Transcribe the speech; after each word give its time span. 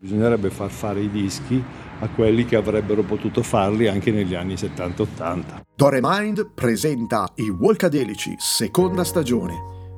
Bisognerebbe 0.00 0.48
far 0.50 0.70
fare 0.70 1.00
i 1.00 1.10
dischi 1.10 1.60
a 1.98 2.08
quelli 2.08 2.44
che 2.44 2.54
avrebbero 2.54 3.02
potuto 3.02 3.42
farli 3.42 3.88
anche 3.88 4.12
negli 4.12 4.36
anni 4.36 4.54
70-80. 4.54 5.62
Dore 5.74 5.98
Mind 6.00 6.50
presenta 6.54 7.28
i 7.34 7.48
Walkadelici, 7.50 8.36
seconda 8.38 9.02
stagione. 9.02 9.54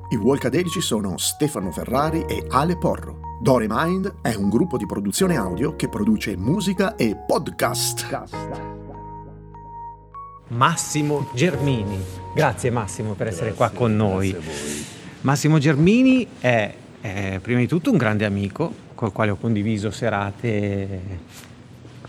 I 0.09 0.15
Walkadelici 0.15 0.81
sono 0.81 1.19
Stefano 1.19 1.71
Ferrari 1.71 2.25
e 2.27 2.47
Ale 2.49 2.77
Porro. 2.77 3.19
Dore 3.43 3.67
Mind 3.69 4.21
è 4.23 4.33
un 4.33 4.49
gruppo 4.49 4.75
di 4.75 4.87
produzione 4.87 5.37
audio 5.37 5.75
che 5.75 5.87
produce 5.87 6.35
musica 6.35 6.95
e 6.95 7.15
podcast. 7.15 8.25
Massimo 10.47 11.29
Germini. 11.35 12.03
Grazie 12.33 12.71
Massimo 12.71 13.13
per 13.13 13.27
essere 13.27 13.53
Grazie, 13.53 13.67
qua 13.67 13.69
con 13.69 13.95
noi. 13.95 14.31
grazie 14.31 14.49
a 14.49 14.51
voi. 14.51 14.85
Massimo 15.21 15.59
Germini 15.59 16.25
è, 16.39 16.73
è 17.01 17.37
prima 17.39 17.59
di 17.59 17.67
tutto 17.67 17.91
un 17.91 17.97
grande 17.97 18.25
amico 18.25 18.89
col 19.01 19.11
quale 19.11 19.31
ho 19.31 19.35
condiviso 19.35 19.89
serate 19.89 20.99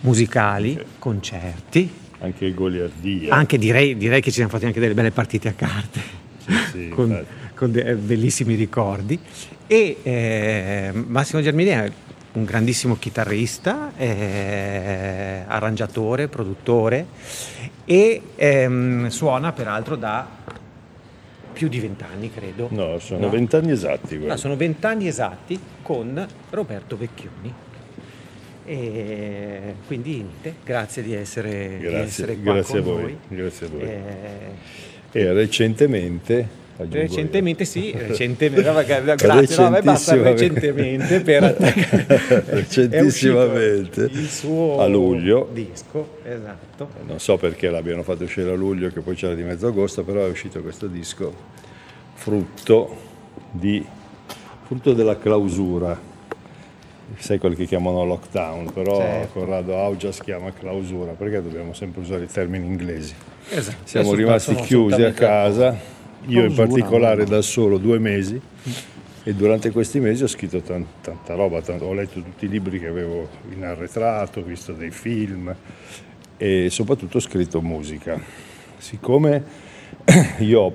musicali, 0.01 0.73
Sì. 0.75 0.85
concerti, 0.99 1.91
Anche 2.19 2.53
goliardia. 2.53 3.35
anche 3.35 3.57
direi, 3.57 3.97
direi 3.97 4.21
che 4.21 4.29
ci 4.29 4.35
siamo 4.37 4.51
fatti 4.51 4.67
anche 4.67 4.79
delle 4.79 4.93
belle 4.93 5.11
partite 5.11 5.49
a 5.49 5.53
carte 5.55 6.01
Sì, 6.71 6.91
con, 6.95 7.25
con 7.55 7.73
dei 7.73 7.95
bellissimi 7.95 8.57
ricordi. 8.57 9.19
E 9.67 9.97
eh, 10.03 10.91
Massimo 10.93 11.41
Germini 11.41 11.71
è 11.71 11.91
un 12.33 12.45
grandissimo 12.45 12.99
chitarrista, 12.99 13.93
eh, 13.97 15.45
arrangiatore, 15.47 16.29
produttore 16.29 17.07
e 17.87 18.21
ehm, 18.37 19.09
suona 19.09 19.53
peraltro 19.53 19.97
da 19.97 20.29
più 21.53 21.69
di 21.69 21.79
vent'anni, 21.81 22.31
credo. 22.33 22.69
No, 22.71 22.99
sono 22.99 23.21
No? 23.21 23.31
vent'anni 23.31 23.71
esatti. 23.71 24.17
guarda. 24.17 24.35
Ah, 24.35 24.37
sono 24.37 24.57
vent'anni 24.57 25.07
esatti 25.07 25.59
con 25.83 26.27
Roberto 26.51 26.97
Vecchioni. 26.97 27.53
E 28.65 29.75
quindi 29.87 30.15
niente, 30.15 30.55
grazie 30.65 31.03
di 31.03 31.13
essere, 31.15 31.77
di 31.79 31.83
Grazie, 31.83 32.01
essere 32.03 32.37
qua 32.39 32.53
grazie 32.55 32.79
a 32.79 32.83
voi. 32.83 33.03
noi. 33.03 33.17
Grazie 33.29 33.67
a 33.67 33.69
voi. 33.71 33.83
Eh, 33.83 35.21
E 35.21 35.33
recentemente, 35.35 36.49
aggiungo 36.77 36.97
io. 36.97 37.03
recentemente 37.03 37.65
sì, 37.65 37.93
recentemente, 37.97 38.63
grazie, 39.17 39.63
no, 39.63 39.71
me 39.71 39.83
basta 39.83 40.15
recentemente 40.21 41.21
per 41.21 41.45
attaccare. 41.45 42.45
Recentissimamente. 42.49 44.03
Il 44.13 44.29
suo 44.29 44.81
A 44.81 44.87
luglio. 44.87 45.49
disco, 45.53 46.19
esatto. 46.25 46.89
Non 47.07 47.19
so 47.21 47.37
perché 47.37 47.71
l'abbiano 47.71 48.03
fatto 48.03 48.25
uscire 48.25 48.51
a 48.51 48.55
luglio, 48.55 48.89
che 48.91 49.01
poi 49.01 49.15
c'era 49.15 49.35
di 49.35 49.43
mezzo 49.43 49.67
agosto, 49.67 50.03
però 50.05 50.25
è 50.25 50.29
uscito 50.29 50.61
questo 50.63 50.87
disco 50.87 51.35
frutto, 52.15 52.97
di, 53.51 53.85
frutto 54.67 54.93
della 54.93 55.19
clausura. 55.19 56.11
Sai 57.19 57.39
quelli 57.39 57.57
che 57.57 57.67
chiamano 57.67 58.05
lockdown, 58.07 58.73
però 58.73 58.97
Certo. 58.97 59.39
Corrado 59.41 59.77
Augias 59.77 60.19
chiama 60.23 60.51
clausura, 60.53 61.13
perché 61.13 61.43
dobbiamo 61.43 61.75
sempre 61.75 62.01
usare 62.01 62.25
i 62.25 62.27
termini 62.27 62.65
inglesi. 62.67 63.13
Esatto. 63.51 63.77
Siamo 63.85 64.15
rimasti 64.15 64.55
chiusi 64.55 65.03
a 65.03 65.13
casa, 65.13 65.77
io 66.27 66.45
in 66.45 66.55
particolare 66.55 67.25
da 67.25 67.43
solo 67.43 67.79
due 67.79 67.99
mesi 67.99 68.41
e 69.25 69.35
durante 69.35 69.71
questi 69.71 70.01
mesi 70.01 70.23
ho 70.23 70.27
scritto 70.27 70.61
tan- 70.61 70.87
tanta 71.01 71.35
roba, 71.35 71.61
tant- 71.63 71.83
ho 71.83 71.93
letto 71.93 72.21
tutti 72.21 72.45
i 72.45 72.49
libri 72.49 72.79
che 72.79 72.89
avevo 72.89 73.29
in 73.53 73.65
arretrato, 73.65 74.41
ho 74.41 74.43
visto 74.43 74.73
dei 74.73 74.91
film 74.91 75.55
e 76.37 76.71
soprattutto 76.71 77.19
ho 77.19 77.21
scritto 77.21 77.61
musica. 77.61 78.21
Siccome 78.79 79.45
io, 80.41 80.71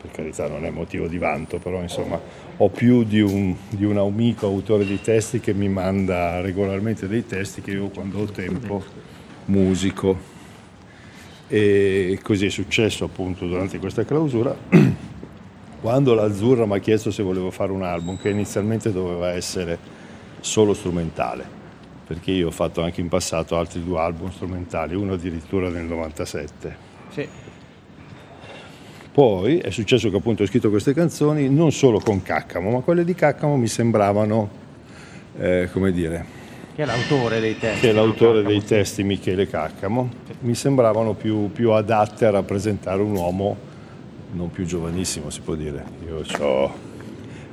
per 0.00 0.10
carità 0.12 0.48
non 0.48 0.64
è 0.64 0.70
motivo 0.70 1.06
di 1.06 1.18
vanto, 1.18 1.58
però 1.58 1.80
insomma 1.80 2.20
ho 2.58 2.68
più 2.68 3.04
di 3.04 3.20
un, 3.20 3.54
di 3.68 3.84
un 3.84 3.98
amico 3.98 4.46
autore 4.46 4.84
di 4.84 5.00
testi 5.00 5.40
che 5.40 5.54
mi 5.54 5.68
manda 5.68 6.40
regolarmente 6.40 7.08
dei 7.08 7.26
testi 7.26 7.60
che 7.60 7.72
io 7.72 7.88
quando 7.88 8.20
ho 8.20 8.26
tempo 8.26 8.82
musico 9.46 10.35
e 11.48 12.18
così 12.22 12.46
è 12.46 12.50
successo 12.50 13.04
appunto 13.04 13.46
durante 13.46 13.78
questa 13.78 14.04
clausura 14.04 14.56
quando 15.80 16.14
l'Azzurra 16.14 16.66
mi 16.66 16.74
ha 16.74 16.78
chiesto 16.78 17.10
se 17.10 17.22
volevo 17.22 17.50
fare 17.50 17.70
un 17.70 17.82
album 17.82 18.18
che 18.18 18.30
inizialmente 18.30 18.92
doveva 18.92 19.30
essere 19.30 19.78
solo 20.40 20.74
strumentale 20.74 21.44
perché 22.06 22.32
io 22.32 22.48
ho 22.48 22.52
fatto 22.52 22.82
anche 22.82 23.00
in 23.00 23.08
passato 23.08 23.56
altri 23.56 23.84
due 23.84 23.98
album 24.00 24.30
strumentali 24.30 24.94
uno 24.94 25.12
addirittura 25.14 25.68
nel 25.68 25.84
97 25.84 26.76
Sì. 27.10 27.28
poi 29.12 29.58
è 29.58 29.70
successo 29.70 30.10
che 30.10 30.16
appunto 30.16 30.42
ho 30.42 30.46
scritto 30.46 30.68
queste 30.70 30.94
canzoni 30.94 31.48
non 31.48 31.70
solo 31.70 32.00
con 32.00 32.22
Caccamo 32.22 32.70
ma 32.70 32.80
quelle 32.80 33.04
di 33.04 33.14
Caccamo 33.14 33.56
mi 33.56 33.68
sembravano 33.68 34.48
eh, 35.38 35.68
come 35.72 35.92
dire 35.92 36.35
Che 36.76 36.82
è 36.82 36.84
l'autore 36.84 37.40
dei 37.40 37.58
testi. 37.58 37.80
che 37.80 37.88
è 37.88 37.92
l'autore 37.92 38.42
dei 38.42 38.62
testi 38.62 39.02
Michele 39.02 39.48
Caccamo, 39.48 40.10
mi 40.40 40.54
sembravano 40.54 41.14
più, 41.14 41.50
più 41.50 41.70
adatte 41.70 42.26
a 42.26 42.30
rappresentare 42.30 43.00
un 43.00 43.12
uomo 43.16 43.56
non 44.32 44.50
più 44.50 44.66
giovanissimo, 44.66 45.30
si 45.30 45.40
può 45.40 45.54
dire. 45.54 45.82
Io 46.06 46.22
ho 46.38 46.74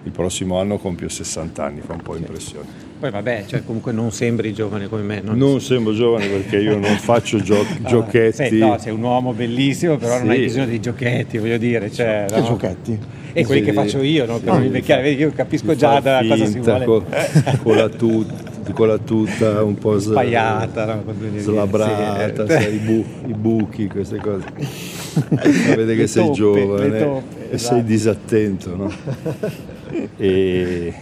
il 0.04 0.12
prossimo 0.12 0.60
anno 0.60 0.78
compio 0.78 1.08
60 1.08 1.64
anni, 1.64 1.80
fa 1.80 1.94
un 1.94 2.02
po' 2.02 2.18
impressione. 2.18 2.68
Poi 3.00 3.10
vabbè, 3.12 3.46
cioè 3.48 3.64
comunque 3.64 3.94
non 3.94 4.12
sembri 4.12 4.54
giovane 4.54 4.90
come 4.90 5.04
me. 5.04 5.22
Non, 5.24 5.38
Non 5.38 5.62
sembro 5.62 5.94
giovane 5.94 6.28
perché 6.28 6.58
io 6.58 6.78
non 6.78 6.96
faccio 7.00 7.40
gio- 7.40 7.66
giochetti. 7.88 8.48
sì, 8.50 8.58
no, 8.58 8.78
sei 8.78 8.92
un 8.92 9.02
uomo 9.04 9.32
bellissimo, 9.32 9.96
però 9.96 10.18
non 10.20 10.32
hai 10.32 10.38
Sì. 10.40 10.44
bisogno 10.44 10.66
di 10.66 10.82
giochetti, 10.82 11.38
voglio 11.38 11.58
dire. 11.58 11.90
Cioè, 11.90 12.26
Che 12.28 12.40
no? 12.40 12.46
giochetti? 12.46 13.00
E 13.32 13.46
quelli 13.46 13.62
Sì. 13.62 13.68
che 13.68 13.74
faccio 13.74 14.02
io, 14.02 14.26
no? 14.26 14.40
per 14.40 14.52
non 14.54 14.64
invecchiare, 14.64 15.10
io 15.12 15.32
capisco 15.34 15.74
già 15.76 16.02
da 16.02 16.22
cosa 16.28 16.46
si 16.46 16.60
vuole. 16.60 16.84
Con, 16.86 17.06
con 17.64 17.76
la 17.78 17.88
tut- 17.88 18.52
con 18.72 18.88
la 18.88 18.98
tuta 18.98 19.62
un 19.64 19.76
po' 19.76 20.00
s- 20.00 20.10
Spaiata, 20.12 20.86
no? 20.86 21.04
Slabrata, 21.38 22.48
sai, 22.48 22.76
i, 22.76 22.78
bu- 22.78 23.06
i 23.28 23.34
buchi, 23.34 23.88
queste 23.88 24.18
cose. 24.18 24.46
Vede 25.76 25.96
che 25.96 26.02
Le 26.02 26.08
sei 26.08 26.24
toppe, 26.24 26.36
giovane 26.38 27.00
toppe, 27.00 27.50
e 27.52 27.56
esatto. 27.56 27.74
sei 27.76 27.84
disattento, 27.84 28.76
no? 28.76 28.92
E 30.18 30.94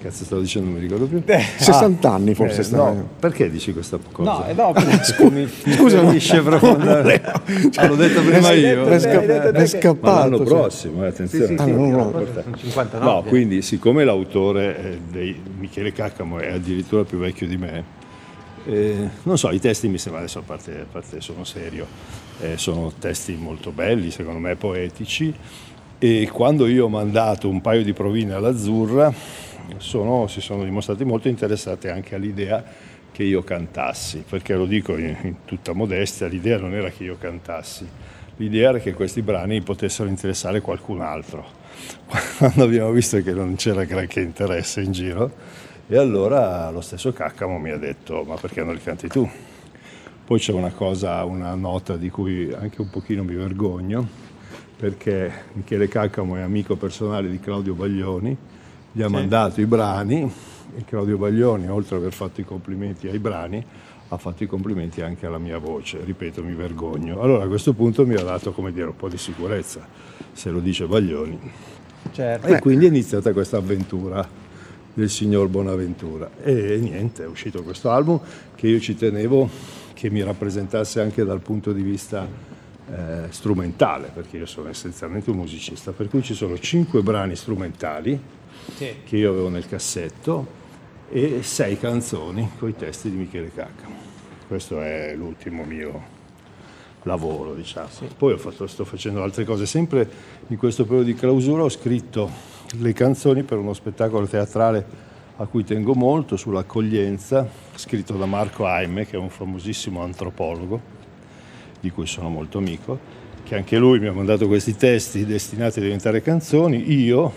cazzo 0.00 0.24
stavo 0.24 0.40
dicendo, 0.40 0.68
non 0.70 0.78
mi 0.78 0.82
ricordo 0.82 1.06
più. 1.06 1.22
60 1.24 2.10
anni 2.10 2.34
forse 2.34 2.60
Eh, 2.60 2.64
sta. 2.64 2.76
no, 2.76 3.08
perché 3.18 3.50
dici 3.50 3.72
questa 3.72 3.98
cosa? 4.12 4.30
No, 4.30 4.46
eh, 4.46 4.52
no, 4.54 4.72
scusa, 5.02 5.74
Scusa, 5.76 6.02
ma- 6.02 6.08
Finisce 6.08 6.40
profondamente. 6.42 7.32
Ah, 7.76 7.86
l'ho 7.86 7.96
detto 7.96 8.20
prima 8.22 8.48
Hai 8.48 8.60
io. 8.60 8.84
detto 8.84 8.98
sca- 8.98 9.50
è 9.52 9.66
scappato. 9.66 10.00
Ma 10.12 10.18
l'anno 10.20 10.36
cioè. 10.38 10.46
prossimo, 10.46 11.04
eh, 11.04 11.08
attenzione. 11.08 11.46
Sì, 11.46 11.54
sì, 11.56 11.60
Ah, 11.60 11.64
sì, 11.64 11.70
no, 11.72 11.76
no, 11.78 11.96
no, 11.96 12.10
no. 12.10 12.26
sono 12.42 12.56
59. 12.56 13.04
No, 13.12 13.22
quindi 13.22 13.62
siccome 13.62 14.04
l'autore 14.04 14.78
eh, 14.92 14.98
dei 15.10 15.40
Michele 15.58 15.92
Caccamo 15.92 16.38
è 16.38 16.52
addirittura 16.52 17.04
più 17.04 17.18
vecchio 17.18 17.46
di 17.46 17.56
me, 17.56 17.84
eh, 18.66 19.08
non 19.22 19.38
so, 19.38 19.50
i 19.50 19.60
testi 19.60 19.88
mi 19.88 19.98
sembra 19.98 20.20
adesso 20.20 20.38
a 20.40 20.42
parte, 20.44 20.72
a 20.80 20.86
parte 20.90 21.20
sono 21.20 21.44
serio, 21.44 21.86
eh, 22.40 22.56
sono 22.56 22.92
testi 22.98 23.34
molto 23.40 23.70
belli, 23.70 24.10
secondo 24.10 24.38
me 24.38 24.54
poetici 24.56 25.34
e 26.00 26.28
quando 26.32 26.66
io 26.68 26.84
ho 26.84 26.88
mandato 26.88 27.48
un 27.48 27.60
paio 27.60 27.82
di 27.82 27.92
provine 27.92 28.32
all'Azzurra 28.34 29.12
sono- 29.76 30.26
si 30.26 30.40
sono 30.40 30.64
dimostrati 30.64 31.04
molto 31.04 31.28
interessati 31.28 31.88
anche 31.88 32.14
all'idea 32.14 32.64
che 33.12 33.22
io 33.24 33.42
cantassi, 33.42 34.24
perché 34.28 34.54
lo 34.54 34.66
dico 34.66 34.96
in, 34.96 35.16
in 35.22 35.34
tutta 35.44 35.72
modestia, 35.72 36.26
l'idea 36.26 36.58
non 36.58 36.74
era 36.74 36.90
che 36.90 37.04
io 37.04 37.16
cantassi, 37.18 37.86
l'idea 38.36 38.70
era 38.70 38.78
che 38.78 38.94
questi 38.94 39.22
brani 39.22 39.60
potessero 39.60 40.08
interessare 40.08 40.60
qualcun 40.60 41.00
altro. 41.00 41.44
Quando 42.38 42.64
abbiamo 42.64 42.90
visto 42.90 43.20
che 43.22 43.32
non 43.32 43.56
c'era 43.56 43.84
granché 43.84 44.20
interesse 44.20 44.80
in 44.80 44.92
giro, 44.92 45.32
e 45.88 45.96
allora 45.96 46.70
lo 46.70 46.80
stesso 46.80 47.12
Caccamo 47.12 47.58
mi 47.58 47.70
ha 47.70 47.78
detto, 47.78 48.22
ma 48.24 48.36
perché 48.36 48.62
non 48.62 48.74
li 48.74 48.82
canti 48.82 49.08
tu? 49.08 49.28
Poi 50.24 50.38
c'è 50.38 50.52
una 50.52 50.70
cosa, 50.70 51.24
una 51.24 51.54
nota 51.54 51.96
di 51.96 52.10
cui 52.10 52.52
anche 52.52 52.82
un 52.82 52.90
pochino 52.90 53.24
mi 53.24 53.34
vergogno, 53.34 54.06
perché 54.76 55.32
Michele 55.54 55.88
Caccamo 55.88 56.36
è 56.36 56.40
amico 56.40 56.76
personale 56.76 57.30
di 57.30 57.40
Claudio 57.40 57.72
Baglioni, 57.72 58.36
gli 58.98 59.02
ha 59.02 59.08
mandato 59.08 59.60
i 59.60 59.66
brani 59.66 60.28
e 60.76 60.84
Claudio 60.84 61.18
Baglioni, 61.18 61.68
oltre 61.68 61.94
ad 61.94 62.00
aver 62.02 62.12
fatto 62.12 62.40
i 62.40 62.44
complimenti 62.44 63.06
ai 63.06 63.20
brani, 63.20 63.64
ha 64.08 64.16
fatto 64.16 64.42
i 64.42 64.48
complimenti 64.48 65.02
anche 65.02 65.24
alla 65.24 65.38
mia 65.38 65.58
voce, 65.58 66.00
ripeto, 66.02 66.42
mi 66.42 66.54
vergogno. 66.54 67.20
Allora 67.20 67.44
a 67.44 67.46
questo 67.46 67.74
punto 67.74 68.04
mi 68.04 68.16
ha 68.16 68.24
dato, 68.24 68.50
come 68.50 68.72
dire, 68.72 68.86
un 68.86 68.96
po' 68.96 69.08
di 69.08 69.16
sicurezza, 69.16 69.86
se 70.32 70.50
lo 70.50 70.58
dice 70.58 70.86
Baglioni. 70.86 71.38
Certo. 72.10 72.46
E 72.48 72.58
quindi 72.58 72.86
è 72.86 72.88
iniziata 72.88 73.32
questa 73.32 73.58
avventura 73.58 74.26
del 74.94 75.08
signor 75.08 75.46
Bonaventura. 75.46 76.28
E 76.42 76.78
niente, 76.80 77.22
è 77.22 77.28
uscito 77.28 77.62
questo 77.62 77.92
album 77.92 78.18
che 78.56 78.66
io 78.66 78.80
ci 78.80 78.96
tenevo 78.96 79.48
che 79.94 80.10
mi 80.10 80.24
rappresentasse 80.24 81.00
anche 81.00 81.24
dal 81.24 81.40
punto 81.40 81.70
di 81.70 81.82
vista 81.82 82.26
eh, 82.90 83.26
strumentale, 83.30 84.10
perché 84.12 84.36
io 84.38 84.46
sono 84.46 84.68
essenzialmente 84.68 85.30
un 85.30 85.36
musicista. 85.36 85.92
Per 85.92 86.08
cui 86.08 86.22
ci 86.22 86.34
sono 86.34 86.58
cinque 86.58 87.02
brani 87.02 87.36
strumentali 87.36 88.18
Sì. 88.74 88.94
che 89.04 89.16
io 89.16 89.30
avevo 89.30 89.48
nel 89.48 89.66
cassetto 89.66 90.46
e 91.10 91.42
sei 91.42 91.78
canzoni 91.78 92.50
con 92.58 92.68
i 92.68 92.76
testi 92.76 93.10
di 93.10 93.16
Michele 93.16 93.52
Caccamo. 93.52 93.96
Questo 94.46 94.80
è 94.80 95.14
l'ultimo 95.14 95.64
mio 95.64 96.16
lavoro, 97.02 97.54
diciamo. 97.54 97.88
Poi 98.16 98.32
ho 98.32 98.38
fatto- 98.38 98.66
sto 98.66 98.84
facendo 98.84 99.22
altre 99.22 99.44
cose. 99.44 99.66
Sempre 99.66 100.08
in 100.48 100.56
questo 100.56 100.84
periodo 100.84 101.04
di 101.04 101.14
clausura 101.14 101.62
ho 101.62 101.68
scritto 101.68 102.30
le 102.78 102.92
canzoni 102.92 103.42
per 103.42 103.58
uno 103.58 103.72
spettacolo 103.72 104.26
teatrale 104.26 105.06
a 105.36 105.46
cui 105.46 105.64
tengo 105.64 105.94
molto, 105.94 106.36
sull'accoglienza, 106.36 107.48
scritto 107.74 108.14
da 108.14 108.26
Marco 108.26 108.66
Aime, 108.66 109.06
che 109.06 109.16
è 109.16 109.18
un 109.18 109.30
famosissimo 109.30 110.02
antropologo, 110.02 110.80
di 111.80 111.90
cui 111.90 112.06
sono 112.06 112.28
molto 112.28 112.58
amico, 112.58 112.98
che 113.44 113.56
anche 113.56 113.78
lui 113.78 113.98
mi 113.98 114.06
ha 114.06 114.12
mandato 114.12 114.46
questi 114.46 114.76
testi 114.76 115.24
destinati 115.24 115.78
a 115.78 115.82
diventare 115.82 116.20
canzoni. 116.22 116.92
Io 116.92 117.32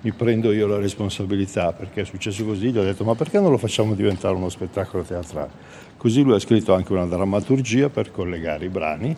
mi 0.00 0.12
prendo 0.12 0.52
io 0.52 0.66
la 0.66 0.78
responsabilità 0.78 1.72
perché 1.72 2.02
è 2.02 2.04
successo 2.04 2.44
così, 2.44 2.70
gli 2.70 2.78
ho 2.78 2.84
detto 2.84 3.02
ma 3.04 3.14
perché 3.14 3.40
non 3.40 3.50
lo 3.50 3.58
facciamo 3.58 3.94
diventare 3.94 4.34
uno 4.34 4.48
spettacolo 4.48 5.02
teatrale? 5.02 5.50
Così 5.96 6.22
lui 6.22 6.34
ha 6.34 6.38
scritto 6.38 6.72
anche 6.72 6.92
una 6.92 7.06
drammaturgia 7.06 7.88
per 7.88 8.12
collegare 8.12 8.66
i 8.66 8.68
brani 8.68 9.16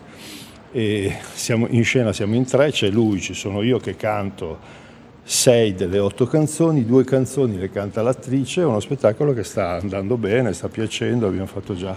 e 0.71 1.15
siamo 1.33 1.67
in 1.69 1.83
scena, 1.83 2.11
siamo 2.13 2.35
in 2.35 2.45
tre, 2.45 2.71
c'è 2.71 2.89
lui, 2.89 3.21
ci 3.21 3.35
sono 3.35 3.61
io 3.61 3.77
che 3.77 3.95
canto 3.95 4.79
sei 5.23 5.75
delle 5.75 5.99
otto 5.99 6.25
canzoni, 6.25 6.83
due 6.83 7.03
canzoni 7.03 7.57
le 7.57 7.69
canta 7.69 8.01
l'attrice, 8.01 8.61
è 8.61 8.65
uno 8.65 8.79
spettacolo 8.79 9.33
che 9.33 9.43
sta 9.43 9.77
andando 9.79 10.17
bene, 10.17 10.51
sta 10.53 10.67
piacendo, 10.67 11.27
abbiamo 11.27 11.45
fatto 11.45 11.75
già 11.75 11.95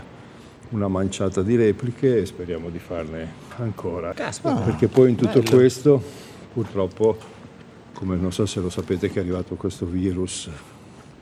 una 0.71 0.89
manciata 0.89 1.43
di 1.43 1.57
repliche 1.57 2.21
e 2.23 2.27
speriamo 2.27 2.69
di 2.71 2.79
farne 2.79 3.29
ancora. 3.59 4.13
Caspita. 4.13 4.55
Perché 4.57 4.89
poi 4.89 5.11
in 5.11 5.17
tutto 5.17 5.41
Bello. 5.41 5.57
questo, 5.57 6.03
purtroppo, 6.53 7.17
come 7.93 8.17
non 8.17 8.33
so 8.33 8.45
se 8.47 8.61
lo 8.61 8.71
sapete 8.71 9.11
che 9.11 9.19
è 9.19 9.23
arrivato 9.23 9.55
questo 9.55 9.87
virus 9.87 10.49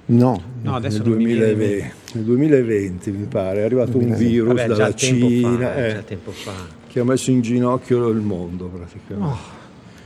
No, 0.04 0.42
No, 0.62 0.74
adesso 0.74 0.98
nel, 1.02 1.08
non 1.10 1.16
mi 1.18 1.24
viene 1.26 1.50
in 1.50 1.56
2020, 1.56 1.80
mente. 1.80 1.94
nel 2.14 2.24
2020 2.24 3.10
mi 3.12 3.24
pare, 3.26 3.60
è 3.60 3.62
arrivato 3.62 3.98
un 3.98 4.14
virus 4.14 4.48
Vabbè, 4.48 4.66
dalla 4.66 4.94
Cina 4.94 5.68
fa, 5.68 5.86
eh, 5.86 5.92
già 5.92 6.02
tempo 6.02 6.30
fa. 6.32 6.52
che 6.88 7.00
ha 7.00 7.04
messo 7.04 7.30
in 7.30 7.40
ginocchio 7.40 8.08
il 8.08 8.20
mondo 8.20 8.66
praticamente. 8.66 9.36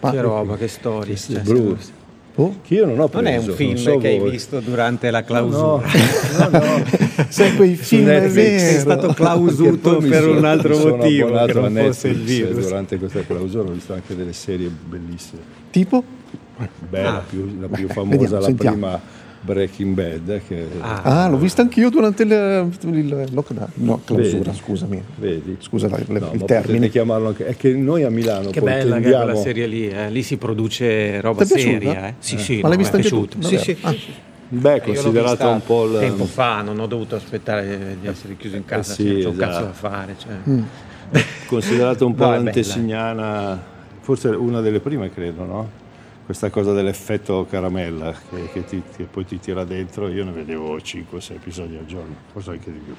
Ma- 0.01 0.11
che 0.11 0.21
roba, 0.21 0.57
che 0.57 0.69
storie. 0.69 1.17
Sì, 1.17 1.33
cioè, 1.33 1.43
brutto. 1.43 1.79
Oh, 2.39 2.57
Che 2.63 2.75
io 2.75 2.85
non 2.85 3.01
ho 3.01 3.09
preso, 3.09 3.25
Non 3.25 3.33
è 3.33 3.37
un 3.39 3.55
film 3.55 3.75
so 3.77 3.97
che 3.97 4.09
hai 4.09 4.19
voi. 4.19 4.31
visto 4.31 4.61
durante 4.61 5.11
la 5.11 5.21
No, 5.21 5.25
clausura. 5.27 5.87
no, 6.39 6.49
no. 6.51 6.85
sai 7.31 7.57
quei 7.57 7.75
film 7.77 8.09
è. 8.09 8.29
Sei 8.31 8.79
stato 8.79 9.09
clausuto 9.15 9.97
per 9.99 10.21
sono- 10.23 10.37
un 10.39 10.45
altro 10.45 10.77
motivo, 10.77 11.45
che 11.47 11.53
non 11.55 11.75
fosse 11.75 12.09
il 12.09 12.19
virus. 12.21 12.67
Durante 12.67 12.99
questa 12.99 13.21
clausura 13.27 13.69
ho 13.71 13.73
visto 13.73 13.95
anche 13.95 14.15
delle 14.15 14.35
serie 14.35 14.69
bellissime. 14.69 15.41
Tipo? 15.71 16.05
Beh, 16.91 17.03
la 17.03 17.17
Ah. 17.17 17.23
più, 17.29 17.57
la 17.59 17.69
più 17.69 17.89
famosa, 17.89 18.17
vediamo, 18.19 18.39
la 18.39 18.45
sentiamo. 18.47 18.77
prima 18.77 19.01
Breaking 19.41 19.95
Bad, 19.95 20.41
che 20.47 20.67
Ah. 20.81 21.25
Ah, 21.25 21.29
l'ho 21.29 21.37
vista 21.37 21.63
anch'io 21.63 21.89
durante 21.91 22.25
il, 22.25 22.69
il 22.93 23.27
lockdown. 23.33 23.69
No, 23.75 24.01
clausura, 24.05 24.39
Vedi? 24.51 24.57
scusami. 24.57 25.03
vedi. 25.17 25.57
Scusa 25.61 25.89
la- 25.89 25.99
la- 26.07 26.19
No, 26.19 26.31
il 26.33 26.45
termine. 26.45 26.89
chiamarlo 26.89 27.29
anche. 27.29 27.47
È 27.47 27.57
che 27.57 27.73
noi 27.75 28.03
a 28.03 28.11
Milano 28.11 28.51
Che 28.51 28.61
bella 28.61 28.83
che 28.83 28.89
è 28.89 29.03
tendiamo. 29.03 29.25
quella 29.25 29.39
serie 29.41 29.67
lì, 29.67 29.89
eh. 29.89 30.11
lì 30.11 30.23
si 30.23 30.37
produce 30.37 31.21
roba 31.21 31.45
seria. 31.45 32.09
Eh. 32.09 32.15
Sì, 32.19 32.39
sì, 32.39 32.55
Ma 32.57 32.63
no, 32.63 32.69
l'hai 32.69 32.77
vista 32.79 32.97
anche 32.97 33.09
tu? 33.09 33.27
piaciuta. 33.27 33.49
Sì, 33.49 33.59
sì. 33.59 33.77
Ah. 33.83 33.95
Beh, 34.49 34.81
vista 35.31 35.49
un 35.49 35.63
po' 35.65 35.85
il. 35.87 35.99
tempo 35.99 36.25
fa, 36.25 36.63
non 36.63 36.79
ho 36.79 36.87
dovuto 36.87 37.17
aspettare 37.17 37.97
di 38.01 38.07
essere 38.07 38.37
chiuso 38.37 38.57
in 38.57 38.65
casa, 38.65 38.95
sì, 38.95 39.03
cioè, 39.05 39.13
non 39.13 39.21
c'ho 39.23 39.29
un 39.29 39.35
esatto. 39.35 39.51
cazzo 39.53 39.65
da 39.65 39.73
fare. 39.73 40.15
Cioè. 40.19 40.33
Mm. 40.49 40.63
considerato 41.47 42.07
un 42.07 42.15
po' 42.15 42.25
No, 42.25 42.31
l'antesignana, 42.33 43.61
forse 44.01 44.29
una 44.29 44.61
delle 44.61 44.81
prime 44.81 45.11
credo, 45.13 45.45
no? 45.45 45.71
Questa 46.27 46.51
cosa 46.51 46.73
dell'effetto 46.73 47.47
caramella 47.49 48.13
che, 48.31 48.49
che 48.53 48.65
ti- 48.65 48.83
che 48.97 49.05
poi 49.05 49.25
ti 49.25 49.39
tira 49.39 49.63
dentro, 49.65 50.09
io 50.09 50.25
ne 50.25 50.33
vedevo 50.33 50.77
5-6 50.77 51.35
episodi 51.37 51.77
al 51.77 51.87
giorno, 51.87 52.15
forse 52.33 52.51
anche 52.51 52.73
di 52.73 52.79
più. 52.85 52.95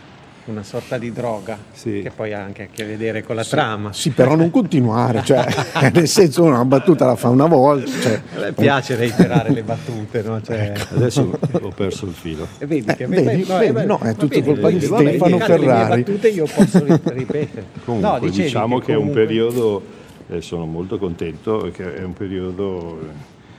Una 0.46 0.64
sorta 0.64 0.98
di 0.98 1.12
droga 1.12 1.58
Sì. 1.74 2.00
che 2.02 2.10
poi 2.16 2.32
ha 2.32 2.42
anche 2.42 2.64
a 2.64 2.68
che 2.74 2.86
vedere 2.86 3.22
con 3.24 3.36
la 3.36 3.44
trama. 3.44 3.92
Sì, 3.92 4.12
però 4.12 4.36
non 4.38 4.50
continuare, 4.50 5.22
cioè, 5.26 5.46
nel 5.92 6.08
senso 6.08 6.44
una 6.44 6.64
battuta 6.64 7.06
la 7.06 7.18
fa 7.18 7.28
una 7.28 7.48
volta. 7.48 7.92
Cioè, 7.92 8.22
A 8.38 8.40
me 8.40 8.54
piace 8.54 8.96
reiterare 8.96 9.52
le 9.52 9.64
battute, 9.64 10.22
no? 10.22 10.42
Cioè, 10.42 10.72
Adesso 10.96 11.38
ho 11.52 11.72
perso 11.76 12.06
il 12.06 12.14
filo. 12.14 12.48
E 12.60 12.66
vedi 12.66 12.86
che 12.96 13.04
Eh, 13.04 13.08
vedi, 13.08 13.44
vedi, 13.44 13.86
no, 13.86 14.00
è 14.00 14.16
tutto 14.16 14.42
colpa 14.42 14.70
di 14.70 14.76
vedi, 14.76 14.86
Stefano 14.86 15.38
bene, 15.38 15.38
le 15.38 15.40
Ferrari. 15.66 16.04
battute 16.04 16.28
io 16.30 16.46
posso 16.46 16.82
ri- 16.86 17.00
ripetere. 17.04 17.66
Comunque, 17.84 18.10
no, 18.10 18.20
dicevi 18.20 18.44
diciamo 18.44 18.80
che, 18.80 18.94
è 18.94 18.96
un 18.96 19.00
comunque- 19.00 19.26
periodo, 19.26 19.82
eh, 20.30 20.42
sono 20.42 20.66
molto 20.66 20.98
contento, 20.98 21.70
che 21.74 21.96
è 21.96 22.04
un 22.04 22.14
periodo 22.14 23.00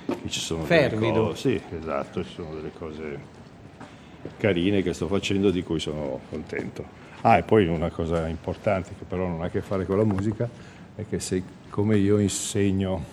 eh, 0.06 0.14
che 0.22 0.28
ci 0.28 0.40
sono 0.40 0.64
delle 0.64 0.88
Fervido. 0.88 1.28
cose, 1.28 1.36
sì, 1.36 1.60
esatto, 1.78 2.24
ci 2.24 2.32
sono 2.32 2.54
delle 2.54 2.70
cose 2.76 3.36
carine 4.36 4.82
che 4.82 4.92
sto 4.92 5.06
facendo 5.06 5.50
di 5.50 5.62
cui 5.62 5.80
sono 5.80 6.20
contento. 6.28 7.06
Ah, 7.22 7.38
e 7.38 7.42
poi 7.42 7.66
una 7.66 7.90
cosa 7.90 8.28
importante 8.28 8.90
che 8.96 9.04
però 9.04 9.26
non 9.26 9.42
ha 9.42 9.46
a 9.46 9.50
che 9.50 9.60
fare 9.60 9.84
con 9.84 9.96
la 9.96 10.04
musica 10.04 10.48
è 10.94 11.04
che 11.08 11.18
se 11.18 11.42
come 11.68 11.96
io 11.96 12.18
insegno 12.18 13.04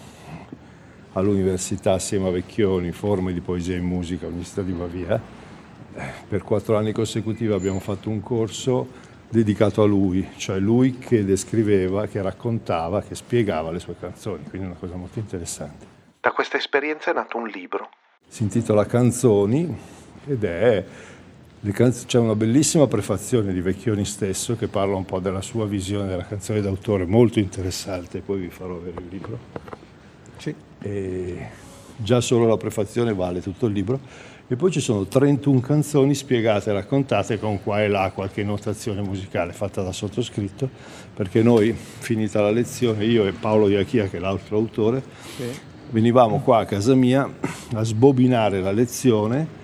all'università 1.13 1.93
assieme 1.93 2.27
a 2.27 2.31
Vecchioni 2.31 2.91
forme 2.91 3.33
di 3.33 3.39
poesia 3.39 3.75
e 3.75 3.79
musica 3.79 4.25
all'Università 4.25 4.61
di 4.61 4.73
Pavia, 4.73 5.19
eh, 5.95 6.03
per 6.27 6.43
quattro 6.43 6.77
anni 6.77 6.91
consecutivi 6.91 7.53
abbiamo 7.53 7.79
fatto 7.79 8.09
un 8.09 8.21
corso 8.21 8.87
dedicato 9.35 9.81
a 9.81 9.85
lui, 9.85 10.25
cioè 10.37 10.59
lui 10.59 10.97
che 10.97 11.25
descriveva, 11.25 12.07
che 12.07 12.21
raccontava, 12.21 13.01
che 13.01 13.15
spiegava 13.15 13.69
le 13.69 13.79
sue 13.79 13.95
canzoni, 13.99 14.43
quindi 14.43 14.67
è 14.67 14.69
una 14.71 14.79
cosa 14.79 14.95
molto 14.95 15.19
interessante. 15.19 15.85
Da 16.21 16.31
questa 16.31 16.57
esperienza 16.57 17.11
è 17.11 17.13
nato 17.13 17.37
un 17.37 17.47
libro. 17.47 17.89
Si 18.27 18.43
intitola 18.43 18.85
Canzoni 18.85 19.77
ed 20.25 20.43
è 20.43 20.85
canz- 21.71 22.05
c'è 22.05 22.17
una 22.17 22.35
bellissima 22.35 22.87
prefazione 22.87 23.51
di 23.51 23.59
Vecchioni 23.59 24.05
stesso 24.05 24.55
che 24.55 24.67
parla 24.67 24.95
un 24.95 25.05
po' 25.05 25.19
della 25.19 25.41
sua 25.41 25.65
visione 25.65 26.07
della 26.07 26.25
canzone 26.25 26.61
d'autore, 26.61 27.05
molto 27.05 27.39
interessante, 27.39 28.21
poi 28.21 28.39
vi 28.39 28.49
farò 28.49 28.75
vedere 28.75 29.03
il 29.03 29.07
libro. 29.09 29.39
E 30.79 31.47
già 31.97 32.21
solo 32.21 32.45
la 32.45 32.57
prefazione 32.57 33.13
vale 33.13 33.41
tutto 33.41 33.65
il 33.65 33.73
libro. 33.73 33.99
E 34.47 34.55
poi 34.55 34.69
ci 34.69 34.79
sono 34.79 35.07
31 35.07 35.59
canzoni 35.59 36.13
spiegate 36.13 36.69
e 36.69 36.73
raccontate 36.73 37.39
con 37.39 37.63
qua 37.63 37.81
e 37.81 37.87
là 37.87 38.11
qualche 38.13 38.43
notazione 38.43 39.01
musicale 39.01 39.53
fatta 39.53 39.81
da 39.81 39.91
sottoscritto, 39.91 40.69
perché 41.15 41.41
noi, 41.41 41.73
finita 41.73 42.41
la 42.41 42.51
lezione, 42.51 43.05
io 43.05 43.25
e 43.25 43.31
Paolo 43.31 43.67
Iachia, 43.69 44.07
che 44.07 44.17
è 44.17 44.19
l'altro 44.19 44.57
autore, 44.57 45.01
venivamo 45.89 46.41
qua 46.41 46.59
a 46.59 46.65
casa 46.65 46.93
mia 46.93 47.27
a 47.73 47.83
sbobinare 47.83 48.61
la 48.61 48.71
lezione 48.71 49.63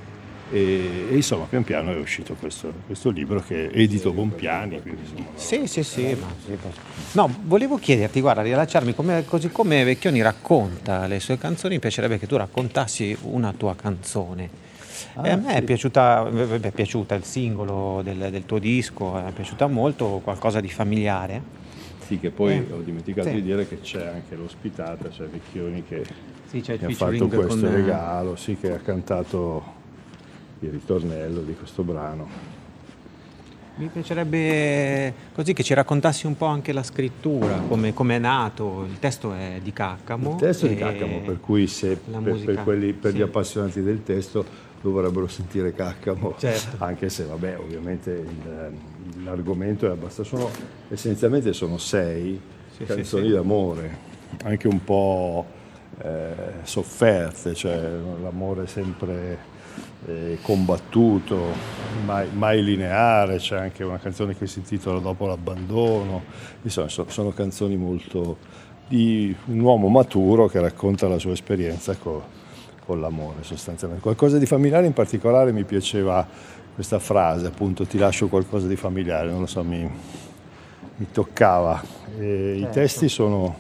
e, 0.52 1.08
e 1.12 1.16
insomma 1.16 1.46
pian 1.46 1.64
piano 1.64 1.94
è 1.94 1.98
uscito 1.98 2.34
questo, 2.34 2.74
questo 2.88 3.12
libro 3.12 3.40
che 3.40 3.70
è 3.70 3.78
edito 3.78 4.12
Bompiani. 4.12 4.82
Quindi, 4.82 5.02
insomma, 5.02 5.30
Sì, 5.36 5.68
sì, 5.68 5.84
sì. 5.84 6.18
No, 7.12 7.32
volevo 7.44 7.78
chiederti, 7.78 8.20
guarda, 8.20 8.42
riallacciarmi, 8.42 8.96
come- 8.96 9.26
così 9.26 9.50
come 9.50 9.84
Vecchioni 9.84 10.24
racconta 10.24 11.06
le 11.06 11.20
sue 11.20 11.38
canzoni, 11.38 11.76
mi 11.76 11.80
piacerebbe 11.80 12.18
che 12.18 12.26
tu 12.26 12.36
raccontassi 12.36 13.16
una 13.22 13.54
tua 13.56 13.76
canzone. 13.76 14.70
Ah, 15.16 15.28
e 15.28 15.32
a 15.32 15.36
me 15.36 15.54
è 15.54 15.60
sì. 15.60 15.64
piaciuta, 15.64 16.30
mi 16.32 16.60
è 16.60 16.72
piaciuta 16.72 17.16
il 17.16 17.24
singolo 17.24 18.02
del, 18.04 18.30
del 18.32 18.46
tuo 18.46 18.60
disco, 18.60 19.18
è 19.18 19.32
piaciuta 19.32 19.68
molto, 19.68 20.22
qualcosa 20.24 20.60
di 20.60 20.70
familiare. 20.70 21.60
Sì, 22.06 22.20
che 22.20 22.30
poi 22.30 22.54
Eh, 22.54 22.68
ho 22.72 22.82
dimenticato 22.82 23.30
sì. 23.30 23.36
di 23.36 23.42
dire 23.44 23.68
che 23.68 23.80
c'è 23.80 24.06
anche 24.08 24.36
l'ospitata, 24.36 25.10
cioè 25.10 25.28
Vecchioni 25.28 25.84
che 25.84 26.04
Sì, 26.48 26.62
c'è 26.62 26.78
mi 26.82 26.92
ha 26.92 26.96
fatto 26.96 27.28
questo 27.28 27.48
con, 27.48 27.66
eh, 27.66 27.70
regalo, 27.76 28.36
sì, 28.36 28.58
che 28.58 28.74
ha 28.74 28.80
cantato 28.80 29.64
il 30.60 30.70
ritornello 30.70 31.42
di 31.42 31.54
questo 31.56 31.84
brano. 31.84 32.60
Mi 33.74 33.88
piacerebbe 33.88 35.14
così 35.34 35.54
che 35.54 35.64
ci 35.64 35.74
raccontassi 35.74 36.28
un 36.28 36.36
po' 36.36 36.46
anche 36.46 36.74
la 36.74 36.84
scrittura, 36.84 37.58
come 37.68 37.94
come 37.94 38.18
è 38.18 38.20
nato, 38.20 38.86
il 38.88 39.00
testo 39.00 39.34
è 39.34 39.60
di 39.64 39.72
Caccamo. 39.72 40.32
Il 40.32 40.36
testo 40.36 40.66
è 40.66 40.70
di 40.70 40.76
Caccamo, 40.76 41.20
per 41.22 41.40
cui 41.40 41.66
se 41.68 41.96
per, 41.96 42.20
musica, 42.20 42.52
per 42.52 42.64
quelli- 42.64 42.92
per 42.94 43.12
sì. 43.12 43.18
gli 43.18 43.22
appassionati 43.22 43.82
del 43.82 44.04
testo 44.04 44.46
dovrebbero 44.82 45.28
sentire 45.28 45.74
Caccamo, 45.74 46.36
Certo. 46.38 46.84
anche 46.84 47.10
se 47.10 47.24
vabbè 47.26 47.58
ovviamente 47.60 48.12
il- 48.12 49.24
l'argomento 49.24 49.86
è 49.88 49.92
abbastanza, 49.92 50.36
sono, 50.38 50.50
essenzialmente 50.90 51.54
sono 51.54 51.78
sei 51.78 52.40
Sì, 52.76 52.84
canzoni 52.86 53.24
sì, 53.24 53.30
sì. 53.30 53.34
d'amore, 53.36 53.98
anche 54.44 54.68
un 54.68 54.84
po' 54.84 55.46
eh, 56.04 56.34
sofferte, 56.64 57.54
cioè 57.54 57.78
l'amore 58.22 58.66
sempre 58.68 59.50
eh, 60.08 60.38
combattuto, 60.42 61.38
mai, 62.06 62.28
mai 62.34 62.64
lineare, 62.64 63.38
c'è 63.38 63.58
anche 63.58 63.84
una 63.84 64.00
canzone 64.00 64.36
che 64.36 64.48
si 64.48 64.60
intitola 64.60 65.00
Dopo 65.00 65.28
l'abbandono, 65.28 66.24
insomma 66.64 66.90
so- 66.90 67.06
sono 67.10 67.30
canzoni 67.30 67.78
molto 67.78 68.38
di 68.88 69.34
un 69.46 69.60
uomo 69.60 69.88
maturo 69.90 70.48
che 70.48 70.60
racconta 70.60 71.08
la 71.08 71.20
sua 71.20 71.32
esperienza 71.34 71.96
co- 71.96 72.40
con 72.86 73.00
l'amore 73.00 73.44
sostanzialmente. 73.44 74.04
Qualcosa 74.04 74.38
di 74.38 74.46
familiare 74.46 74.86
in 74.86 74.94
particolare 74.94 75.52
mi 75.52 75.64
piaceva 75.64 76.28
questa 76.74 77.00
frase, 77.00 77.48
appunto 77.48 77.86
ti 77.86 77.98
lascio 77.98 78.28
qualcosa 78.28 78.68
di 78.68 78.76
familiare, 78.76 79.30
non 79.30 79.42
lo 79.42 79.46
so, 79.46 79.64
mi, 79.64 79.90
mi 80.96 81.08
toccava. 81.12 81.82
E 82.18 82.58
I 82.58 82.70
testi 82.72 83.08
sono, 83.10 83.56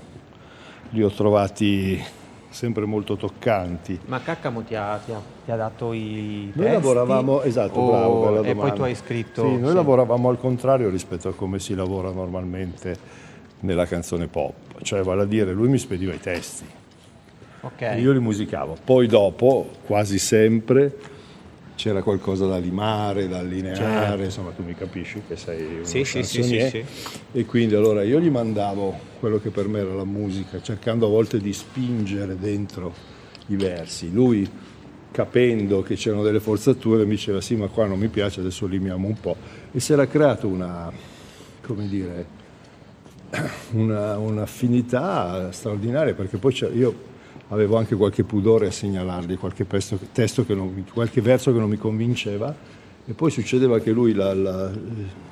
li 0.89 1.03
ho 1.03 1.09
trovati 1.09 2.01
sempre 2.49 2.85
molto 2.85 3.15
toccanti. 3.15 3.99
Ma 4.05 4.19
Caccamo 4.21 4.61
ti 4.63 4.75
ha, 4.75 4.99
ti 5.05 5.11
ha- 5.13 5.21
ti 5.45 5.51
ha 5.51 5.55
dato 5.55 5.93
i 5.93 6.51
Noi 6.53 6.65
testi? 6.65 6.71
lavoravamo, 6.71 7.41
esatto, 7.43 7.79
o- 7.79 7.85
bravo, 7.85 8.19
bella 8.19 8.39
E 8.39 8.43
poi 8.43 8.53
domanda. 8.53 8.73
tu 8.73 8.81
hai 8.83 8.95
scritto... 8.95 9.43
Sì, 9.43 9.57
noi 9.57 9.69
sì. 9.69 9.75
lavoravamo 9.75 10.29
al 10.29 10.37
contrario 10.39 10.89
rispetto 10.89 11.29
a 11.29 11.33
come 11.33 11.59
si 11.59 11.75
lavora 11.75 12.11
normalmente 12.11 12.97
nella 13.61 13.85
canzone 13.85 14.27
pop, 14.27 14.81
cioè 14.81 15.01
vale 15.03 15.21
a 15.21 15.25
dire 15.25 15.53
lui 15.53 15.69
mi 15.69 15.77
spediva 15.77 16.13
i 16.13 16.19
testi, 16.19 16.65
Ok. 17.61 17.95
io 17.99 18.11
li 18.11 18.19
musicavo, 18.19 18.75
poi 18.83 19.07
dopo 19.07 19.69
quasi 19.85 20.17
sempre 20.17 20.95
c'era 21.75 22.03
qualcosa 22.03 22.45
da 22.45 22.57
limare, 22.57 23.27
da 23.27 23.39
allineare, 23.39 23.77
Certo. 24.07 24.23
insomma 24.23 24.51
tu 24.51 24.63
mi 24.63 24.75
capisci 24.75 25.21
che 25.27 25.35
sei 25.35 25.75
uno 25.77 25.83
Sì, 25.85 26.03
sì, 26.03 26.23
sì, 26.23 26.43
sì, 26.43 26.83
E 27.31 27.45
quindi 27.45 27.73
allora 27.75 28.03
io 28.03 28.19
gli 28.19 28.29
mandavo 28.29 28.95
quello 29.19 29.39
che 29.39 29.49
per 29.49 29.67
me 29.67 29.79
era 29.79 29.93
la 29.93 30.03
musica, 30.05 30.61
cercando 30.61 31.05
a 31.07 31.09
volte 31.09 31.39
di 31.39 31.53
spingere 31.53 32.37
dentro 32.37 32.93
i 33.47 33.55
versi. 33.55 34.11
Lui, 34.11 34.47
capendo 35.11 35.81
che 35.81 35.95
c'erano 35.95 36.21
delle 36.23 36.39
forzature, 36.39 37.03
mi 37.05 37.11
diceva 37.11 37.41
sì, 37.41 37.55
ma 37.55 37.67
qua 37.67 37.85
non 37.85 37.97
mi 37.97 38.07
piace, 38.09 38.41
adesso 38.41 38.65
limiamo 38.67 39.07
un 39.07 39.19
po'. 39.19 39.35
E 39.71 39.79
si 39.79 39.91
era 39.93 40.07
creato 40.07 40.47
una, 40.47 40.91
come 41.61 41.87
dire, 41.87 42.25
una, 43.71 44.17
un'affinità 44.19 45.51
straordinaria, 45.51 46.13
perché 46.13 46.37
poi 46.37 46.55
io 46.73 47.09
avevo 47.51 47.77
anche 47.77 47.95
qualche 47.95 48.23
pudore 48.23 48.67
a 48.67 48.71
segnalargli 48.71 49.37
qualche, 49.37 49.65
testo 50.11 50.45
che 50.45 50.53
non- 50.55 50.85
qualche 50.93 51.21
verso 51.21 51.51
che 51.53 51.59
non 51.59 51.69
mi 51.69 51.77
convinceva 51.77 52.53
e 53.05 53.13
poi 53.13 53.29
succedeva 53.29 53.79
che 53.79 53.91
lui 53.91 54.13
la, 54.13 54.33
la- 54.33 54.71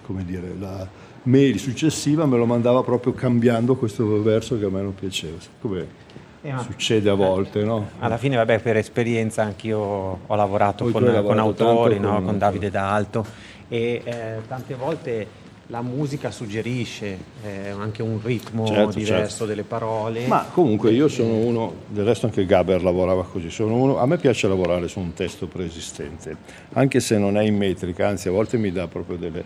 come 0.05 0.25
dire, 0.25 0.53
la 0.59 0.87
mail 1.23 1.59
successiva 1.59 2.25
me 2.25 2.37
lo 2.37 2.45
mandava 2.45 2.81
proprio 2.83 3.13
cambiando 3.13 3.75
questo 3.75 4.21
verso 4.21 4.57
che 4.59 4.65
a 4.65 4.69
me 4.69 4.81
non 4.81 4.95
piaceva, 4.95 5.37
come 5.61 6.07
Eh, 6.41 6.53
succede 6.59 7.09
a 7.09 7.13
volte, 7.15 7.63
no? 7.63 7.89
Alla 7.99 8.17
fine, 8.17 8.37
vabbè, 8.37 8.59
per 8.59 8.77
esperienza 8.77 9.43
anch'io 9.43 9.77
ho 10.25 10.35
lavorato 10.35 10.85
Poi 10.85 10.93
con, 10.93 11.03
con 11.03 11.13
lavorato 11.13 11.67
autori, 11.67 11.99
no? 11.99 12.15
con- 12.15 12.25
con 12.25 12.37
Davide 12.37 12.69
D'Alto 12.69 13.25
e 13.67 14.01
eh, 14.03 14.35
tante 14.47 14.73
volte 14.75 15.27
la 15.71 15.81
musica 15.83 16.31
suggerisce 16.31 17.17
eh, 17.43 17.69
anche 17.69 18.01
un 18.01 18.19
ritmo 18.23 18.65
Certo, 18.65 18.97
diverso 18.97 19.29
certo. 19.29 19.45
delle 19.45 19.61
parole. 19.63 20.25
Ma 20.25 20.45
comunque 20.51 20.91
io 20.91 21.07
sono 21.07 21.35
uno, 21.35 21.73
del 21.87 22.05
resto 22.05 22.25
anche 22.25 22.45
Gaber 22.45 22.83
lavorava 22.83 23.23
così, 23.23 23.51
sono 23.51 23.75
uno, 23.75 23.97
a 23.99 24.05
me 24.07 24.17
piace 24.17 24.47
lavorare 24.47 24.87
su 24.87 24.99
un 24.99 25.13
testo 25.13 25.47
preesistente, 25.47 26.35
anche 26.73 26.99
se 26.99 27.19
non 27.19 27.37
è 27.37 27.43
in 27.43 27.55
metrica, 27.55 28.07
anzi 28.07 28.27
a 28.27 28.31
volte 28.31 28.57
mi 28.57 28.71
dà 28.71 28.87
proprio 28.87 29.17
delle, 29.17 29.43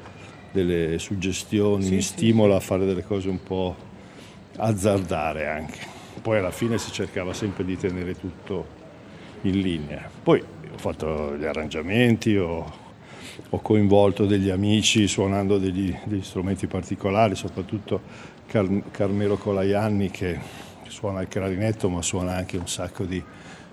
delle 0.51 0.98
suggestioni, 0.98 1.89
mi 1.89 2.01
stimola 2.01 2.56
a 2.56 2.62
fare 2.62 2.86
delle 2.86 3.03
cose 3.03 3.27
un 3.27 3.44
po' 3.44 3.75
azzardare 4.56 5.48
anche. 5.48 5.80
Poi 6.22 6.38
alla 6.38 6.51
fine 6.51 6.77
si 6.77 6.92
cercava 6.94 7.34
sempre 7.34 7.65
di 7.65 7.75
tenere 7.77 8.18
tutto 8.18 8.65
in 9.42 9.60
linea. 9.60 10.10
Poi 10.24 10.39
ho 10.42 10.77
fatto 10.77 11.36
gli 11.36 11.44
arrangiamenti, 11.44 12.38
ho, 12.38 12.82
ho 13.50 13.60
coinvolto 13.60 14.25
degli 14.25 14.50
amici 14.50 15.08
suonando 15.08 15.58
degli, 15.58 15.96
degli 16.06 16.22
strumenti 16.24 16.68
particolari, 16.68 17.36
soprattutto 17.36 18.01
Car- 18.46 18.82
Carmelo 18.92 19.38
Colaianni 19.38 20.10
che 20.12 20.38
suona 20.88 21.22
il 21.22 21.27
clarinetto 21.27 21.89
ma 21.89 22.01
suona 22.01 22.36
anche 22.36 22.58
un 22.58 22.68
sacco 22.68 23.03
di 23.06 23.22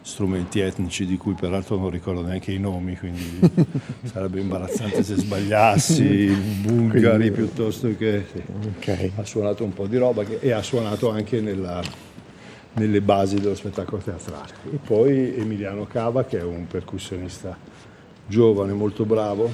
strumenti 0.03 0.61
etnici 0.61 1.05
di 1.05 1.19
cui 1.19 1.35
peraltro 1.35 1.77
non 1.77 1.91
ricordo 1.91 2.23
neanche 2.23 2.53
i 2.53 2.59
nomi, 2.59 2.97
quindi 2.97 3.39
sarebbe 4.05 4.41
imbarazzante 4.41 5.03
se 5.03 5.17
sbagliassi, 5.17 6.27
bulgari 6.63 7.31
piuttosto 7.31 7.95
che... 7.97 8.25
sì. 8.33 8.43
Ok. 8.79 9.11
Ha 9.17 9.25
suonato 9.25 9.63
un 9.63 9.75
po' 9.75 9.87
di 9.87 9.99
roba 9.99 10.25
che- 10.25 10.39
e 10.41 10.53
ha 10.53 10.63
suonato 10.63 11.11
anche 11.11 11.41
nella- 11.43 11.83
nelle 12.73 13.01
basi 13.03 13.35
dello 13.41 13.55
spettacolo 13.55 14.01
teatrale. 14.01 14.53
E 14.73 14.79
poi 14.83 15.35
Emiliano 15.37 15.85
Cava 15.87 16.25
che 16.25 16.39
è 16.39 16.43
un 16.45 16.67
percussionista 16.67 17.57
giovane, 18.27 18.73
molto 18.73 19.05
bravo, 19.05 19.53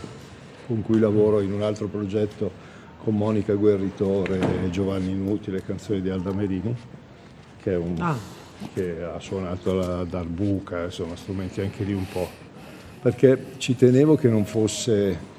con 0.66 0.82
cui 0.82 0.98
lavoro 0.98 1.40
in 1.40 1.52
un 1.52 1.62
altro 1.62 1.86
progetto 1.86 2.64
con 3.02 3.16
Monica 3.16 3.54
Guerritore 3.54 4.38
e 4.64 4.70
Giovanni 4.70 5.14
Nuti, 5.14 5.50
le 5.50 5.62
canzoni 5.62 6.00
di 6.02 6.08
Alda 6.10 6.32
Merini, 6.32 6.74
che, 7.62 7.72
è 7.72 7.76
un- 7.76 7.94
Ah. 8.00 8.16
che 8.74 9.02
ha 9.02 9.18
suonato 9.20 9.74
la 9.74 10.04
darbuca, 10.04 10.84
insomma 10.84 11.14
strumenti 11.16 11.60
anche 11.60 11.84
lì 11.84 11.92
un 11.92 12.06
po'. 12.10 12.28
Perché 13.00 13.52
ci 13.58 13.76
tenevo 13.76 14.16
che 14.16 14.28
non 14.28 14.44
fosse... 14.44 15.34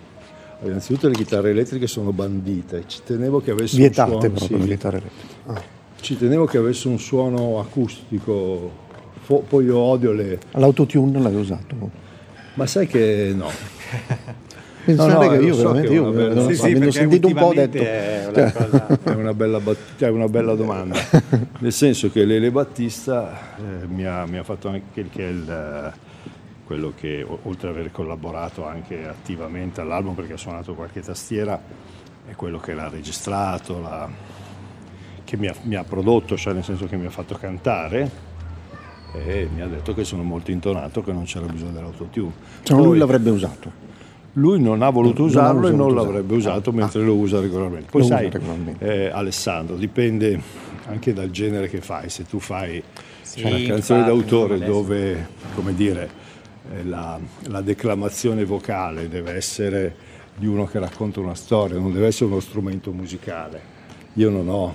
Innanzitutto 0.64 1.08
le 1.08 1.14
chitarre 1.14 1.52
elettriche 1.52 1.86
sono 1.86 2.12
bandite, 2.12 2.84
ci 2.88 3.02
tenevo 3.06 3.42
che 3.42 3.52
avesse 3.52 3.76
un 3.76 3.82
Vietate 3.82 4.10
suono, 4.12 4.28
proprio 4.34 4.48
sì, 4.48 4.58
le 4.58 4.74
chitarre 4.76 4.98
elettriche. 4.98 5.34
Ah. 5.46 5.62
ci 6.02 6.18
tenevo 6.18 6.46
che 6.46 6.58
avesse 6.58 6.88
un 6.88 6.98
suono 6.98 7.60
acustico, 7.60 8.72
Fo- 9.22 9.44
poi 9.48 9.66
io 9.66 9.78
odio 9.78 10.14
le... 10.14 10.40
L'autotune 10.54 11.20
l'hai 11.20 11.36
usato? 11.36 12.06
Ma 12.58 12.66
sai 12.66 12.88
che 12.88 13.34
no, 13.36 13.50
Pensate 14.84 15.14
no, 15.26 15.32
che 15.32 15.38
lo 15.38 15.44
io 15.44 15.54
so 15.54 15.72
veramente, 15.74 15.88
che 15.88 15.94
è 15.94 15.96
io, 15.96 16.12
bella- 16.12 16.26
avendo 16.26 16.50
Sì, 16.50 16.56
sì, 16.56 16.74
perché 16.74 16.92
sentito 16.92 17.28
un 17.28 17.34
po' 17.34 17.46
ho 17.46 17.54
detto... 17.54 17.78
è 17.78 18.28
una 18.34 18.52
cosa- 18.52 18.88
è 19.04 19.10
una 19.12 19.34
bella, 19.36 19.60
bat- 19.60 20.04
è 20.04 20.08
una 20.10 20.28
bella 20.28 20.56
domanda, 20.56 20.98
nel 21.60 21.72
senso 21.72 22.10
che 22.12 22.26
Lele 22.26 22.50
Battista 22.50 23.56
eh, 23.58 23.86
mi, 23.86 24.06
ha, 24.06 24.26
mi 24.26 24.38
ha 24.38 24.44
fatto 24.44 24.70
anche 24.70 25.08
che 25.12 25.24
è 25.24 25.30
il, 25.30 25.48
eh, 25.48 25.94
quello 26.66 26.94
che 27.00 27.24
oltre 27.44 27.70
ad 27.70 27.76
aver 27.76 27.92
collaborato 27.92 28.66
anche 28.66 29.06
attivamente 29.08 29.80
all'album 29.82 30.16
perché 30.16 30.34
ha 30.34 30.38
suonato 30.38 30.74
qualche 30.74 31.02
tastiera, 31.02 31.62
è 32.28 32.34
quello 32.34 32.58
che 32.58 32.74
l'ha 32.74 32.90
registrato, 32.90 33.80
l'ha- 33.80 34.10
che 35.24 35.38
mi 35.38 35.46
ha, 35.48 35.54
mi 35.62 35.76
ha 35.76 35.84
prodotto, 35.84 36.36
cioè 36.36 36.54
nel 36.54 36.64
senso 36.64 36.88
che 36.88 36.96
mi 36.96 37.06
ha 37.06 37.12
fatto 37.12 37.36
cantare 37.36 38.10
e 39.26 39.48
mi 39.54 39.62
ha 39.62 39.68
detto 39.68 39.94
che 39.94 40.04
sono 40.04 40.24
molto 40.24 40.52
intonato, 40.52 41.02
che 41.04 41.12
non 41.12 41.24
c'era 41.24 41.46
bisogno 41.46 41.72
dell'autotune. 41.72 42.32
Cioè, 42.64 42.78
lui 42.78 42.88
Poi- 42.90 42.98
l'avrebbe 42.98 43.30
usato. 43.30 43.72
lui 44.34 44.62
non 44.62 44.82
ha 44.82 44.90
voluto 44.90 45.22
Non 45.22 45.30
usarlo 45.30 45.68
e 45.68 45.72
voluto 45.72 45.84
non 45.84 45.96
l'avrebbe 45.96 46.34
usato 46.36 46.72
mentre 46.72 47.02
lo 47.02 47.16
usa 47.16 47.40
regolarmente. 47.40 47.88
Poi 47.90 48.04
sai, 48.04 48.30
regolarmente. 48.30 48.86
eh, 49.06 49.10
Alessandro, 49.10 49.76
dipende 49.76 50.40
anche 50.88 51.14
dal 51.14 51.30
genere 51.32 51.68
che 51.70 51.82
fai. 51.82 52.10
Se 52.10 52.26
tu 52.26 52.40
fai 52.40 52.82
Sì, 53.22 53.42
una 53.42 53.50
canzone 53.66 54.00
infatti, 54.02 54.04
d'autore 54.30 54.60
dove, 54.60 55.28
come 55.56 55.74
dire, 55.74 56.10
eh, 56.76 56.84
la, 56.84 57.20
la 57.48 57.62
declamazione 57.62 58.46
vocale 58.46 59.10
deve 59.10 59.32
essere 59.34 59.96
di 60.36 60.46
uno 60.46 60.66
che 60.66 60.78
racconta 60.80 61.20
una 61.20 61.34
storia, 61.36 61.80
non 61.80 61.92
deve 61.92 62.06
essere 62.08 62.26
uno 62.30 62.40
strumento 62.40 62.92
musicale. 62.92 63.60
Io 64.14 64.30
non 64.30 64.48
ho 64.50 64.74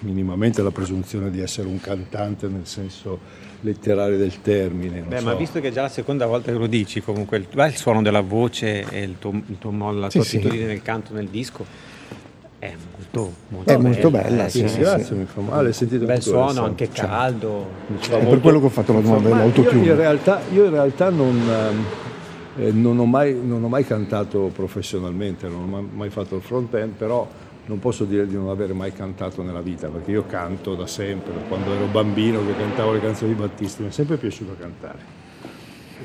minimamente 0.00 0.62
la 0.62 0.70
presunzione 0.70 1.30
di 1.30 1.40
essere 1.40 1.68
un 1.68 1.78
cantante 1.80 2.48
nel 2.48 2.66
senso 2.66 3.18
letterario 3.62 4.16
del 4.16 4.40
termine. 4.42 5.00
Beh, 5.00 5.18
so. 5.18 5.24
ma 5.24 5.34
visto 5.34 5.60
che 5.60 5.68
è 5.68 5.72
già 5.72 5.82
la 5.82 5.88
seconda 5.88 6.26
volta 6.26 6.52
che 6.52 6.58
lo 6.58 6.66
dici, 6.66 7.00
comunque 7.00 7.38
il, 7.38 7.46
il 7.50 7.76
suono 7.76 8.02
della 8.02 8.20
voce 8.20 8.84
e 8.88 9.02
il 9.02 9.16
tuo, 9.18 9.30
il 9.32 9.58
tuo 9.58 9.70
la 9.92 10.10
Sì, 10.10 10.18
tua 10.18 10.26
sì. 10.26 10.36
attitudine 10.36 10.66
nel 10.66 10.82
canto 10.82 11.12
nel 11.14 11.26
disco 11.28 11.64
è 12.58 12.72
molto, 12.96 13.32
molto 13.48 13.72
È 13.72 13.76
molto 13.76 14.10
bella, 14.10 14.46
eh, 14.46 14.48
sì, 14.48 14.68
Sì, 14.68 14.78
grazie, 14.78 15.16
mi 15.16 15.24
fa 15.24 15.40
male. 15.40 15.68
Hai 15.68 15.72
sentito 15.72 16.04
bel 16.04 16.22
suono, 16.22 16.42
Alessandro? 16.42 16.64
anche 16.70 16.88
caldo. 16.90 17.66
Fa 17.98 18.06
È 18.06 18.08
per 18.18 18.22
molto- 18.22 18.40
quello 18.40 18.60
che 18.60 18.66
ho 18.66 18.68
fatto 18.68 18.92
la 18.92 19.00
domanda 19.00 19.28
Ma 19.28 19.36
dell'autotune. 19.36 19.82
Io 19.84 19.90
in 19.92 19.96
realtà, 19.98 20.40
io 20.52 20.64
in 20.66 20.70
realtà 20.70 21.10
non, 21.10 21.40
ehm, 21.48 21.84
eh, 22.64 22.70
non 22.70 22.98
ho 23.00 23.04
mai, 23.04 23.34
non 23.42 23.64
ho 23.64 23.68
mai 23.68 23.84
cantato 23.84 24.50
professionalmente, 24.54 25.48
non 25.48 25.62
ho 25.62 25.66
mai, 25.66 25.88
mai 25.92 26.10
fatto 26.10 26.36
il 26.36 26.42
front 26.42 26.72
end, 26.74 26.92
però 26.92 27.28
non 27.66 27.78
posso 27.78 28.04
dire 28.04 28.26
di 28.26 28.34
non 28.34 28.48
avere 28.48 28.72
mai 28.72 28.92
cantato 28.92 29.42
nella 29.42 29.60
vita, 29.60 29.88
perché 29.88 30.10
io 30.10 30.26
canto 30.26 30.74
da 30.74 30.86
sempre, 30.86 31.32
da 31.32 31.40
quando 31.40 31.72
ero 31.72 31.86
bambino 31.86 32.44
che 32.44 32.56
cantavo 32.56 32.92
le 32.92 33.00
canzoni 33.00 33.34
di 33.34 33.40
Battisti, 33.40 33.82
mi 33.82 33.88
è 33.88 33.92
sempre 33.92 34.16
piaciuto 34.16 34.56
cantare. 34.58 35.21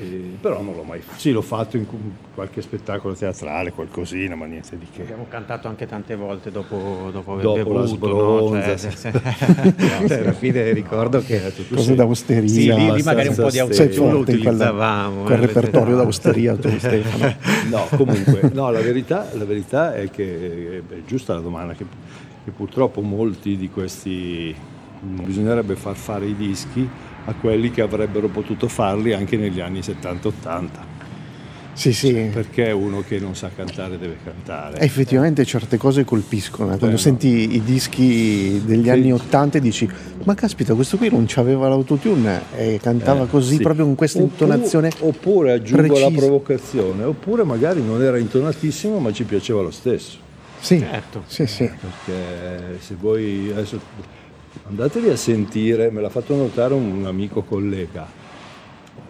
E- 0.00 0.36
però 0.40 0.62
non 0.62 0.74
l'ho 0.74 0.82
mai 0.82 1.00
fatto. 1.00 1.18
Sì, 1.18 1.30
l'ho 1.32 1.42
fatto 1.42 1.76
in 1.76 1.86
qualche 2.34 2.62
spettacolo 2.62 3.14
teatrale, 3.14 3.72
qualcosina, 3.72 4.34
ma 4.34 4.46
niente 4.46 4.78
di 4.78 4.86
che. 4.92 5.02
Abbiamo 5.02 5.26
cantato 5.28 5.68
anche 5.68 5.86
tante 5.86 6.14
volte 6.16 6.50
dopo, 6.50 7.08
dopo 7.12 7.32
aver 7.32 7.42
Dopo 7.44 7.72
la 7.72 7.80
bevuto, 7.82 8.06
no? 8.08 8.46
sbronza, 8.46 8.76
Cioè, 8.76 8.90
sì. 8.90 9.10
cioè, 10.06 10.18
alla 10.20 10.32
fine 10.32 10.72
ricordo 10.72 11.20
che 11.20 11.52
Cose 11.74 11.94
d'austeria. 11.94 12.48
sì, 12.48 12.72
lì, 12.72 12.92
lì 12.92 13.02
magari 13.02 13.28
un 13.28 13.34
po' 13.34 13.44
di 13.44 13.50
Sei 13.50 13.60
autotune 13.60 14.12
lo 14.12 14.18
utilizzavamo. 14.18 15.22
quel 15.24 15.42
eh, 15.42 15.46
repertorio 15.46 15.96
d'austeria 15.96 16.56
tu 16.56 16.68
Stefano. 16.78 17.34
No, 17.68 17.86
comunque, 17.96 18.50
no, 18.52 18.70
la, 18.70 18.80
verità, 18.80 19.28
la 19.34 19.44
verità 19.44 19.94
è 19.94 20.08
che 20.10 20.82
è 20.88 20.94
giusta 21.06 21.34
la 21.34 21.40
domanda, 21.40 21.74
che, 21.74 21.84
che 22.44 22.50
purtroppo 22.50 23.00
molti 23.02 23.56
di 23.56 23.68
questi 23.68 24.54
bisognerebbe 25.00 25.76
far 25.76 25.94
fare 25.96 26.26
i 26.26 26.34
dischi 26.34 26.88
a 27.28 27.34
quelli 27.34 27.70
che 27.70 27.82
avrebbero 27.82 28.28
potuto 28.28 28.68
farli 28.68 29.12
anche 29.12 29.36
negli 29.36 29.60
anni 29.60 29.80
70-80, 29.80 30.68
Sì, 31.74 31.92
sì. 31.92 32.30
perché 32.32 32.70
uno 32.72 33.02
che 33.06 33.20
non 33.20 33.36
sa 33.36 33.50
cantare 33.54 33.98
deve 33.98 34.16
cantare. 34.24 34.78
Effettivamente 34.80 35.44
certe 35.44 35.76
cose 35.76 36.04
colpiscono. 36.04 36.72
eh. 36.72 36.78
Quando 36.78 36.96
no. 36.96 37.02
senti 37.02 37.54
i 37.54 37.62
dischi 37.62 38.62
degli 38.64 38.88
anni 38.88 39.12
80 39.12 39.58
e 39.58 39.60
dici 39.60 39.88
ma 40.24 40.34
caspita 40.34 40.74
questo 40.74 40.96
qui 40.96 41.10
non 41.10 41.24
c'aveva 41.28 41.68
l'autotune 41.68 42.42
e 42.56 42.80
cantava 42.82 43.24
Eh, 43.24 43.28
così 43.28 43.56
sì. 43.56 43.62
proprio 43.62 43.84
con 43.84 43.94
questa 43.94 44.18
Oppu- 44.22 44.30
intonazione. 44.40 44.90
Oppure 45.00 45.52
aggiungo 45.52 45.82
la 45.82 45.88
precisa. 46.06 46.16
provocazione, 46.18 47.04
oppure 47.04 47.44
magari 47.44 47.82
non 47.84 48.02
era 48.02 48.16
intonatissimo 48.18 48.98
ma 48.98 49.12
ci 49.12 49.24
piaceva 49.24 49.60
lo 49.60 49.70
stesso. 49.70 50.16
Sì, 50.60 50.78
Certo. 50.80 51.22
sì, 51.26 51.46
sì. 51.46 51.64
perché 51.70 52.78
se 52.80 52.96
voi 52.98 53.50
adesso 53.52 53.78
andatevi 54.66 55.08
a 55.08 55.16
sentire, 55.16 55.90
me 55.90 56.00
l'ha 56.00 56.08
fatto 56.10 56.34
notare 56.34 56.74
un 56.74 57.04
amico 57.06 57.42
collega, 57.42 58.06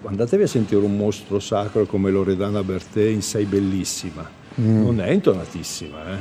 andatevi 0.05 0.43
a 0.45 0.47
sentire 0.47 0.81
un 0.85 0.97
mostro 0.97 1.39
sacro 1.41 1.85
come 1.87 2.11
Loredana 2.11 2.63
Bertè 2.63 3.03
in 3.05 3.23
Sei 3.23 3.45
bellissima, 3.45 4.37
Mm. 4.61 4.83
non 4.83 5.01
è 5.01 5.11
intonatissima, 5.11 6.15
eh, 6.15 6.17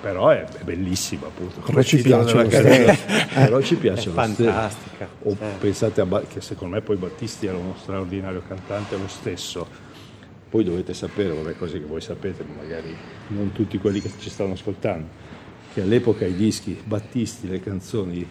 però 0.00 0.30
è, 0.30 0.44
è 0.44 0.62
bellissima 0.64 1.26
appunto. 1.26 1.60
come 1.60 1.66
Però 1.74 1.82
ci 1.82 2.00
piace 2.00 2.34
canzone. 2.36 2.50
stesso. 2.94 3.14
però 3.34 3.60
ci 3.60 3.74
piace 3.76 4.08
È 4.10 4.12
lo 4.14 4.22
stesso. 4.22 4.42
fantastica, 4.44 5.08
O 5.24 5.36
certo. 5.36 5.58
pensate 5.58 6.00
a 6.00 6.06
Ba- 6.06 6.22
che 6.22 6.40
secondo 6.40 6.74
me 6.76 6.80
poi 6.80 6.96
Battisti 6.96 7.44
era 7.46 7.58
uno 7.58 7.74
straordinario 7.78 8.42
cantante 8.48 8.96
lo 8.96 9.08
stesso. 9.08 9.66
Poi 10.48 10.64
dovete 10.64 10.94
sapere, 10.94 11.34
vabbè, 11.34 11.56
cose 11.56 11.78
che 11.80 11.84
voi 11.86 12.00
sapete, 12.00 12.44
ma 12.48 12.62
magari 12.62 12.94
non 13.28 13.52
tutti 13.52 13.76
quelli 13.78 14.00
che 14.00 14.10
ci 14.18 14.30
stanno 14.30 14.52
ascoltando, 14.54 15.06
che 15.74 15.82
all'epoca 15.82 16.24
i 16.24 16.34
dischi, 16.34 16.78
Battisti, 16.82 17.46
le 17.48 17.60
canzoni 17.60 18.26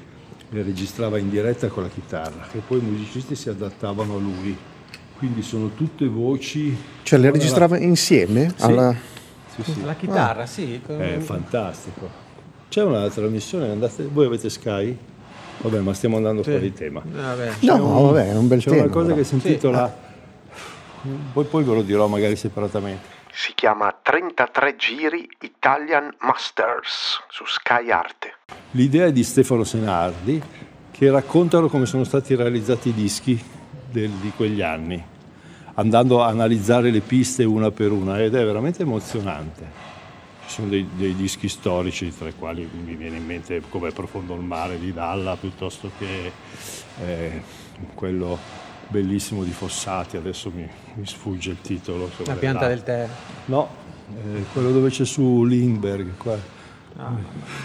le 0.54 0.64
registrava 0.64 1.18
in 1.18 1.30
diretta 1.30 1.68
con 1.70 1.84
la 1.84 1.90
chitarra 1.90 2.46
e 2.52 2.60
poi 2.60 2.80
i 2.80 2.82
musicisti 2.82 3.36
si 3.36 3.48
adattavano 3.48 4.16
a 4.16 4.20
lui. 4.20 4.56
Quindi 5.18 5.44
sono 5.44 5.70
tutte 5.76 6.06
voci... 6.08 6.76
Cioè 7.04 7.20
le 7.20 7.32
registrava 7.32 7.78
insieme? 7.78 8.54
Sì. 8.56 8.64
Alla... 8.66 8.94
Sì, 9.56 9.64
sì. 9.64 9.84
La 9.86 9.94
chitarra, 9.96 10.46
sì. 10.46 10.82
È 10.86 11.18
fantastico. 11.20 12.10
C'è 12.68 12.84
una 12.84 13.08
trasmissione, 13.10 13.70
andate, 13.70 14.08
voi 14.12 14.26
avete 14.26 14.50
Sky? 14.50 14.98
Vabbè, 15.60 15.80
ma 15.80 15.94
stiamo 15.94 16.18
andando 16.18 16.44
Sì. 16.44 16.50
fuori 16.50 16.74
tema. 16.74 17.02
Vabbè. 17.06 17.52
No, 17.62 18.02
vabbè, 18.12 18.32
è 18.32 18.36
un 18.36 18.48
bel 18.48 18.60
C'è 18.60 18.70
tema. 18.72 18.84
una 18.84 18.92
cosa 18.92 19.06
però. 19.08 19.18
che 19.18 19.24
si 19.24 19.34
intitola... 19.36 20.10
Poi, 21.34 21.46
poi 21.46 21.64
ve 21.64 21.74
lo 21.74 21.82
dirò 21.82 22.08
magari 22.08 22.36
separatamente. 22.36 23.08
Si 23.34 23.54
chiama 23.56 23.96
33 24.02 24.76
giri 24.76 25.28
Italian 25.42 26.14
Masters 26.20 27.24
su 27.30 27.46
Sky 27.46 27.90
Arte. 27.90 28.36
L'idea 28.72 29.06
è 29.06 29.12
di 29.12 29.24
Stefano 29.24 29.64
Senardi 29.64 30.42
che 30.92 31.10
raccontano 31.10 31.68
come 31.68 31.86
sono 31.86 32.04
stati 32.04 32.36
realizzati 32.36 32.90
i 32.90 32.94
dischi 32.94 33.42
del- 33.90 34.10
di 34.10 34.32
quegli 34.36 34.62
anni, 34.62 35.02
andando 35.76 36.22
a 36.22 36.28
analizzare 36.28 36.92
le 36.92 37.00
piste 37.00 37.44
una 37.44 37.72
per 37.72 37.92
una 37.92 38.22
ed 38.22 38.36
è 38.36 38.44
veramente 38.44 38.82
emozionante. 38.84 39.90
Ci 40.46 40.50
sono 40.50 40.68
dei, 40.68 40.88
dei 40.94 41.16
dischi 41.16 41.48
storici, 41.48 42.16
tra 42.16 42.28
i 42.28 42.36
quali 42.38 42.70
mi 42.86 42.96
viene 42.96 43.16
in 43.16 43.26
mente 43.26 43.62
come 43.70 43.92
Profondo 43.92 44.36
il 44.36 44.42
mare 44.42 44.78
di 44.78 44.92
Dalla, 44.92 45.38
piuttosto 45.38 45.90
che 45.98 46.32
eh, 47.02 47.42
quello 47.96 48.38
bellissimo 48.92 49.44
di 49.44 49.52
Fossati, 49.52 50.18
adesso 50.18 50.52
mi, 50.54 50.70
mi 50.96 51.06
sfugge 51.08 51.52
il 51.52 51.62
titolo. 51.62 52.12
La 52.26 52.36
pianta 52.36 52.68
del 52.68 52.84
tè. 52.84 53.08
No, 53.46 53.70
eh, 54.14 54.44
quello 54.52 54.72
dove 54.72 54.90
c'è 54.90 55.06
su 55.06 55.44
Lindbergh. 55.46 56.18
Qua. 56.18 56.60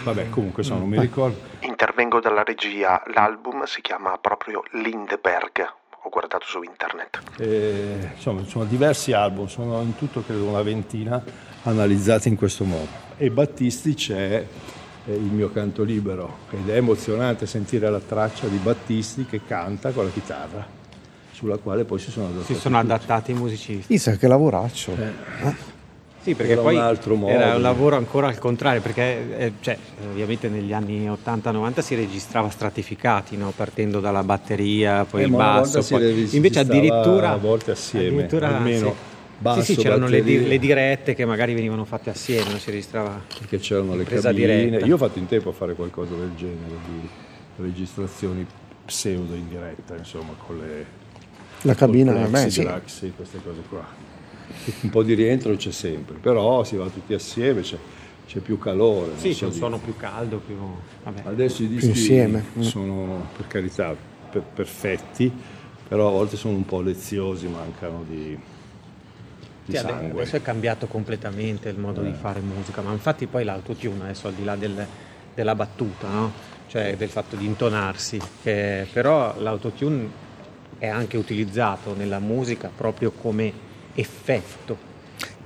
Vabbè, 0.03 0.29
comunque 0.29 0.63
insomma, 0.63 0.79
non 0.79 0.89
mi 0.89 0.99
ricordo. 0.99 1.37
Intervengo 1.59 2.21
dalla 2.21 2.43
regia, 2.43 3.03
l'album 3.13 3.65
si 3.65 3.81
chiama 3.81 4.17
proprio 4.17 4.63
Lindbergh, 4.71 5.73
ho 6.03 6.09
guardato 6.09 6.45
su 6.45 6.63
internet. 6.63 7.19
Eh, 7.37 8.11
insomma, 8.15 8.43
sono 8.45 8.63
diversi 8.63 9.11
album, 9.11 9.47
sono 9.47 9.81
in 9.81 9.95
tutto 9.97 10.23
credo 10.23 10.45
una 10.45 10.61
ventina 10.61 11.21
analizzati 11.63 12.29
in 12.29 12.37
questo 12.37 12.63
modo. 12.63 12.87
E 13.17 13.29
Battisti 13.29 13.93
c'è 13.93 14.45
il 15.07 15.21
mio 15.21 15.51
canto 15.51 15.83
libero 15.83 16.37
ed 16.49 16.69
è 16.69 16.75
emozionante 16.75 17.45
sentire 17.45 17.89
la 17.89 17.99
traccia 17.99 18.47
di 18.47 18.57
Battisti 18.57 19.25
che 19.25 19.41
canta 19.45 19.91
con 19.91 20.05
la 20.05 20.11
chitarra, 20.11 20.65
sulla 21.37 21.57
quale 21.57 21.85
poi 21.85 21.99
si 21.99 22.09
sono 22.09 22.25
adattati. 22.29 22.53
Si 22.55 22.59
sono 22.59 22.79
adattati 22.79 23.29
i 23.29 23.33
musicisti. 23.35 23.93
Chissà 23.93 24.15
che 24.15 24.27
lavoraccio. 24.27 24.95
Sì, 26.19 26.33
perché 26.33 26.53
Era 26.53 26.61
poi 26.61 26.75
un 26.75 26.81
altro 26.81 27.15
modo. 27.15 27.31
era 27.31 27.55
un 27.55 27.61
lavoro 27.61 27.95
ancora 27.95 28.27
al 28.27 28.39
contrario, 28.39 28.81
perché 28.81 29.37
eh, 29.37 29.51
cioè, 29.61 29.77
ovviamente 30.09 30.49
negli 30.49 30.73
anni 30.73 31.07
80-90 31.07 31.79
si 31.81 31.93
registrava 31.93 32.49
stratificati, 32.49 33.37
no? 33.37 33.53
partendo 33.55 33.99
dalla 33.99 34.23
batteria, 34.23 35.05
poi 35.05 35.21
Eh, 35.21 35.25
il 35.25 35.31
basso. 35.31 35.83
poi- 35.87 36.01
registrava 36.01 36.35
Invece 36.35 36.59
addirittura... 36.59 37.31
a 37.31 37.37
volte 37.37 37.71
assieme, 37.71 38.07
addirittura, 38.07 38.57
almeno 38.57 38.87
sì. 38.89 38.95
basso, 39.37 39.61
sì, 39.61 39.73
sì, 39.75 39.81
c'erano 39.81 40.07
le, 40.07 40.23
di- 40.23 40.47
le 40.47 40.57
dirette 40.57 41.13
che 41.13 41.23
magari 41.23 41.53
venivano 41.53 41.85
fatte 41.85 42.09
assieme, 42.09 42.49
non 42.49 42.59
si 42.59 42.71
registrava... 42.71 43.21
perché 43.37 43.59
c'erano 43.59 43.95
le 43.95 44.03
Presa 44.03 44.29
cabine. 44.29 44.63
diretta. 44.65 44.85
Io 44.87 44.95
ho 44.95 44.97
fatto 44.97 45.19
in 45.19 45.27
tempo 45.27 45.49
a 45.49 45.53
fare 45.53 45.75
qualcosa 45.75 46.15
del 46.15 46.31
genere, 46.35 46.75
di 46.89 47.07
registrazioni 47.63 48.43
pseudo 48.83 49.33
in 49.35 49.47
diretta, 49.47 49.95
insomma, 49.95 50.33
con 50.45 50.57
le 50.57 50.85
La 51.61 51.73
cabina, 51.73 52.13
Axi 52.23 52.51
sì. 52.51 52.61
Draxi, 52.63 53.13
queste 53.15 53.39
cose 53.43 53.61
qua. 53.67 53.85
Un 54.81 54.89
po' 54.89 55.03
di 55.03 55.13
rientro 55.13 55.55
c'è 55.55 55.71
sempre, 55.71 56.17
però 56.17 56.63
si 56.63 56.75
va 56.75 56.87
tutti 56.87 57.13
assieme, 57.13 57.61
c'è, 57.61 57.77
c'è 58.27 58.39
più 58.39 58.57
calore. 58.57 59.11
Sì, 59.17 59.33
c'è 59.33 59.45
un 59.45 59.51
di- 59.51 59.57
suono 59.57 59.77
più 59.79 59.95
caldo, 59.97 60.37
più... 60.37 60.55
Vabbè. 61.03 61.21
Adesso 61.25 61.63
i 61.63 61.67
dischi 61.67 61.87
insieme. 61.89 62.43
Sono 62.59 63.27
per 63.35 63.47
carità 63.47 63.95
per- 64.29 64.43
perfetti, 64.53 65.31
però 65.87 66.07
a 66.09 66.11
volte 66.11 66.37
sono 66.37 66.55
un 66.55 66.65
po' 66.65 66.81
leziosi, 66.81 67.47
mancano 67.47 68.03
di, 68.07 68.37
Sì, 69.67 69.77
adesso 69.77 70.35
è 70.35 70.41
cambiato 70.41 70.87
completamente 70.87 71.69
il 71.69 71.77
modo 71.77 72.01
di 72.01 72.13
fare 72.13 72.39
musica, 72.39 72.81
ma 72.81 72.91
infatti 72.91 73.25
poi 73.27 73.43
l'autotune 73.43 74.03
adesso 74.03 74.27
al 74.27 74.33
di 74.33 74.43
là 74.43 74.55
del- 74.55 74.85
della 75.33 75.55
battuta, 75.55 76.07
no? 76.07 76.31
cioè 76.67 76.95
del 76.97 77.09
fatto 77.09 77.35
di 77.35 77.45
intonarsi, 77.45 78.19
che- 78.43 78.85
però 78.91 79.33
l'autotune 79.39 80.25
è 80.79 80.87
anche 80.87 81.17
utilizzato 81.17 81.95
nella 81.95 82.19
musica 82.19 82.69
proprio 82.75 83.11
come 83.11 83.51
effetto. 83.95 84.85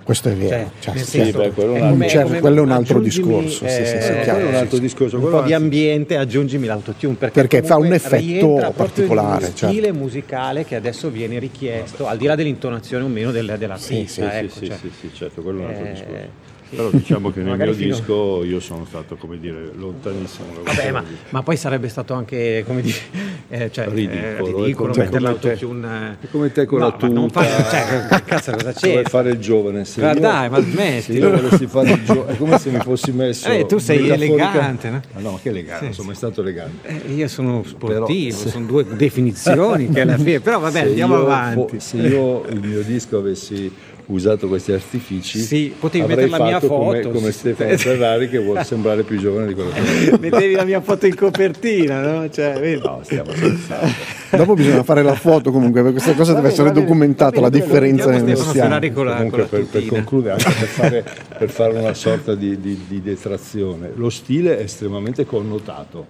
Questo 0.03 0.29
è 0.29 0.33
vero. 0.33 0.49
Cioè, 0.49 0.67
cioè, 0.79 0.93
nel 0.95 1.03
sì, 1.03 1.09
senso, 1.19 1.37
beh, 1.37 1.51
quello 1.51 1.75
è 1.75 1.81
un 1.81 2.05
certo, 2.07 2.39
quello 2.39 2.57
è 2.57 2.61
un 2.61 2.71
altro 2.71 2.99
discorso, 2.99 3.67
sì, 3.67 3.85
sì, 3.85 3.85
sì, 3.85 4.11
eh, 4.11 4.21
chiaro, 4.23 4.33
quello 4.33 4.45
è 4.45 4.49
un 4.49 4.55
altro 4.55 4.77
discorso. 4.79 5.17
un 5.19 5.29
po' 5.29 5.41
di 5.41 5.53
ambiente 5.53 6.17
aggiungimi 6.17 6.65
l'autotune 6.65 7.13
perché, 7.13 7.39
Perché 7.39 7.63
fa 7.63 7.77
un 7.77 7.93
effetto 7.93 8.73
particolare, 8.75 9.27
in 9.27 9.43
uno 9.45 9.55
certo. 9.55 9.67
stile 9.67 9.91
musicale 9.93 10.65
che 10.65 10.75
adesso 10.75 11.09
viene 11.11 11.37
richiesto 11.37 12.07
al 12.07 12.17
di 12.17 12.25
là 12.25 12.35
dell'intonazione 12.35 13.03
o 13.03 13.07
meno 13.07 13.31
del- 13.31 13.55
dell'artista 13.59 14.29
Sì, 14.31 14.37
ecco, 14.37 14.55
sì, 14.55 14.65
cioè, 14.65 14.77
sì, 14.81 14.91
sì, 14.99 15.09
certo, 15.13 15.41
quello 15.43 15.59
è 15.61 15.63
un 15.65 15.69
altro 15.69 15.85
eh, 15.85 15.91
discorso. 15.91 16.29
Sì. 16.71 16.75
Però 16.77 16.89
diciamo 16.89 17.31
che 17.31 17.41
nel 17.41 17.57
mio 17.57 17.73
fino- 17.73 17.95
disco 17.95 18.43
io 18.43 18.59
sono 18.59 18.85
stato, 18.87 19.15
come 19.17 19.37
dire, 19.39 19.71
lontanissimo. 19.75 20.47
da 20.53 20.59
Vabbè, 20.63 20.73
questo 20.73 20.91
ma, 20.93 21.03
ma 21.29 21.43
poi 21.43 21.57
sarebbe 21.57 21.87
stato 21.89 22.13
anche 22.13 22.63
come 22.65 22.81
dire, 22.81 22.97
eh, 23.49 23.71
cioè, 23.71 23.87
Ridicolo, 23.89 24.17
eh, 24.21 24.35
è 24.35 24.37
ridicolo 24.63 24.91
come- 24.93 25.03
mettere 25.03 25.23
come 25.23 25.39
te- 25.39 25.47
l'autotune. 25.49 26.17
è 26.21 26.27
come 26.31 26.51
te 26.51 26.65
con 26.65 26.79
No, 26.79 26.85
la 26.87 26.97
ma 26.99 27.07
non 27.07 27.27
tuta. 27.27 27.41
fa- 27.41 27.69
cioè, 27.69 28.07
che 28.07 28.23
cazzo 28.23 28.51
cosa 28.53 28.73
Vuoi 28.81 29.03
c'è? 29.03 29.09
fare 29.09 29.29
il 29.31 29.37
giovane? 29.39 29.85
Se 29.85 30.01
Ma 30.01 30.11
io- 30.13 30.19
dai, 30.19 30.49
ma 30.49 30.57
Se 30.57 30.63
smetti. 30.71 31.11
io 31.13 31.29
volessi 31.41 31.67
fare 31.67 31.91
il 31.91 32.03
giovane, 32.05 32.31
è 32.33 32.37
come 32.37 32.57
se 32.57 32.69
mi 32.69 32.79
fossi 32.79 33.11
messo. 33.11 33.47
Eh, 33.49 33.65
tu 33.65 33.77
sei 33.77 33.99
metaforica- 34.01 34.33
elegante, 34.53 34.89
no? 34.89 35.01
Ma 35.13 35.19
no, 35.21 35.39
che 35.41 35.49
elegante, 35.49 35.83
non 35.85 35.93
sono 35.93 36.07
mai 36.07 36.15
stato 36.15 36.41
elegante. 36.41 36.87
Eh, 36.87 37.13
io 37.13 37.27
sono 37.27 37.63
sportivo, 37.65 38.05
Però, 38.05 38.31
se- 38.43 38.49
sono 38.49 38.65
due 38.65 38.85
definizioni 38.95 39.89
che 39.89 40.01
alla 40.01 40.17
fine, 40.17 40.39
però 40.39 40.59
vabbè, 40.59 40.79
Se 40.81 40.87
andiamo 40.87 41.15
avanti. 41.17 41.75
fo- 41.77 41.79
se 41.79 41.97
io 41.97 42.45
il 42.47 42.59
mio 42.61 42.81
disco 42.81 43.17
avessi 43.17 43.71
usato 44.13 44.47
questi 44.47 44.71
artifici, 44.71 45.39
Sì, 45.39 45.73
potevi 45.77 46.05
mettere 46.05 46.27
la 46.27 46.43
mia 46.43 46.59
come, 46.59 47.01
foto, 47.01 47.11
come 47.11 47.31
sì. 47.31 47.37
Stefano 47.51 47.77
Ferrari 47.77 48.29
che 48.29 48.39
vuole 48.39 48.63
sembrare 48.63 49.03
più 49.03 49.17
giovane 49.17 49.47
di 49.47 49.53
quello 49.53 49.69
che 49.71 49.79
è. 50.11 50.17
Mettevi 50.19 50.53
la 50.53 50.63
mia 50.63 50.81
foto 50.81 51.05
in 51.05 51.15
copertina, 51.15 52.01
no? 52.01 52.29
Cioè? 52.29 52.77
No, 52.77 52.99
stiamo 53.03 53.31
scherzando. 53.31 54.19
Dopo 54.37 54.53
bisogna 54.53 54.83
fare 54.83 55.03
la 55.03 55.15
foto 55.15 55.51
comunque, 55.51 55.81
perché 55.81 55.97
questa 55.97 56.13
cosa 56.15 56.33
deve 56.33 56.49
essere 56.49 56.71
documentata, 56.71 57.39
la 57.41 57.49
differenza 57.49 58.03
Stefano 58.13 58.35
stiamo. 58.35 58.79
Con 58.93 59.05
la, 59.05 59.15
con 59.15 59.29
Comunque 59.29 59.37
la 59.39 59.45
per, 59.45 59.65
per 59.65 59.85
concludere, 59.85 60.31
anche 60.33 60.43
per 60.59 60.67
fare, 60.67 61.05
per 61.37 61.49
fare 61.49 61.77
una 61.77 61.93
sorta 61.93 62.35
di, 62.35 62.59
di- 62.59 62.79
di 62.87 63.01
detrazione, 63.01 63.91
lo 63.95 64.09
stile 64.09 64.57
è 64.57 64.61
estremamente 64.63 65.25
connotato 65.25 66.05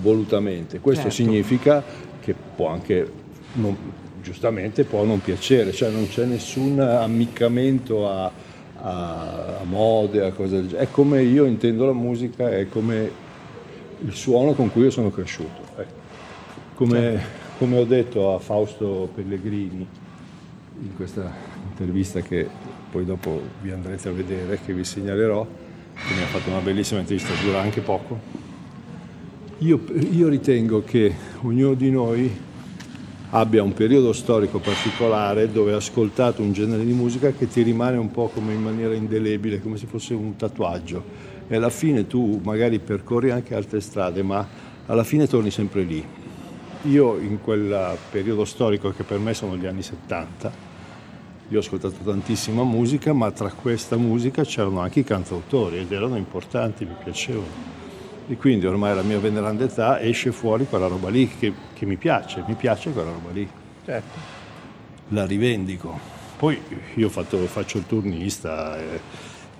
volutamente. 0.00 0.78
Questo 0.80 1.08
Certo. 1.08 1.16
significa 1.16 1.82
che 2.20 2.34
può 2.56 2.68
anche, 2.68 3.06
non- 3.54 3.76
giustamente, 4.24 4.82
può 4.84 5.04
non 5.04 5.20
piacere, 5.20 5.70
cioè 5.72 5.90
non 5.90 6.08
c'è 6.08 6.24
nessun 6.24 6.80
ammiccamento 6.80 8.08
a, 8.10 8.24
a- 8.80 9.58
a 9.60 9.64
mode, 9.64 10.24
a 10.24 10.32
cose 10.32 10.56
del 10.56 10.68
genere. 10.68 10.86
È 10.86 10.90
come 10.90 11.22
io 11.22 11.44
intendo 11.44 11.84
la 11.86 11.92
musica, 11.92 12.50
è 12.50 12.66
come 12.68 13.10
il 14.04 14.12
suono 14.14 14.54
con 14.54 14.72
cui 14.72 14.82
io 14.84 14.90
sono 14.90 15.10
cresciuto. 15.10 15.60
ecco. 15.76 15.92
Come, 16.74 16.98
Certo. 17.00 17.26
come 17.58 17.78
ho 17.78 17.84
detto 17.84 18.34
a 18.34 18.38
Fausto 18.40 19.08
Pellegrini 19.14 19.86
in 20.82 20.96
questa 20.96 21.30
intervista 21.70 22.20
che 22.20 22.46
poi 22.90 23.04
dopo 23.04 23.40
vi 23.60 23.70
andrete 23.70 24.08
a 24.08 24.12
vedere, 24.12 24.58
che 24.64 24.72
vi 24.72 24.82
segnalerò, 24.84 25.46
che 25.94 26.14
mi 26.14 26.22
ha 26.22 26.26
fatto 26.26 26.50
una 26.50 26.58
bellissima 26.60 27.00
intervista, 27.00 27.32
dura 27.44 27.60
anche 27.60 27.80
poco. 27.80 28.18
Io, 29.58 29.80
io 30.10 30.28
ritengo 30.28 30.82
che 30.84 31.14
ognuno 31.42 31.74
di 31.74 31.90
noi 31.90 32.30
abbia 33.36 33.64
un 33.64 33.72
periodo 33.72 34.12
storico 34.12 34.60
particolare 34.60 35.50
dove 35.50 35.72
ha 35.72 35.76
ascoltato 35.76 36.40
un 36.40 36.52
genere 36.52 36.84
di 36.84 36.92
musica 36.92 37.32
che 37.32 37.48
ti 37.48 37.62
rimane 37.62 37.96
un 37.96 38.12
po' 38.12 38.28
come 38.28 38.52
in 38.52 38.62
maniera 38.62 38.94
indelebile, 38.94 39.60
come 39.60 39.76
se 39.76 39.86
fosse 39.86 40.14
un 40.14 40.36
tatuaggio. 40.36 41.02
E 41.48 41.56
alla 41.56 41.68
fine 41.68 42.06
tu 42.06 42.40
magari 42.44 42.78
percorri 42.78 43.30
anche 43.30 43.56
altre 43.56 43.80
strade, 43.80 44.22
ma 44.22 44.46
alla 44.86 45.02
fine 45.02 45.26
torni 45.26 45.50
sempre 45.50 45.82
lì. 45.82 46.04
Io 46.82 47.18
in 47.18 47.40
quel 47.40 47.96
periodo 48.08 48.44
storico 48.44 48.90
che 48.90 49.02
per 49.02 49.18
me 49.18 49.34
sono 49.34 49.56
gli 49.56 49.66
anni 49.66 49.82
70, 49.82 50.52
io 51.48 51.56
ho 51.56 51.60
ascoltato 51.60 51.96
tantissima 52.04 52.62
musica, 52.62 53.12
ma 53.12 53.32
tra 53.32 53.50
questa 53.50 53.96
musica 53.96 54.44
c'erano 54.44 54.78
anche 54.78 55.00
i 55.00 55.04
cantautori 55.04 55.78
ed 55.78 55.90
erano 55.90 56.16
importanti, 56.16 56.84
mi 56.84 56.94
piacevano. 57.02 57.82
E 58.26 58.36
quindi 58.36 58.66
ormai 58.66 58.92
alla 58.92 59.02
mia 59.02 59.18
veneranda 59.18 59.64
età 59.64 60.00
esce 60.00 60.32
fuori 60.32 60.66
quella 60.66 60.86
roba 60.86 61.10
lì 61.10 61.28
che, 61.28 61.52
che 61.74 61.84
mi 61.84 61.96
piace, 61.96 62.42
mi 62.46 62.54
piace 62.54 62.90
quella 62.90 63.10
roba 63.10 63.30
lì, 63.30 63.46
Certo. 63.84 64.18
la 65.08 65.26
rivendico. 65.26 65.98
Poi 66.38 66.58
io 66.94 67.08
fatto- 67.10 67.36
faccio 67.46 67.78
il 67.78 67.86
turnista, 67.86 68.78
eh, 68.78 69.00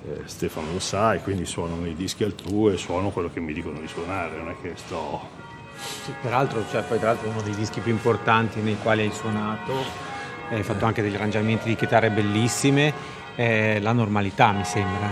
eh, 0.06 0.20
Stefano 0.24 0.72
lo 0.72 0.78
sa, 0.80 1.12
e 1.14 1.18
quindi 1.20 1.44
suono 1.44 1.76
nei 1.76 1.94
dischi 1.94 2.24
altrui 2.24 2.72
e 2.74 2.76
suono 2.78 3.10
quello 3.10 3.30
che 3.30 3.40
mi 3.40 3.52
dicono 3.52 3.78
di 3.80 3.86
suonare, 3.86 4.36
non 4.38 4.48
è 4.48 4.54
che 4.62 4.72
sto... 4.76 5.20
Sì, 5.76 6.12
peraltro, 6.22 6.64
cioè, 6.70 6.82
poi 6.84 6.98
tra 6.98 7.08
l'altro 7.08 7.28
uno 7.28 7.42
dei 7.42 7.54
dischi 7.54 7.80
più 7.80 7.92
importanti 7.92 8.60
nei 8.60 8.78
quali 8.82 9.02
hai 9.02 9.12
suonato 9.12 9.72
hai 10.50 10.62
fatto 10.62 10.84
anche 10.84 11.02
degli 11.02 11.14
arrangiamenti 11.14 11.68
di 11.68 11.74
chitarre 11.74 12.10
bellissime, 12.10 12.92
eh, 13.34 13.78
la 13.80 13.92
normalità 13.92 14.52
mi 14.52 14.64
sembra. 14.64 15.10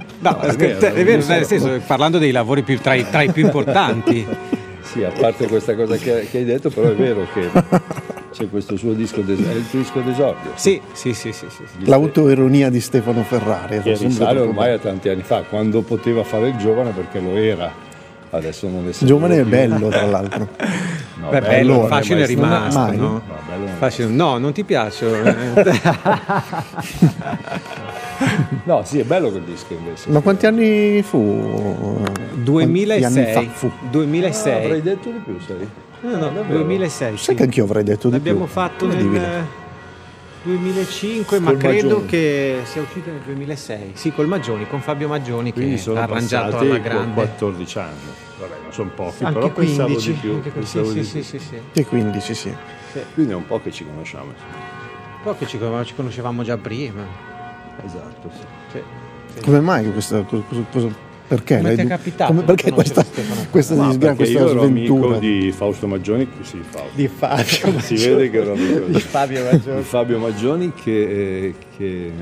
No, 0.22 0.38
è 0.38 0.54
vero, 0.54 0.78
è 0.78 1.04
vero 1.04 1.26
nel 1.26 1.44
senso, 1.44 1.80
parlando 1.84 2.18
dei 2.18 2.30
lavori 2.30 2.62
più, 2.62 2.78
tra, 2.78 2.94
i, 2.94 3.04
tra, 3.08 3.22
i, 3.22 3.30
più 3.30 3.44
importanti. 3.44 4.26
Sì, 4.82 5.04
a 5.04 5.10
parte 5.10 5.46
questa 5.46 5.74
cosa 5.74 5.96
che, 5.96 6.28
che 6.30 6.38
hai 6.38 6.44
detto, 6.44 6.68
però 6.68 6.90
è 6.90 6.94
vero 6.94 7.26
che 7.32 7.48
c'è 8.30 8.50
questo 8.50 8.76
suo 8.76 8.92
disco, 8.92 9.20
è 9.20 9.30
il 9.30 9.64
tuo 9.70 9.78
disco 9.78 10.00
d'esordio. 10.00 10.50
Sì, 10.54 10.78
sì, 10.92 11.14
sì, 11.14 11.32
sì, 11.32 11.46
sì. 11.48 11.86
L'autoironia 11.86 12.68
di 12.68 12.80
Stefano 12.80 13.22
Ferrari. 13.22 13.80
Che 13.80 13.96
risale 13.96 14.40
ormai 14.40 14.72
a 14.72 14.78
tanti 14.78 15.08
anni 15.08 15.22
fa, 15.22 15.44
quando 15.48 15.80
poteva 15.80 16.24
fare 16.24 16.48
il 16.48 16.56
giovane 16.56 16.90
perché 16.90 17.20
lo 17.20 17.36
era. 17.36 17.72
Adesso 18.30 18.68
non 18.68 18.88
è 18.88 19.04
Giovane 19.04 19.38
è 19.38 19.44
bello, 19.44 19.88
tra 19.88 20.04
l'altro. 20.04 20.48
No, 21.22 21.28
Beh, 21.28 21.40
bello, 21.40 21.74
bello 21.74 21.86
facile 21.86 22.24
è 22.24 22.26
rimasto. 22.26 22.96
No? 22.96 22.96
No, 22.96 23.22
facile. 23.78 24.08
no, 24.08 24.38
non 24.38 24.52
ti 24.52 24.64
piace. 24.64 25.06
no, 28.64 28.82
sì, 28.84 28.98
è 28.98 29.04
bello 29.04 29.30
quel 29.30 29.42
disco 29.42 29.72
invece. 29.74 30.10
Ma 30.10 30.20
quanti 30.20 30.46
anni 30.46 31.02
fu? 31.02 32.00
2006. 32.34 33.34
Anni 33.34 33.50
fu? 33.52 33.70
2006. 33.90 34.52
Ah, 34.52 34.56
avrei 34.56 34.82
detto 34.82 35.10
di 35.10 35.18
più, 35.18 35.38
sai. 35.40 35.68
No, 36.00 36.16
no, 36.16 36.26
ah, 36.26 36.42
2006. 36.42 37.08
Sai 37.10 37.18
sì. 37.18 37.34
che 37.34 37.42
anch'io 37.42 37.64
avrei 37.64 37.84
detto 37.84 38.08
di 38.08 38.14
L'abbiamo 38.14 38.46
più. 38.46 38.54
L'abbiamo 38.54 38.76
fatto 38.76 38.86
nel 38.86 39.46
2005, 40.42 41.38
ma 41.38 41.56
credo 41.56 41.88
Maggioni. 41.88 42.06
che 42.06 42.60
sia 42.64 42.82
uscito 42.82 43.10
nel 43.10 43.20
2006. 43.20 43.90
Sì, 43.94 44.12
col 44.12 44.26
Maggioni, 44.26 44.66
con 44.66 44.80
Fabio 44.80 45.06
Maggioni 45.06 45.52
Quindi 45.52 45.80
che 45.80 45.90
ha 45.90 46.02
arrangiato 46.02 46.58
alla 46.58 46.78
grande. 46.78 47.14
14 47.14 47.78
anni. 47.78 47.96
Vabbè, 48.40 48.54
non 48.62 48.72
sono 48.72 48.90
pochi, 48.94 49.22
anche 49.22 49.38
però 49.38 49.52
15, 49.52 49.76
pensavo 49.76 50.00
di 50.00 50.18
più. 50.20 50.32
Anche 50.32 50.50
pensavo 50.50 50.88
sì, 50.88 50.94
di 50.94 51.04
sì, 51.04 51.12
più. 51.12 51.22
sì, 51.22 51.38
sì, 51.38 51.60
sì. 51.72 51.84
15, 51.84 52.34
sì. 52.34 52.54
sì. 52.92 53.00
Quindi 53.14 53.32
è 53.32 53.36
un 53.36 53.46
po' 53.46 53.60
che 53.60 53.70
ci 53.70 53.84
conosciamo. 53.84 54.24
Un 54.24 55.22
po' 55.22 55.36
che 55.36 55.46
ci 55.46 55.58
conoscevamo 55.94 56.42
già 56.42 56.56
prima. 56.56 57.31
Esatto, 57.84 58.30
sì. 58.70 59.40
Come 59.40 59.60
mai 59.60 59.90
questa 59.92 60.22
cosa? 60.22 60.44
cosa 60.70 61.10
perché? 61.32 61.56
Come 61.56 61.74
ti 61.74 61.80
è 61.80 61.86
capitato? 61.86 62.32
Come, 62.32 62.44
perché 62.44 62.72
questa, 62.72 63.04
questa, 63.48 63.74
no, 63.74 63.88
disgra- 63.88 64.14
questa 64.14 64.38
io 64.38 64.48
sventura? 64.48 65.18
di 65.18 65.50
Fausto 65.50 65.86
Maggioni, 65.86 66.28
sì, 66.42 66.60
Fausto. 66.68 66.90
Di 66.94 67.08
Fabio 67.08 67.80
Si 67.80 67.94
vede 67.94 68.28
che 68.28 68.36
ero 68.36 68.52
amico 68.52 68.84
di, 68.84 69.00
Fabio 69.00 69.42
Maggioni. 69.44 69.76
Di 69.76 69.82
Fabio 69.82 70.18
Maggioni 70.18 70.72
che, 70.74 71.00
eh, 71.00 71.54
che, 71.74 72.12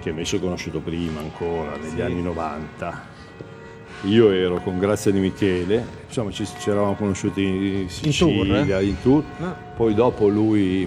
che 0.00 0.08
invece 0.08 0.36
ho 0.36 0.40
conosciuto 0.40 0.80
prima 0.80 1.20
ancora, 1.20 1.76
negli 1.76 1.94
sì. 1.94 2.00
anni 2.00 2.20
90. 2.20 3.12
Io 4.06 4.30
ero 4.32 4.60
con 4.60 4.78
Grazia 4.80 5.12
di 5.12 5.20
Michele, 5.20 5.86
insomma 6.08 6.32
ci, 6.32 6.44
ci 6.46 6.70
eravamo 6.70 6.94
conosciuti 6.94 7.42
in 7.42 7.88
Sicilia, 7.88 8.58
in 8.58 8.66
tour, 8.66 8.78
eh? 8.80 8.84
in 8.84 9.00
tour. 9.00 9.24
No. 9.36 9.56
poi 9.76 9.94
dopo 9.94 10.26
lui 10.26 10.86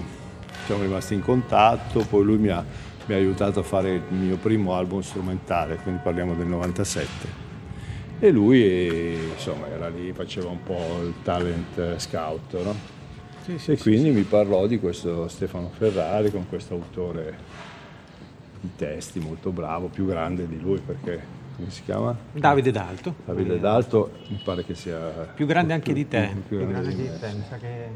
siamo 0.66 0.82
rimasti 0.82 1.14
in 1.14 1.22
contatto, 1.22 2.04
poi 2.06 2.22
lui 2.22 2.36
mi 2.36 2.48
ha 2.48 2.62
mi 3.08 3.14
ha 3.14 3.16
aiutato 3.16 3.60
a 3.60 3.62
fare 3.62 3.94
il 3.94 4.02
mio 4.10 4.36
primo 4.36 4.74
album 4.74 5.00
strumentale, 5.00 5.76
quindi 5.76 6.00
parliamo 6.02 6.34
del 6.34 6.46
97. 6.46 7.46
E 8.20 8.30
lui 8.30 9.30
insomma 9.30 9.66
era 9.68 9.88
lì, 9.88 10.12
faceva 10.12 10.50
un 10.50 10.62
po' 10.62 11.00
il 11.02 11.14
talent 11.22 11.96
scout, 11.96 12.62
no? 12.62 12.74
Sì, 13.44 13.58
sì, 13.58 13.72
e 13.72 13.78
quindi 13.78 14.10
sì, 14.10 14.14
mi 14.14 14.22
parlò 14.22 14.66
di 14.66 14.78
questo 14.78 15.26
Stefano 15.28 15.70
Ferrari 15.70 16.30
con 16.30 16.46
questo 16.48 16.74
autore 16.74 17.36
di 18.60 18.70
testi 18.76 19.20
molto 19.20 19.52
bravo, 19.52 19.86
più 19.86 20.04
grande 20.04 20.46
di 20.46 20.60
lui 20.60 20.78
perché 20.78 21.36
come 21.56 21.70
si 21.70 21.82
chiama? 21.84 22.14
Davide 22.32 22.70
D'Alto. 22.70 23.14
Davide 23.24 23.58
D'Alto 23.58 24.12
mi 24.28 24.40
pare 24.44 24.64
che 24.64 24.74
sia 24.74 24.98
più 25.34 25.46
grande 25.46 25.72
anche 25.72 25.92
più, 25.92 26.02
di 26.02 26.08
te. 26.08 26.30
Più, 26.46 26.58
più 26.58 26.66
grande, 26.66 26.72
grande 26.72 26.94
di, 26.94 27.02
di 27.08 27.18
te, 27.18 27.32
mi 27.32 27.44
sa 27.48 27.56
che 27.56 27.88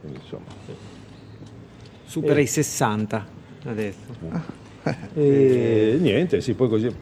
quindi, 0.00 0.18
insomma. 0.22 0.46
supera 2.04 2.38
e... 2.38 2.42
i 2.42 2.46
60 2.46 3.42
adesso. 3.64 4.62
E 5.14 5.96
niente, 5.98 6.40
sì, 6.40 6.54
poi 6.54 6.68
così. 6.68 6.94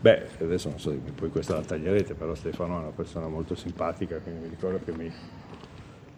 Beh, 0.00 0.26
adesso 0.40 0.68
non 0.68 0.78
so, 0.78 0.94
poi 1.14 1.30
questa 1.30 1.54
la 1.54 1.62
taglierete, 1.62 2.14
però 2.14 2.34
Stefano 2.34 2.76
è 2.76 2.80
una 2.80 2.92
persona 2.94 3.28
molto 3.28 3.54
simpatica, 3.54 4.18
quindi 4.18 4.42
mi 4.42 4.48
ricordo 4.50 4.80
che 4.84 4.92
mi 4.92 5.10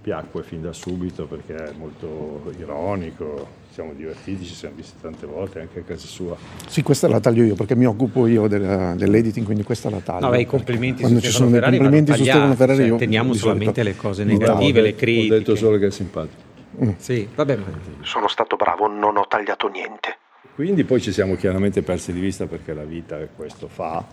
piacque 0.02 0.42
fin 0.42 0.60
da 0.60 0.72
subito 0.72 1.26
perché 1.26 1.54
è 1.54 1.72
molto 1.78 2.52
ironico, 2.58 3.46
siamo 3.70 3.92
divertiti, 3.92 4.44
ci 4.44 4.54
siamo 4.54 4.74
visti 4.74 4.96
tante 5.00 5.26
volte 5.26 5.60
anche 5.60 5.78
a 5.78 5.82
casa 5.82 6.08
sua. 6.08 6.36
Sì, 6.66 6.82
questa 6.82 7.06
la 7.06 7.20
taglio 7.20 7.44
io 7.44 7.54
perché 7.54 7.76
mi 7.76 7.86
occupo 7.86 8.26
io 8.26 8.48
della, 8.48 8.94
dell'editing, 8.96 9.44
quindi 9.44 9.62
questa 9.62 9.90
la 9.90 10.00
taglio. 10.00 10.26
No, 10.26 10.30
beh, 10.30 10.40
i 10.40 10.46
complimenti 10.46 11.02
Quando 11.02 11.20
su 11.20 11.26
ci 11.26 11.30
sono 11.30 11.50
dei 11.50 11.60
complimenti 11.60 12.12
su 12.14 12.22
Stefano 12.24 12.54
Ferrari, 12.56 12.78
cioè, 12.78 12.88
io 12.88 12.96
teniamo 12.96 13.32
solamente 13.32 13.84
le 13.84 13.94
cose 13.94 14.24
negative, 14.24 14.80
le 14.80 14.94
critiche. 14.96 15.34
Ho 15.34 15.38
detto 15.38 15.54
solo 15.54 15.78
che 15.78 15.86
è 15.86 15.90
simpatico. 15.92 16.50
Mm. 16.82 16.90
Sì, 16.96 17.28
vabbè, 17.32 17.56
ma... 17.56 17.64
Sono 18.00 18.28
stato 18.28 18.56
bravo, 18.82 18.88
non 18.88 19.16
ho 19.16 19.26
tagliato 19.26 19.68
niente. 19.68 20.16
Quindi 20.54 20.84
poi 20.84 21.00
ci 21.00 21.12
siamo 21.12 21.36
chiaramente 21.36 21.82
persi 21.82 22.12
di 22.12 22.20
vista 22.20 22.46
perché 22.46 22.74
la 22.74 22.84
vita 22.84 23.16
questo 23.34 23.68
fa, 23.68 24.04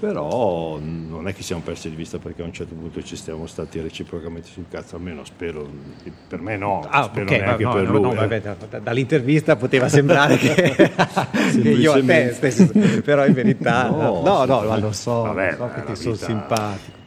però 0.00 0.78
non 0.80 1.28
è 1.28 1.34
che 1.34 1.42
siamo 1.42 1.62
persi 1.62 1.90
di 1.90 1.96
vista 1.96 2.18
perché 2.18 2.42
a 2.42 2.44
un 2.44 2.52
certo 2.52 2.74
punto 2.74 3.02
ci 3.02 3.14
siamo 3.14 3.46
stati 3.46 3.80
reciprocamente 3.80 4.48
sul 4.48 4.64
cazzo, 4.68 4.96
almeno 4.96 5.24
spero, 5.24 5.68
per 6.26 6.40
me 6.40 6.56
no, 6.56 6.84
ah, 6.88 7.04
spero 7.04 7.26
okay, 7.26 7.40
neanche 7.40 7.62
no, 7.62 7.72
per 7.72 7.82
no, 7.84 7.92
lui. 7.92 8.02
No, 8.02 8.12
eh. 8.12 8.14
vabbè, 8.26 8.80
dall'intervista 8.82 9.54
poteva 9.56 9.88
sembrare 9.88 10.36
che, 10.36 10.52
che 11.62 11.68
io 11.68 11.92
a 11.92 12.02
te 12.02 12.32
stesso, 12.32 12.70
però 13.04 13.24
in 13.24 13.32
verità 13.32 13.88
no, 13.88 14.22
no, 14.22 14.44
no, 14.44 14.62
ma 14.62 14.78
lo 14.78 14.92
so, 14.92 15.22
vabbè, 15.22 15.54
so 15.56 15.70
che 15.72 15.84
ti 15.84 15.96
sono 15.96 16.14
simpatico. 16.14 17.02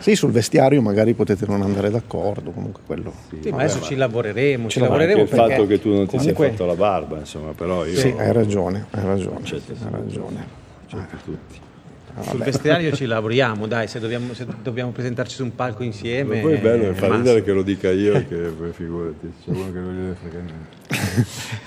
Sì, 0.00 0.16
sul 0.16 0.30
vestiario 0.30 0.80
magari 0.80 1.12
potete 1.12 1.44
non 1.46 1.60
andare 1.60 1.90
d'accordo, 1.90 2.52
comunque 2.52 2.82
quello. 2.86 3.12
Sì, 3.28 3.38
sì 3.42 3.50
ma 3.50 3.58
adesso 3.58 3.82
ci 3.82 3.96
lavoreremo, 3.96 4.64
ci, 4.64 4.78
ci 4.78 4.80
lavoreremo 4.80 5.20
anche 5.20 5.34
il 5.34 5.40
fatto 5.40 5.66
che 5.66 5.78
tu 5.78 5.92
non 5.92 6.06
ti 6.06 6.16
comunque... 6.16 6.46
sei 6.46 6.56
fatto 6.56 6.64
la 6.64 6.74
barba, 6.74 7.18
insomma, 7.18 7.52
però 7.52 7.84
io... 7.84 7.96
Sì, 7.96 8.14
hai 8.16 8.32
ragione, 8.32 8.86
hai 8.92 9.04
ragione, 9.04 9.40
hai 9.44 9.90
ragione. 9.90 10.46
Certo, 10.86 11.16
tutti. 11.22 11.58
Ah, 12.14 12.22
Sul 12.22 12.38
vestiario 12.42 12.92
ci 12.92 13.04
lavoriamo, 13.06 13.66
dai, 13.66 13.88
se 13.88 14.00
dobbiamo, 14.00 14.32
se 14.32 14.46
dobbiamo, 14.62 14.90
presentarci 14.90 15.34
su 15.34 15.44
un 15.44 15.54
palco 15.54 15.82
insieme. 15.82 16.36
Ma 16.36 16.40
poi 16.40 16.54
è 16.54 16.60
bello, 16.60 16.94
fa 16.94 17.14
ridere 17.14 17.42
che 17.42 17.52
lo 17.52 17.62
dica 17.62 17.90
io, 17.90 18.26
che 18.26 18.36
poi 18.36 18.72
figurati, 18.72 19.32
c'è 19.44 19.50
uno 19.50 19.70
che 19.70 19.78
non 19.78 19.94
gliene 19.94 20.14
frega 20.14 20.38
niente. 20.38 21.26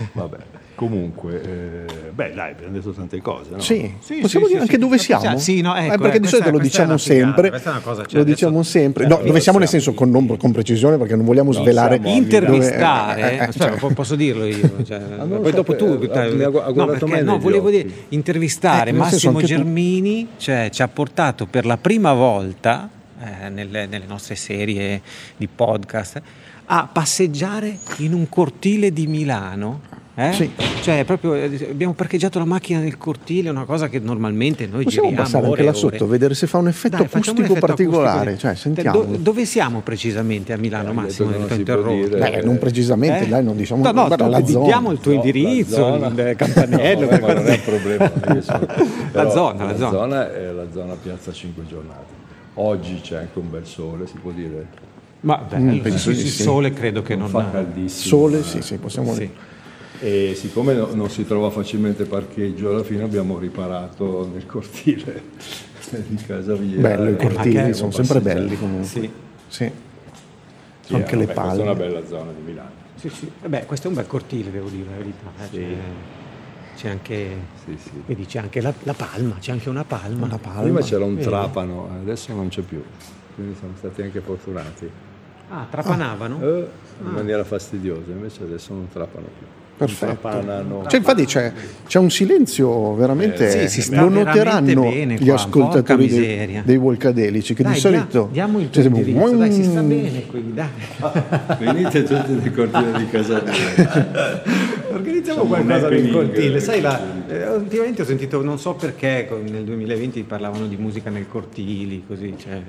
Vabbè. 0.14 0.38
Comunque, 0.76 1.42
eh, 1.42 2.10
beh, 2.12 2.34
dai, 2.34 2.52
abbiamo 2.52 2.74
detto 2.74 2.92
tante 2.92 3.22
cose. 3.22 3.52
No? 3.52 3.60
Sì, 3.60 3.94
sì 4.00 4.20
possiamo 4.22 4.46
sì, 4.46 4.54
dire 4.54 4.66
sì, 4.66 4.72
anche 4.72 4.78
dove 4.80 4.98
siamo? 4.98 5.38
Sì, 5.38 5.62
no, 5.62 5.76
ecco, 5.76 5.94
eh, 5.94 5.98
perché 6.00 6.20
di 6.20 6.28
solito 6.28 6.50
lo 6.50 6.58
diciamo 6.58 6.98
sempre. 6.98 7.52
Cosa, 7.52 8.06
cioè, 8.06 8.20
lo 8.20 8.24
diciamo 8.24 8.64
sempre. 8.64 9.06
No, 9.06 9.22
dove 9.24 9.40
siamo 9.40 9.60
nel 9.60 9.68
senso 9.68 9.94
con, 9.94 10.10
non, 10.10 10.36
con 10.36 10.52
precisione 10.52 10.98
perché 10.98 11.16
non 11.16 11.26
vogliamo 11.26 11.52
svelare. 11.52 12.00
Intervistare, 12.04 13.22
dove, 13.22 13.32
eh, 13.32 13.36
eh, 13.36 13.40
aspetta, 13.40 13.78
cioè. 13.78 13.94
posso 13.94 14.16
dirlo 14.16 14.46
io. 14.46 14.72
Cioè, 14.84 15.00
ah, 15.18 15.26
poi 15.26 15.52
so 15.52 15.56
dopo 15.56 15.76
tu. 15.76 15.86
Ha 16.12 16.28
no, 16.74 16.86
perché, 16.88 17.22
no, 17.22 17.38
volevo 17.38 17.70
dire, 17.70 17.88
intervistare 18.10 18.92
Massimo 18.92 19.42
Germini 19.42 20.28
cioè, 20.38 20.70
ci 20.72 20.82
ha 20.82 20.88
portato 20.88 21.46
per 21.46 21.66
la 21.66 21.78
prima 21.78 22.14
volta 22.14 22.90
eh, 23.20 23.50
nelle, 23.50 23.86
nelle 23.86 24.06
nostre 24.06 24.36
serie 24.36 25.02
di 25.38 25.48
podcast 25.48 26.22
a 26.66 26.90
passeggiare 26.92 27.78
in 27.98 28.14
un 28.14 28.28
cortile 28.30 28.92
di 28.92 29.08
Milano 29.08 30.02
eh? 30.16 30.32
Sì. 30.34 30.52
Cioè, 30.82 31.06
proprio 31.06 31.34
eh, 31.34 31.68
abbiamo 31.72 31.94
parcheggiato 31.94 32.38
la 32.38 32.46
macchina 32.46 32.80
nel 32.80 32.98
cortile, 32.98 33.50
una 33.50 33.66
cosa 33.66 33.90
che 33.90 34.00
normalmente 34.00 34.68
noi 34.68 34.84
Possiamo 34.84 35.08
giriamo. 35.10 35.16
passare 35.16 35.48
anche 35.48 35.64
là 35.64 35.74
sotto, 35.74 36.08
vedere 36.08 36.36
se 36.36 36.46
fa 36.46 36.60
un 36.60 36.68
effetto 36.68 36.98
Dai, 36.98 37.06
acustico 37.06 37.40
un 37.40 37.46
effetto 37.46 37.66
particolare. 37.66 38.32
Acustico. 38.32 38.40
Cioè, 38.40 38.56
sentiamo. 38.56 39.04
Do, 39.04 39.18
dove 39.18 39.46
siamo 39.46 39.80
precisamente 39.80 40.54
a 40.54 40.58
Milano, 40.58 40.92
eh, 40.92 40.94
Massimo? 40.94 41.32
Non. 41.32 41.48
Beh, 41.48 42.42
non 42.44 42.60
precisamente, 42.60 43.26
eh? 43.26 43.28
dai, 43.28 43.44
non 43.44 43.56
diciamo 43.56 43.84
no, 43.84 43.92
no, 43.92 44.06
guarda, 44.08 44.28
la 44.28 44.46
zona. 44.46 44.66
diamo 44.66 44.92
il 44.92 45.00
tuo 45.00 45.12
No, 45.14 45.18
indirizzo, 45.18 45.96
il 45.96 46.34
campanello. 46.38 47.10
No, 47.14 47.20
ma 47.20 47.34
non 47.34 47.48
è 47.48 47.54
un 47.54 47.62
problema. 47.64 48.12
Sono... 48.42 48.68
la 49.12 49.30
zona, 49.30 49.64
la, 49.66 49.72
la 49.72 49.78
zona. 49.78 49.92
zona 49.92 50.34
è 50.34 50.52
la 50.52 50.66
zona 50.72 50.94
Piazza 50.94 51.32
5 51.32 51.66
Giornate. 51.68 52.22
Oggi 52.56 53.00
c'è 53.02 53.18
anche 53.18 53.40
un 53.40 53.50
bel 53.50 53.66
sole, 53.66 54.06
si 54.06 54.18
può 54.22 54.32
dire. 54.32 54.68
Ma 55.22 55.38
bello, 55.38 55.72
mm, 55.74 55.80
penso 55.80 56.10
il 56.12 56.18
sole 56.18 56.72
credo 56.72 57.02
che 57.02 57.16
non, 57.16 57.32
non 57.32 57.42
fa 57.44 57.50
caldissimo. 57.50 58.18
Sole, 58.18 58.44
sì, 58.44 58.62
sì, 58.62 58.78
possiamo 58.78 59.14
sì. 59.14 59.30
E 60.04 60.36
siccome 60.36 60.74
no, 60.74 60.94
non 60.94 61.10
si 61.10 61.26
trova 61.26 61.50
facilmente 61.50 62.04
parcheggio, 62.04 62.72
alla 62.72 62.84
fine 62.84 63.04
abbiamo 63.04 63.40
riparato 63.40 64.30
nel 64.34 64.46
cortile 64.46 65.24
di 66.08 66.18
casa 66.18 66.56
via. 66.56 66.82
Bello, 66.82 67.10
i 67.10 67.16
cortili 67.16 67.74
sono 67.74 67.92
sempre 67.92 68.20
belli 68.20 68.58
comunque. 68.58 68.86
Sì. 68.86 69.10
sì. 69.48 69.72
sì 70.82 70.94
anche 70.94 71.14
eh, 71.14 71.18
le 71.20 71.26
vabbè, 71.28 71.34
palle. 71.34 71.48
Questa 71.48 71.64
è 71.64 71.66
una 71.66 71.76
bella 71.76 72.06
zona 72.06 72.32
di 72.34 72.42
Milano. 72.42 72.72
Sì, 72.96 73.08
sì. 73.08 73.32
Vabbè, 73.44 73.66
questo 73.66 73.88
è 73.88 73.90
un 73.92 73.96
bel 73.96 74.08
cortile, 74.08 74.52
devo 74.52 74.68
dire 74.68 74.90
la 74.90 74.98
verità. 74.98 75.32
Eh. 75.40 75.48
Sì. 75.50 75.58
C'è, 75.60 75.76
c'è 76.76 76.90
anche, 76.90 77.38
sì, 77.64 77.78
sì. 77.82 77.92
vedi, 78.06 78.26
c'è 78.26 78.40
anche 78.40 78.60
la, 78.60 78.74
la, 78.84 78.94
palma, 78.94 79.38
c'è 79.40 79.54
anche 79.54 79.70
una 79.70 79.86
palma. 79.86 80.26
Una 80.26 80.38
palma. 80.38 80.64
Prima 80.64 80.82
c'era 80.82 81.06
un 81.06 81.16
Vedi? 81.16 81.28
trapano, 81.28 81.90
adesso 82.02 82.34
non 82.34 82.50
c'è 82.50 82.62
più. 82.62 82.84
Quindi 83.36 83.56
siamo 83.58 83.74
stati 83.78 84.02
anche 84.02 84.20
fortunati. 84.20 84.92
Ah, 85.48 85.66
trapanavano? 85.72 86.42
Eh, 86.42 86.68
in 87.04 87.10
maniera 87.10 87.46
fastidiosa, 87.46 88.12
invece 88.12 88.44
adesso 88.44 88.74
non 88.74 88.90
trapano 88.92 89.28
più. 89.38 89.62
Perfetto. 89.76 90.84
Cioè, 90.88 91.00
infatti 91.00 91.26
c'è, 91.26 91.52
c'è 91.88 92.00
un 92.00 92.10
silenzio 92.12 92.94
veramente. 92.96 93.64
Eh, 93.64 93.68
sì, 93.68 93.94
lo 93.96 94.08
noteranno 94.08 94.82
bene 94.84 95.16
gli 95.16 95.26
qua, 95.26 95.34
ascoltatori 95.34 96.08
dei, 96.08 96.62
dei 96.64 96.78
Volcadelici 96.78 97.54
che 97.54 97.64
Dai, 97.64 97.74
di 97.74 97.80
dia- 97.80 97.90
solito. 97.90 98.30
diamo 98.32 98.60
il 98.60 98.72
cioè, 98.72 98.86
indirizzo, 98.86 99.36
dai, 99.36 99.52
si 99.52 99.64
sta 99.64 99.82
bene 99.82 100.26
qui, 100.28 100.54
dai. 100.54 100.68
Venite 101.60 102.04
tutti 102.04 102.32
nel 102.34 102.54
cortile 102.54 102.98
di 102.98 103.10
casa 103.10 103.42
mia. 103.44 104.42
Organizziamo 104.94 105.42
un 105.42 105.48
qualcosa 105.48 105.90
nel 105.90 106.12
cortile. 106.12 106.60
Sai, 106.60 106.80
la, 106.80 107.02
eh, 107.28 107.48
ultimamente 107.56 108.04
ho 108.04 108.06
sentito, 108.06 108.42
non 108.44 108.60
so 108.60 108.76
perché, 108.76 109.26
con- 109.28 109.44
nel 109.44 109.64
2020 109.64 110.22
parlavano 110.24 110.68
di 110.68 110.78
musica 110.78 111.10
nel 111.10 111.28
cortili, 111.28 112.04
così, 112.08 112.36
cioè, 112.38 112.62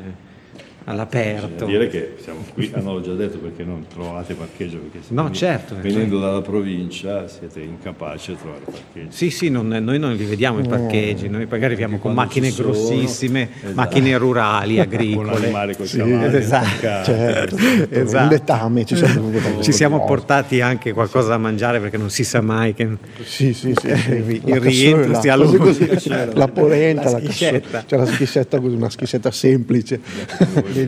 all'aperto. 0.85 1.65
Dire 1.65 1.89
che 1.89 2.15
siamo 2.23 2.41
qui, 2.53 2.71
ah 2.75 2.81
no, 2.81 2.95
l'ho 2.95 3.01
già 3.01 3.15
detto 3.15 3.39
perché 3.39 3.65
non 3.65 3.87
trovate 3.93 4.35
parcheggio 4.35 4.79
perché 4.79 4.99
No, 5.09 5.31
certo, 5.31 5.75
venendo 5.81 6.19
dalla 6.21 6.41
provincia 6.43 7.27
siete 7.29 7.61
incapaci 7.61 8.33
a 8.33 8.35
trovare 8.35 8.63
parcheggio. 8.65 9.11
Sì, 9.11 9.31
sì, 9.31 9.49
non- 9.49 9.69
noi 9.69 9.99
non 9.99 10.15
li 10.15 10.25
vediamo 10.25 10.61
i 10.61 10.67
parcheggi, 10.69 11.29
noi 11.29 11.45
magari 11.47 11.65
arriviamo 11.73 11.99
con 11.99 12.13
macchine 12.15 12.51
sono, 12.51 12.71
grossissime, 12.71 13.49
esatto. 13.57 13.75
macchine 13.75 14.17
rurali, 14.17 14.75
Con 14.77 14.83
agricole. 14.85 15.33
l'animale 15.33 15.77
col 15.77 15.87
Sì, 15.87 15.97
cavallo, 15.99 16.37
esatto. 16.37 17.05
Certo, 17.05 17.57
Esatto. 17.91 18.23
un 18.25 18.29
letame 18.29 18.85
ci 18.85 18.97
siamo, 18.97 19.33
Ci 19.63 19.73
siamo 19.73 20.05
portati 20.05 20.61
anche 20.61 20.93
qualcosa 20.93 21.29
da 21.29 21.39
mangiare 21.39 21.81
perché 21.81 21.97
non 21.97 22.11
si 22.11 22.25
sa 22.25 22.41
mai 22.41 22.75
che... 22.75 22.89
Sì, 23.25 23.53
sì, 23.55 23.73
sì. 23.81 23.95
sì. 23.97 24.13
Il 24.35 24.41
La 24.45 24.59
rientro 24.59 25.13
cassola, 25.13 25.21
sia 25.21 25.37
così, 25.37 25.57
lungo. 25.57 25.73
così, 25.95 26.09
la 26.35 26.49
polenta, 26.49 27.05
La 27.05 27.11
la, 27.13 27.19
schiscetta. 27.21 27.59
cassola, 27.61 27.85
c'è 27.87 27.97
la 27.97 28.07
schiscetta 28.07 28.61
così, 28.61 28.75
una 28.75 28.91
schiscetta 28.91 29.31
semplice 29.31 30.01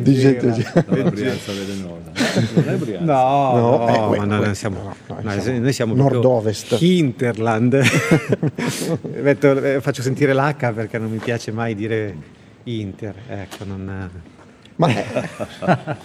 di 0.02 0.14
gente. 0.14 0.46
Dalla 0.86 1.10
Brianza 1.10 1.52
velenosa. 1.52 2.10
Non 2.54 2.68
è 2.68 2.74
Brianza. 2.76 3.04
No, 3.12 3.54
No, 3.54 3.78
no, 3.78 4.14
eh, 4.14 4.42
que- 4.44 4.54
siamo, 4.54 4.82
no, 4.82 4.96
no, 5.06 5.20
noi 5.22 5.40
siamo 5.40 5.58
noi 5.60 5.72
siamo 5.72 5.94
nord-ovest. 5.94 6.76
Hinterland. 6.80 7.80
Metto- 9.22 9.62
eh, 9.62 9.80
faccio 9.80 10.02
sentire 10.02 10.32
l'H 10.34 10.72
perché 10.74 10.98
non 10.98 11.10
mi 11.10 11.18
piace 11.18 11.50
mai 11.52 11.74
dire 11.74 12.14
Inter. 12.64 13.14
Ecco, 13.28 13.64
non... 13.64 14.10
Ma 14.76 14.88
eh, 14.88 15.04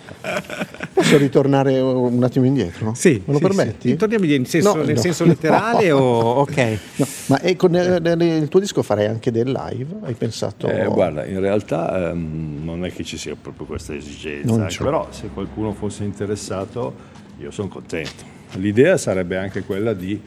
posso 0.93 1.17
ritornare 1.17 1.79
un 1.79 2.23
attimo 2.23 2.45
indietro? 2.45 2.93
Sì, 2.93 3.21
me 3.25 3.33
lo 3.33 3.39
sì, 3.39 3.43
permetti? 3.43 3.89
sì. 3.89 3.95
Torniamo 3.97 4.25
nel 4.25 4.47
senso, 4.47 4.75
No, 4.75 4.83
nel 4.83 4.95
no, 4.95 5.01
senso 5.01 5.23
no. 5.25 5.29
letterale 5.31 5.91
o 5.91 5.99
ok? 6.41 6.77
No, 6.95 7.07
ma 7.27 7.39
eh, 7.41 7.55
con 7.57 7.75
eh, 7.75 7.97
il 7.97 8.47
tuo 8.47 8.59
disco 8.59 8.81
farei 8.81 9.07
anche 9.07 9.29
del 9.31 9.51
live? 9.51 9.97
Hai 10.03 10.13
pensato? 10.13 10.67
Eh, 10.69 10.85
guarda, 10.85 11.25
in 11.25 11.39
realtà 11.41 12.11
ehm, 12.11 12.61
non 12.63 12.85
è 12.85 12.91
che 12.93 13.03
ci 13.03 13.17
sia 13.17 13.35
proprio 13.39 13.65
questa 13.65 13.93
esigenza, 13.93 14.65
c'è. 14.65 14.83
però 14.83 15.07
se 15.09 15.27
qualcuno 15.33 15.73
fosse 15.73 16.03
interessato 16.03 16.93
io 17.39 17.51
sono 17.51 17.67
contento. 17.67 18.23
L'idea 18.53 18.97
sarebbe 18.97 19.37
anche 19.37 19.63
quella 19.63 19.93
di 19.93 20.19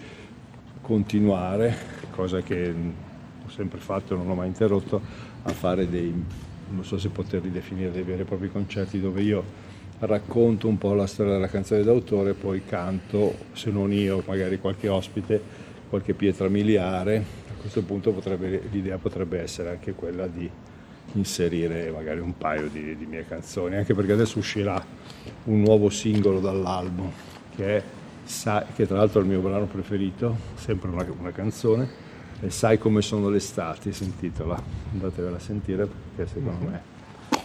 continuare, 0.82 1.74
cosa 2.10 2.40
che 2.42 2.74
ho 3.46 3.50
sempre 3.50 3.78
fatto 3.78 4.14
e 4.14 4.16
non 4.16 4.28
ho 4.30 4.34
mai 4.34 4.48
interrotto, 4.48 5.00
a 5.44 5.50
fare 5.52 5.88
dei, 5.88 6.12
non 6.74 6.84
so 6.84 6.98
se 6.98 7.08
poterli 7.08 7.50
definire 7.50 7.90
dei 7.90 8.02
veri 8.02 8.22
e 8.22 8.24
propri 8.24 8.50
concerti 8.50 9.00
dove 9.00 9.22
io 9.22 9.72
racconto 10.00 10.68
un 10.68 10.76
po' 10.76 10.92
la 10.92 11.06
storia 11.06 11.32
della 11.32 11.48
canzone 11.48 11.82
d'autore, 11.82 12.34
poi 12.34 12.64
canto, 12.64 13.34
se 13.52 13.70
non 13.70 13.92
io, 13.92 14.22
magari 14.26 14.58
qualche 14.58 14.88
ospite, 14.88 15.40
qualche 15.88 16.14
pietra 16.14 16.48
miliare. 16.48 17.24
A 17.48 17.60
questo 17.60 17.82
punto 17.82 18.12
potrebbe- 18.12 18.62
l'idea 18.70 18.98
potrebbe 18.98 19.40
essere 19.40 19.70
anche 19.70 19.92
quella 19.92 20.26
di 20.26 20.50
inserire 21.12 21.90
magari 21.90 22.20
un 22.20 22.36
paio 22.36 22.68
di, 22.68 22.96
di 22.96 23.06
mie 23.06 23.24
canzoni, 23.26 23.76
anche 23.76 23.94
perché 23.94 24.12
adesso 24.12 24.38
uscirà 24.38 24.84
un 25.44 25.60
nuovo 25.60 25.88
singolo 25.88 26.40
dall'album 26.40 27.10
che 27.54 27.76
è 27.76 27.82
che 28.74 28.86
tra 28.86 28.96
l'altro 28.96 29.20
è 29.20 29.22
il 29.22 29.28
mio 29.28 29.40
brano 29.40 29.66
preferito, 29.66 30.34
sempre 30.54 30.88
una, 30.88 31.06
una 31.18 31.30
canzone, 31.30 31.88
e 32.44 32.50
Sai 32.50 32.78
come 32.78 33.00
sono 33.02 33.28
le 33.30 33.38
estati, 33.38 33.92
si 33.92 34.04
intitola, 34.04 34.60
andatevela 34.92 35.36
a 35.36 35.40
sentire 35.40 35.86
perché 36.14 36.30
secondo 36.32 36.66
me 36.70 36.80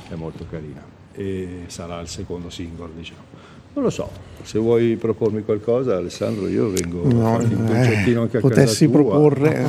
è 0.09 0.15
molto 0.15 0.45
carina 0.49 0.81
e 1.13 1.63
sarà 1.67 1.99
il 2.01 2.07
secondo 2.07 2.49
singolo 2.49 2.91
diciamo. 2.95 3.21
Non 3.73 3.83
lo 3.83 3.89
so, 3.91 4.09
se 4.43 4.57
vuoi 4.59 4.95
propormi 4.95 5.43
qualcosa 5.43 5.95
Alessandro 5.97 6.47
io 6.47 6.69
vengo 6.69 7.03
a 7.03 7.07
No, 7.13 7.37
farti 7.37 7.53
un 7.53 7.65
eh, 7.65 7.71
concertino 7.71 8.21
anche 8.23 8.37
a 8.37 8.39
potessi 8.41 8.85
casa 8.87 8.97
tua. 8.99 9.09
proporre. 9.09 9.67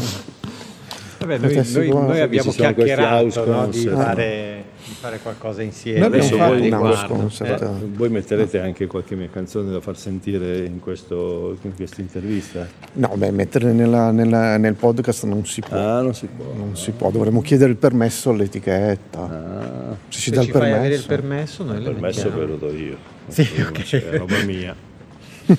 Vabbè, 1.18 1.38
noi, 1.38 1.54
noi- 1.72 1.88
noi 1.90 2.20
abbiamo 2.20 2.50
chiacchierato 2.50 3.44
no, 3.44 3.66
di, 3.68 3.86
fare, 3.86 4.59
fare 5.00 5.18
qualcosa 5.18 5.62
insieme. 5.62 6.00
House 6.04 6.54
riguardo. 6.60 7.14
concert. 7.14 7.62
Eh, 7.62 7.86
Voi 7.94 8.10
metterete 8.10 8.60
anche 8.60 8.86
qualche 8.86 9.16
mia 9.16 9.28
canzone 9.32 9.70
da 9.72 9.80
far 9.80 9.96
sentire 9.96 10.58
in, 10.66 10.78
questo, 10.80 11.56
in 11.62 11.74
questa 11.74 12.00
intervista? 12.02 12.66
No, 12.94 13.12
beh, 13.16 13.30
mettere 13.30 13.72
nella- 13.72 14.10
nella- 14.10 14.58
nel 14.58 14.74
podcast 14.74 15.24
non 15.24 15.44
si 15.46 15.60
può. 15.62 15.76
Ah, 15.76 16.02
non 16.02 16.14
si 16.14 16.26
può. 16.26 16.52
Non 16.54 16.76
si 16.76 16.90
può, 16.90 17.10
dovremmo 17.10 17.40
chiedere 17.40 17.70
il 17.70 17.76
permesso 17.76 18.30
all'etichetta. 18.30 19.18
Ah, 19.20 19.96
Se 20.08 20.18
ci 20.20 20.30
Se 20.30 20.36
dà 20.36 20.42
il 20.42 20.50
avere 20.54 20.94
il 20.94 21.04
permesso. 21.06 21.06
permesso, 21.06 21.64
noi 21.64 21.76
il 21.78 21.82
permesso 21.82 22.22
mettiamo. 22.24 22.38
ve 22.38 22.46
lo 22.46 22.56
do 22.56 22.70
io. 22.72 22.96
Sì, 23.28 23.48
Non 23.56 23.66
ok. 23.68 23.82
c'è, 23.82 24.08
È 24.10 24.18
roba 24.18 24.44
mia. 24.44 24.74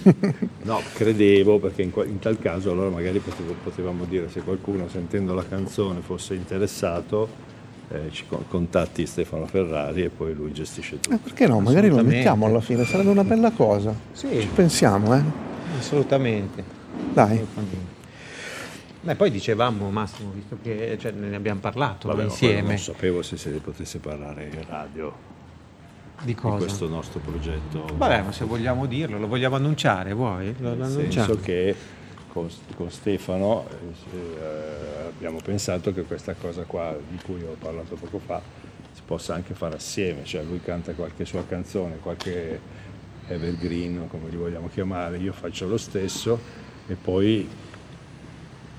No, 0.64 0.80
credevo 0.94 1.60
perché 1.60 1.82
in, 1.82 1.92
in 2.06 2.20
tal 2.20 2.38
caso 2.40 2.72
allora 2.72 2.90
magari 2.90 3.20
potevo- 3.20 3.56
potevamo 3.64 4.06
dire 4.06 4.30
se 4.30 4.42
qualcuno 4.42 4.88
sentendo 4.88 5.34
la 5.34 5.44
canzone 5.48 6.00
fosse 6.02 6.34
interessato 6.36 7.50
eh, 7.94 8.10
ci 8.12 8.26
con- 8.28 8.46
contatti 8.48 9.06
Stefano 9.06 9.46
Ferrari 9.48 10.04
e 10.04 10.10
poi 10.10 10.34
lui 10.34 10.52
gestisce 10.54 10.96
Eh, 10.96 11.00
tutto. 11.00 11.18
perché 11.18 11.48
no? 11.48 11.60
Magari 11.60 11.90
lo 11.90 12.04
mettiamo 12.04 12.46
alla 12.46 12.62
fine, 12.62 12.86
sarebbe 12.86 13.10
una 13.10 13.24
bella 13.24 13.52
cosa. 13.52 13.94
Sì, 14.14 14.28
Ci 14.42 14.48
pensiamo, 14.48 15.16
eh? 15.16 15.22
assolutamente. 15.78 16.64
Dai. 17.14 17.46
Beh, 19.04 19.16
poi 19.16 19.32
dicevamo 19.32 19.90
Massimo, 19.90 20.32
visto 20.32 20.58
che 20.62 20.96
cioè, 21.00 21.12
ne 21.12 21.36
abbiamo 21.36 21.60
parlato 21.60 22.08
Vabbè, 22.08 22.20
ma 22.22 22.28
insieme 22.28 22.68
Non 22.68 22.78
sapevo 22.78 23.24
se 23.24 23.36
se 23.36 23.50
ne 23.50 23.58
potesse 23.58 23.98
parlare 23.98 24.44
in 24.54 24.64
radio 24.68 25.12
di 26.22 26.36
di 26.36 26.36
questo 26.36 26.88
nostro 26.88 27.20
progetto. 27.20 27.88
Vabbè, 27.96 28.22
ma 28.22 28.32
se 28.32 28.46
vogliamo 28.46 28.86
dirlo, 28.86 29.18
lo 29.18 29.28
vogliamo 29.28 29.56
annunciare, 29.56 30.14
vuoi? 30.14 30.54
Lo, 30.60 30.76
lo 30.76 30.84
annunciamo. 30.84 31.26
senso 31.26 31.40
che 31.40 31.76
con, 32.32 32.50
con 32.76 32.90
Stefano 32.90 33.66
eh, 33.68 34.18
eh, 34.18 35.08
abbiamo 35.08 35.40
pensato 35.44 35.94
che 35.94 36.04
questa 36.04 36.34
cosa 36.34 36.64
qua 36.64 36.98
di 37.10 37.18
cui 37.24 37.42
ho 37.44 37.56
parlato 37.60 37.96
poco 37.96 38.20
fa 38.20 38.42
si 38.94 39.02
possa 39.06 39.34
anche 39.34 39.54
fare 39.54 39.76
assieme, 39.76 40.24
cioè 40.24 40.44
lui 40.44 40.62
canta 40.62 40.94
qualche 40.94 41.26
sua 41.26 41.46
canzone, 41.46 41.98
qualche 41.98 42.60
evergreen, 43.28 44.08
come 44.10 44.30
li 44.30 44.36
vogliamo 44.36 44.68
chiamare, 44.68 45.18
io 45.18 45.34
faccio 45.34 45.68
lo 45.68 45.78
stesso 45.78 46.40
e 46.88 46.96
poi 46.96 47.48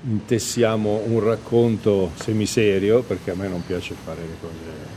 intessiamo 0.05 1.01
un 1.05 1.19
racconto 1.19 2.11
semiserio, 2.15 3.01
perché 3.01 3.31
a 3.31 3.35
me 3.35 3.47
non 3.47 3.65
piace 3.65 3.95
fare 3.95 4.21
le 4.21 4.35
cose, 4.39 4.92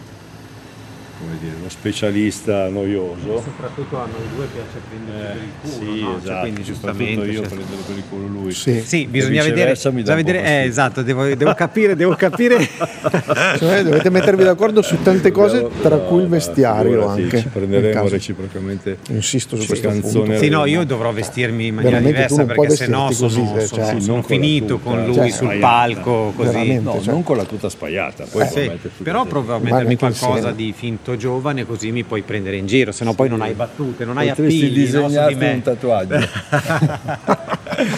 dire, 1.40 1.52
lo 1.62 1.68
specialista 1.68 2.68
noioso. 2.68 3.42
Soprattutto 3.42 3.96
a 3.98 4.06
noi 4.06 4.28
due 4.34 4.46
piace 4.46 4.80
prendere 4.88 5.34
per 5.34 5.36
il 5.36 5.48
Eh, 5.48 5.78
culo, 5.78 5.94
sì, 5.94 6.00
no? 6.00 6.06
Cioè, 6.10 6.18
esatto, 6.22 6.40
quindi 6.40 6.64
soprattutto 6.64 7.04
giustamente... 7.04 7.30
io 7.32 7.38
cioè- 7.40 7.48
prendere 7.48 7.82
per 7.86 7.96
il 7.96 8.02
culo 8.08 8.26
lui. 8.26 8.52
Sì. 8.52 8.80
Sì, 8.84 9.06
bisogna 9.06 9.42
vedere, 9.42 9.72
bisogna 9.72 10.14
vedere 10.14 10.44
eh, 10.44 10.64
esatto, 10.66 11.02
devo, 11.02 11.24
devo 11.34 11.54
capire, 11.54 11.96
devo 11.96 12.14
capire. 12.14 12.56
Cioè, 13.56 13.82
dovete 13.82 14.10
mettervi 14.10 14.44
d'accordo 14.44 14.82
su 14.82 15.00
tante 15.02 15.30
cose, 15.30 15.66
tra 15.80 15.96
no, 15.96 16.02
cui 16.02 16.22
il 16.22 16.28
vestiario 16.28 16.92
figurati, 16.92 17.22
anche. 17.22 17.38
Ci 17.40 17.48
prenderemo 17.48 18.08
reciprocamente. 18.08 18.98
Insisto 19.08 19.56
su 19.56 19.62
Sì, 19.62 19.68
questo 19.68 19.88
canzone 19.88 20.24
punto. 20.24 20.38
Sì, 20.40 20.48
no, 20.48 20.64
io 20.66 20.84
dovrò 20.84 21.12
vestirmi 21.12 21.66
in 21.68 21.74
maniera 21.76 22.00
diversa 22.00 22.44
perché 22.44 22.70
sennò 22.70 23.08
vestirti 23.08 23.34
sono, 23.34 23.50
così, 23.52 23.66
sono- 23.66 23.84
cioè, 23.86 24.00
sono 24.00 24.22
finito 24.22 24.78
con 24.78 25.04
lui 25.04 25.14
cioè, 25.14 25.30
sul 25.30 25.56
palco 25.58 26.32
così. 26.36 26.78
No, 26.80 27.00
cioè- 27.02 27.12
non 27.12 27.22
con 27.22 27.36
la 27.36 27.44
tuta 27.44 27.68
spaiata, 27.68 28.24
Eh, 28.54 28.78
però 29.02 29.24
provo 29.24 29.54
a 29.54 29.58
mettermi 29.58 29.96
qualcosa 29.96 30.50
di 30.52 30.72
finto 30.76 31.05
giovane 31.14 31.64
così 31.64 31.92
mi 31.92 32.02
puoi 32.02 32.22
prendere 32.22 32.56
in 32.56 32.66
giro, 32.66 32.90
se 32.90 33.04
no 33.04 33.14
poi 33.14 33.28
non 33.28 33.40
hai 33.42 33.52
battute, 33.52 34.04
non 34.04 34.18
hai 34.18 34.28
Potresti 34.30 34.64
appigli 34.64 34.80
no, 34.80 34.86
su 34.86 34.96
di 34.96 35.02
disegnarti 35.02 35.34
me. 35.36 35.52
un 35.52 35.62
tatuaggio. 35.62 36.14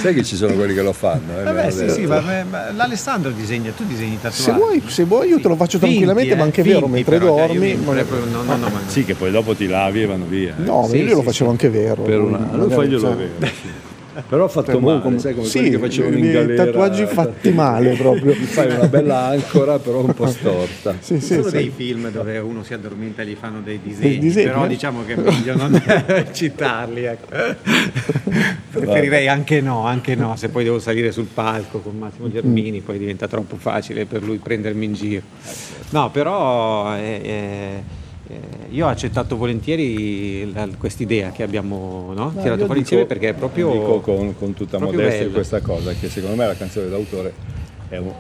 Sai 0.01 0.13
che 0.13 0.25
ci 0.25 0.35
sono 0.35 0.55
quelli 0.55 0.75
che 0.75 0.83
lo 0.83 0.93
fanno? 0.93 1.39
Eh, 1.41 1.45
Vabbè, 1.45 1.71
sì, 1.71 1.89
sì, 1.89 2.07
ma, 2.07 2.21
ma 2.51 2.73
l'Alessandro 2.73 3.31
disegna, 3.31 3.71
tu 3.71 3.85
disegni 3.87 4.17
tatuaggi. 4.21 4.43
Se 4.43 4.53
vuoi, 4.53 4.83
se 4.87 5.05
vuoi 5.05 5.29
io 5.29 5.41
te 5.41 5.47
lo 5.49 5.55
faccio 5.57 5.79
Finti, 5.79 5.95
tranquillamente, 5.95 6.33
eh, 6.33 6.37
ma 6.37 6.43
anche 6.45 6.63
finti, 6.63 6.77
vero, 6.79 6.89
mentre 6.89 7.19
però, 7.19 7.37
cioè, 7.37 7.47
io 7.55 7.61
dormi. 7.61 7.77
mi- 7.77 7.85
no, 8.33 8.43
no, 8.43 8.57
no, 8.57 8.69
ma- 8.69 8.81
Sì, 8.87 9.05
che 9.05 9.15
poi 9.15 9.31
dopo 9.31 9.55
ti 9.55 9.67
lavi 9.69 10.03
e 10.03 10.07
vanno 10.07 10.25
via. 10.27 10.55
eh. 10.59 10.63
No, 10.65 10.85
Sì, 10.89 10.97
io 10.97 11.15
lo 11.15 11.19
sì, 11.21 11.25
facevo 11.27 11.51
anche 11.51 11.71
vero. 11.71 12.03
per 12.03 12.21
una... 12.21 12.51
Allora 12.51 12.75
faglielo 12.75 13.01
cioè, 13.01 13.29
sì. 13.41 13.68
Però 14.27 14.45
ho 14.45 14.49
fatto 14.49 14.81
male, 14.81 15.01
come- 15.01 15.19
sai 15.19 15.35
come 15.35 15.47
sì, 15.47 15.59
quelli 15.59 15.71
che 15.71 15.79
facevano 15.79 16.17
in 16.17 16.25
i 16.25 16.31
galera. 16.33 16.65
tatuaggi 16.65 17.07
fatti 17.07 17.51
male 17.53 17.95
proprio. 17.95 18.33
Ti 18.33 18.39
fai 18.47 18.67
una 18.75 18.87
bella 18.89 19.27
ancora, 19.27 19.79
però 19.79 20.01
un 20.01 20.15
po' 20.15 20.27
storta. 20.31 20.97
Sì, 20.99 21.21
sì, 21.21 21.35
sono 21.35 21.43
sì. 21.49 21.51
dei 21.57 21.73
film 21.75 22.11
dove 22.11 22.39
uno 22.39 22.63
si 22.63 22.75
addormenta 22.75 23.23
e 23.23 23.27
gli 23.27 23.37
fanno 23.39 23.61
dei 23.61 23.81
disegni, 23.83 24.09
Dei 24.09 24.19
disegni, 24.19 24.47
però 24.47 24.65
eh? 24.65 24.69
diciamo 24.69 25.05
che 25.05 25.15
è 25.15 25.17
meglio 25.17 25.57
non 25.57 25.83
citarli. 26.33 27.05
ecco. 27.05 27.27
Preferirei 28.71 29.29
anche 29.29 29.61
no, 29.61 29.85
anche 29.85 30.15
no, 30.15 30.37
se 30.37 30.49
poi 30.49 30.65
devo 30.65 30.79
salire 30.79 31.13
sul 31.13 31.27
palco 31.33 31.79
con 31.81 31.97
Massimo 31.97 32.31
Germini 32.31 32.81
poi 32.81 32.99
diventa 32.99 33.27
troppo 33.29 33.57
facile 33.57 34.05
per 34.05 34.23
lui 34.23 34.39
prendermi 34.39 34.85
in 34.85 34.93
giro. 34.95 35.23
No, 35.91 36.11
però 36.11 36.95
eh, 36.97 37.21
eh, 37.23 37.83
io 38.71 38.87
ho 38.87 38.89
accettato 38.89 39.37
volentieri 39.37 40.53
questa 40.77 41.03
idea 41.03 41.31
che 41.31 41.43
abbiamo 41.43 42.13
no? 42.15 42.33
No, 42.35 42.43
tirato 42.43 42.67
fuori 42.67 42.81
insieme 42.81 43.07
perché 43.07 43.31
è 43.31 43.35
proprio 43.35 43.71
dico 43.73 44.01
con, 44.01 44.37
con 44.37 44.55
tutta 44.55 44.79
modestia 44.79 45.21
bello. 45.21 45.33
questa 45.33 45.61
cosa 45.61 45.93
che 45.93 46.09
secondo 46.09 46.37
me 46.37 46.47
la 46.47 46.55
canzone 46.55 46.89
d'autore 46.89 47.33
è 47.89 47.97
un, 47.97 48.13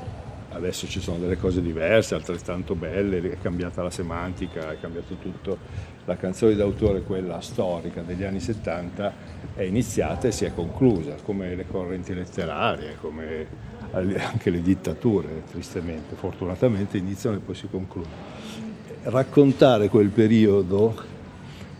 adesso 0.50 0.86
ci 0.86 1.00
sono 1.00 1.18
delle 1.18 1.36
cose 1.36 1.60
diverse 1.60 2.14
altrettanto 2.14 2.74
belle 2.74 3.18
è 3.32 3.38
cambiata 3.40 3.82
la 3.82 3.90
semantica 3.90 4.72
è 4.72 4.80
cambiato 4.80 5.14
tutto 5.16 5.58
la 6.06 6.16
canzone 6.16 6.54
d'autore 6.54 7.02
quella 7.02 7.40
storica 7.40 8.00
degli 8.00 8.24
anni 8.24 8.40
70 8.40 9.12
è 9.54 9.62
iniziata 9.62 10.28
e 10.28 10.32
si 10.32 10.46
è 10.46 10.54
conclusa 10.54 11.16
come 11.22 11.54
le 11.54 11.66
correnti 11.66 12.14
letterarie 12.14 12.96
come 12.98 13.46
anche 13.92 14.50
le 14.50 14.62
dittature 14.62 15.42
tristemente 15.50 16.14
fortunatamente 16.14 16.96
iniziano 16.96 17.36
e 17.36 17.40
poi 17.40 17.54
si 17.54 17.68
concludono 17.70 18.67
raccontare 19.08 19.88
quel 19.88 20.08
periodo 20.10 20.94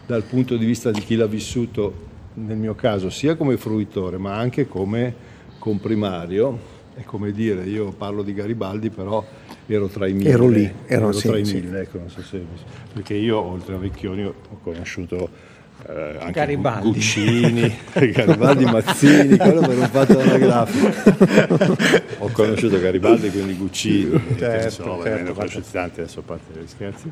dal 0.07 0.23
punto 0.23 0.57
di 0.57 0.65
vista 0.65 0.91
di 0.91 1.01
chi 1.01 1.15
l'ha 1.15 1.27
vissuto, 1.27 2.07
nel 2.35 2.57
mio 2.57 2.75
caso, 2.75 3.11
sia 3.11 3.37
come 3.37 3.57
fruitore 3.59 4.17
ma 4.17 4.37
anche 4.37 4.67
come 4.67 5.15
comprimario. 5.59 6.77
È 6.95 7.05
come 7.05 7.31
dire, 7.31 7.65
io 7.65 7.93
parlo 7.93 8.25
di 8.25 8.35
Garibaldi, 8.35 8.91
però 8.91 9.25
ero 9.67 9.87
tra 9.87 10.09
i 10.09 10.15
mille. 10.15 10.31
Ero 10.31 10.49
lì, 10.49 10.65
ero- 10.65 11.05
ero 11.05 11.13
sì, 11.13 11.29
tra 11.29 11.39
i 11.39 11.45
sì. 11.45 11.55
mille, 11.55 11.83
ecco, 11.83 11.99
non 11.99 12.11
so 12.11 12.23
se- 12.23 12.43
perché 12.93 13.15
io 13.15 13.39
oltre 13.39 13.77
a 13.77 13.79
Vecchioni 13.79 14.25
ho 14.25 14.35
conosciuto 14.63 15.29
eh, 15.87 16.17
anche 16.19 16.33
Garibaldi. 16.33 16.91
Guccini, 16.91 17.79
Garibaldi 18.13 18.65
Mazzini, 18.65 19.37
quello 19.37 19.61
per 19.61 19.79
un 19.79 19.89
fatto 19.89 20.19
anagrafico. 20.19 21.77
Ho 22.25 22.29
conosciuto 22.31 22.81
Garibaldi, 22.81 23.31
quindi 23.31 23.55
Guccini, 23.57 24.21
che 24.35 24.39
Certo, 24.39 24.71
so, 24.71 25.03
certo, 25.03 25.33
conosciuti 25.33 25.71
tanti, 25.71 26.01
adesso 26.01 26.21
a 26.21 26.23
parte 26.23 26.61
gli 26.61 26.67
scherzi, 26.67 27.11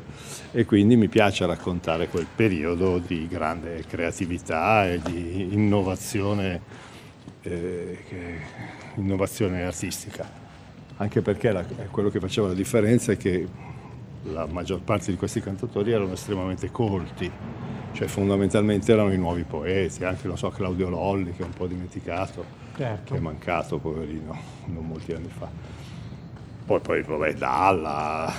e 0.51 0.65
quindi 0.65 0.95
mi 0.97 1.07
piace 1.07 1.45
raccontare 1.45 2.07
quel 2.09 2.27
periodo 2.35 2.97
di 2.99 3.27
grande 3.29 3.83
creatività 3.87 4.87
e 4.89 4.99
di 5.03 5.47
innovazione, 5.51 6.61
eh, 7.43 7.97
innovazione 8.95 9.63
artistica. 9.63 10.45
Anche 10.97 11.21
perché 11.21 11.51
la- 11.51 11.63
quello 11.91 12.09
che 12.09 12.19
faceva 12.19 12.47
la 12.47 12.53
differenza 12.55 13.11
è 13.11 13.17
che 13.17 13.45
la 14.31 14.45
maggior 14.45 14.79
parte 14.81 15.11
di 15.11 15.17
questi 15.17 15.41
cantatori 15.41 15.91
erano 15.91 16.13
estremamente 16.13 16.71
colti, 16.71 17.29
cioè 17.93 18.07
fondamentalmente 18.07 18.91
erano 18.91 19.11
i 19.11 19.17
nuovi 19.17 19.43
poeti, 19.43 20.03
anche 20.03 20.29
so, 20.35 20.49
Claudio 20.49 20.89
Lolli 20.89 21.31
che 21.33 21.41
è 21.41 21.45
un 21.45 21.53
po' 21.53 21.67
dimenticato, 21.67 22.43
Certo. 22.75 23.13
che 23.13 23.19
è 23.19 23.21
mancato 23.21 23.77
poverino 23.79 24.37
non 24.65 24.85
molti 24.85 25.13
anni 25.13 25.29
fa. 25.29 25.49
Poi, 26.65 26.79
poi 26.81 27.01
vabbè, 27.01 27.33
Dalla, 27.35 28.31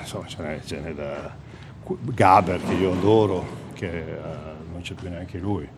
insomma 0.00 0.26
ce 0.26 0.42
n'è, 0.42 0.60
ce 0.64 0.80
n'è 0.80 0.92
da 0.92 1.34
Gaber 1.86 2.60
che 2.62 2.74
io 2.74 2.92
adoro, 2.92 3.44
che 3.74 3.86
eh, 3.88 4.16
non 4.72 4.80
c'è 4.82 4.94
più 4.94 5.08
neanche 5.08 5.38
lui. 5.38 5.68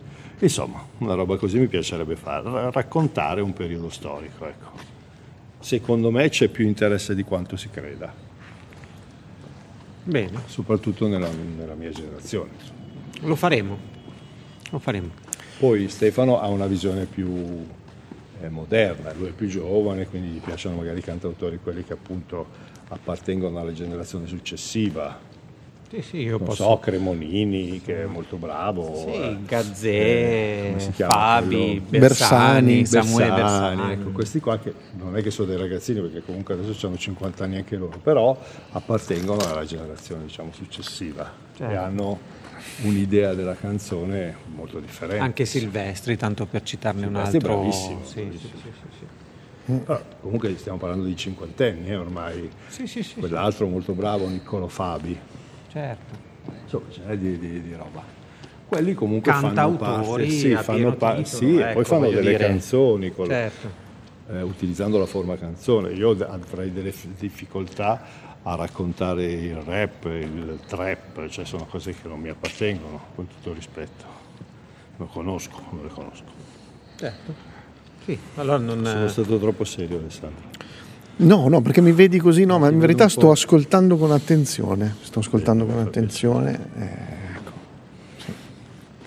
Insomma, 0.40 0.82
una 0.98 1.14
roba 1.14 1.36
così 1.36 1.58
mi 1.58 1.66
piacerebbe 1.66 2.16
fare, 2.16 2.48
ra- 2.50 2.70
raccontare 2.70 3.40
un 3.42 3.52
periodo 3.52 3.90
storico, 3.90 4.46
ecco. 4.46 4.70
Secondo 5.58 6.10
me 6.10 6.28
c'è 6.28 6.48
più 6.48 6.64
interesse 6.66 7.14
di 7.14 7.24
quanto 7.24 7.56
si 7.56 7.68
creda, 7.68 8.10
bene 10.08 10.42
soprattutto 10.46 11.06
nella, 11.06 11.28
nella 11.30 11.74
mia 11.74 11.90
generazione. 11.90 12.50
lo 13.20 13.36
faremo 13.36 13.78
lo 14.70 14.78
faremo 14.78 15.10
Poi 15.58 15.88
Stefano 15.88 16.40
ha 16.40 16.48
una 16.48 16.66
visione 16.66 17.04
più 17.04 17.66
eh, 18.40 18.48
moderna, 18.48 19.12
lui 19.12 19.28
è 19.28 19.32
più 19.32 19.48
giovane, 19.48 20.06
quindi 20.06 20.28
gli 20.28 20.40
piacciono 20.40 20.76
magari 20.76 20.98
i 20.98 21.02
cantautori, 21.02 21.58
quelli 21.62 21.84
che 21.84 21.94
appunto 21.94 22.46
appartengono 22.88 23.58
alla 23.58 23.72
generazione 23.72 24.26
successiva. 24.26 25.18
Sì 25.90 26.02
sì 26.02 26.16
io 26.18 26.36
Non 26.38 26.46
posso 26.46 26.64
so, 26.64 26.78
Cremonini, 26.78 27.80
che 27.80 28.02
è 28.02 28.06
molto 28.06 28.36
bravo. 28.36 28.94
sì, 28.94 29.22
eh, 29.22 29.38
Gazzè, 29.44 29.88
eh, 29.88 30.92
Fabi? 30.92 31.80
Bersani, 31.88 32.82
Bersani, 32.82 32.86
Samuele 32.86 33.28
Bersani, 33.30 33.76
Bersani. 33.76 33.92
ecco, 33.92 34.10
questi 34.10 34.40
qua 34.40 34.58
che 34.58 34.74
non 34.98 35.16
è 35.16 35.22
che 35.22 35.30
sono 35.30 35.48
dei 35.48 35.56
ragazzini 35.56 36.00
perché 36.00 36.22
comunque 36.22 36.54
adesso 36.54 36.86
hanno 36.86 36.96
50 36.98 37.44
anni 37.44 37.56
anche 37.56 37.76
loro, 37.76 37.98
però 37.98 38.38
appartengono 38.72 39.40
alla 39.50 39.64
generazione 39.64 40.24
diciamo 40.24 40.52
successiva 40.52 41.30
Certo. 41.56 41.72
e 41.72 41.76
hanno 41.76 42.18
un'idea 42.82 43.34
della 43.34 43.54
canzone 43.54 44.36
molto 44.54 44.78
differente. 44.80 45.22
Anche 45.24 45.44
Silvestri, 45.46 46.16
tanto 46.16 46.46
per 46.46 46.62
citarne 46.62 47.06
un 47.06 47.14
Silvestri 47.14 47.38
è 47.38 47.40
altro. 47.42 47.54
bravissimo, 47.56 48.04
Sì, 48.04 48.20
bravissimo. 48.22 48.52
sì, 48.54 48.58
sì, 48.62 48.72
sì, 48.72 48.98
sì. 48.98 49.06
Però 49.84 50.02
comunque 50.20 50.56
stiamo 50.56 50.78
parlando 50.78 51.04
di 51.04 51.16
cinquantenni 51.16 51.88
eh, 51.88 51.96
ormai, 51.96 52.48
Sì, 52.68 52.86
sì, 52.86 53.02
sì, 53.02 53.16
quell'altro 53.20 53.66
molto 53.66 53.92
bravo, 53.92 54.26
Niccolo 54.28 54.66
Fabi, 54.68 55.18
certo. 55.78 56.14
insomma 56.64 56.84
ce 56.90 57.00
n'è 57.06 57.16
di, 57.16 57.38
di- 57.38 57.62
di 57.62 57.74
roba. 57.74 58.02
Quelli 58.66 58.92
comunque 58.94 59.32
fanno 59.32 59.46
Cantautori 59.54 60.24
parte, 60.26 60.30
sì, 60.30 60.54
fanno 60.56 60.94
pa- 60.94 61.14
titolo, 61.14 61.24
sì, 61.24 61.56
e 61.56 61.60
ecco, 61.62 61.72
poi 61.74 61.84
fanno 61.84 62.10
delle 62.10 62.30
dire. 62.32 62.46
canzoni 62.46 63.10
con- 63.12 63.26
Certo. 63.26 63.70
eh, 64.30 64.42
utilizzando 64.42 64.98
la 64.98 65.06
forma 65.06 65.36
canzone. 65.36 65.92
Io 65.92 66.10
avrei 66.10 66.70
delle 66.72 66.92
difficoltà 67.18 68.26
a 68.42 68.54
raccontare 68.56 69.24
il 69.24 69.56
rap, 69.56 70.04
il 70.04 70.58
trap, 70.66 71.28
cioè 71.28 71.44
sono 71.46 71.64
cose 71.64 71.92
che 71.92 72.08
non 72.08 72.20
mi 72.20 72.28
appartengono, 72.28 73.00
con 73.14 73.26
tutto 73.26 73.52
rispetto. 73.54 74.04
Lo 74.96 75.06
conosco, 75.06 75.62
non 75.70 75.82
le 75.84 75.88
conosco. 75.90 76.24
certo. 76.96 77.34
Sì, 78.04 78.18
allora 78.36 78.58
non... 78.58 78.84
Sono 78.84 79.08
stato 79.08 79.38
troppo 79.38 79.64
serio 79.64 79.98
Alessandro. 79.98 80.47
No, 81.20 81.48
no, 81.48 81.60
perché 81.60 81.80
mi 81.80 81.92
vedi 81.92 82.18
così, 82.18 82.44
no, 82.44 82.58
ma 82.58 82.68
in 82.70 82.78
verità 82.78 83.08
sto 83.08 83.30
ascoltando 83.32 83.96
con 83.96 84.12
attenzione, 84.12 84.94
sto 85.02 85.18
ascoltando 85.18 85.64
con 85.66 85.78
attenzione. 85.78 86.58
eh, 86.78 86.82
ecco. 87.34 87.50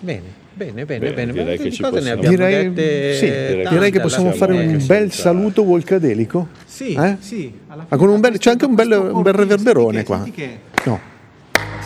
Bene, 0.00 0.22
bene, 0.52 0.84
bene, 0.84 1.12
Bene, 1.12 1.12
bene. 1.14 1.32
direi 1.32 1.56
Ma 1.56 1.62
che 1.62 1.68
possiamo- 1.70 1.96
abbiamo 1.96 2.28
Direi, 2.28 2.72
dette 2.72 3.14
sì, 3.14 3.24
direi 3.24 3.48
direi 3.68 3.90
che 3.90 3.98
tante 3.98 4.00
possiamo 4.00 4.32
fare 4.32 4.52
un 4.52 4.58
senza- 4.68 4.86
bel 4.94 5.10
saluto 5.12 5.64
volcadelico. 5.64 6.48
Sì, 6.66 6.92
Eh? 6.92 7.16
sì. 7.20 7.50
alla 7.68 7.82
Ah, 7.82 7.86
fine 7.86 7.98
con 8.00 8.08
un 8.10 8.20
bel- 8.20 8.38
c'è 8.38 8.50
anche 8.50 8.64
un 8.66 8.74
bel- 8.74 9.10
un 9.12 9.22
bel 9.22 9.32
reverberone 9.32 10.04
senti 10.04 10.04
che- 10.04 10.04
qua. 10.06 10.16
senti 10.22 10.30
che 10.32 10.58
No, 10.84 11.00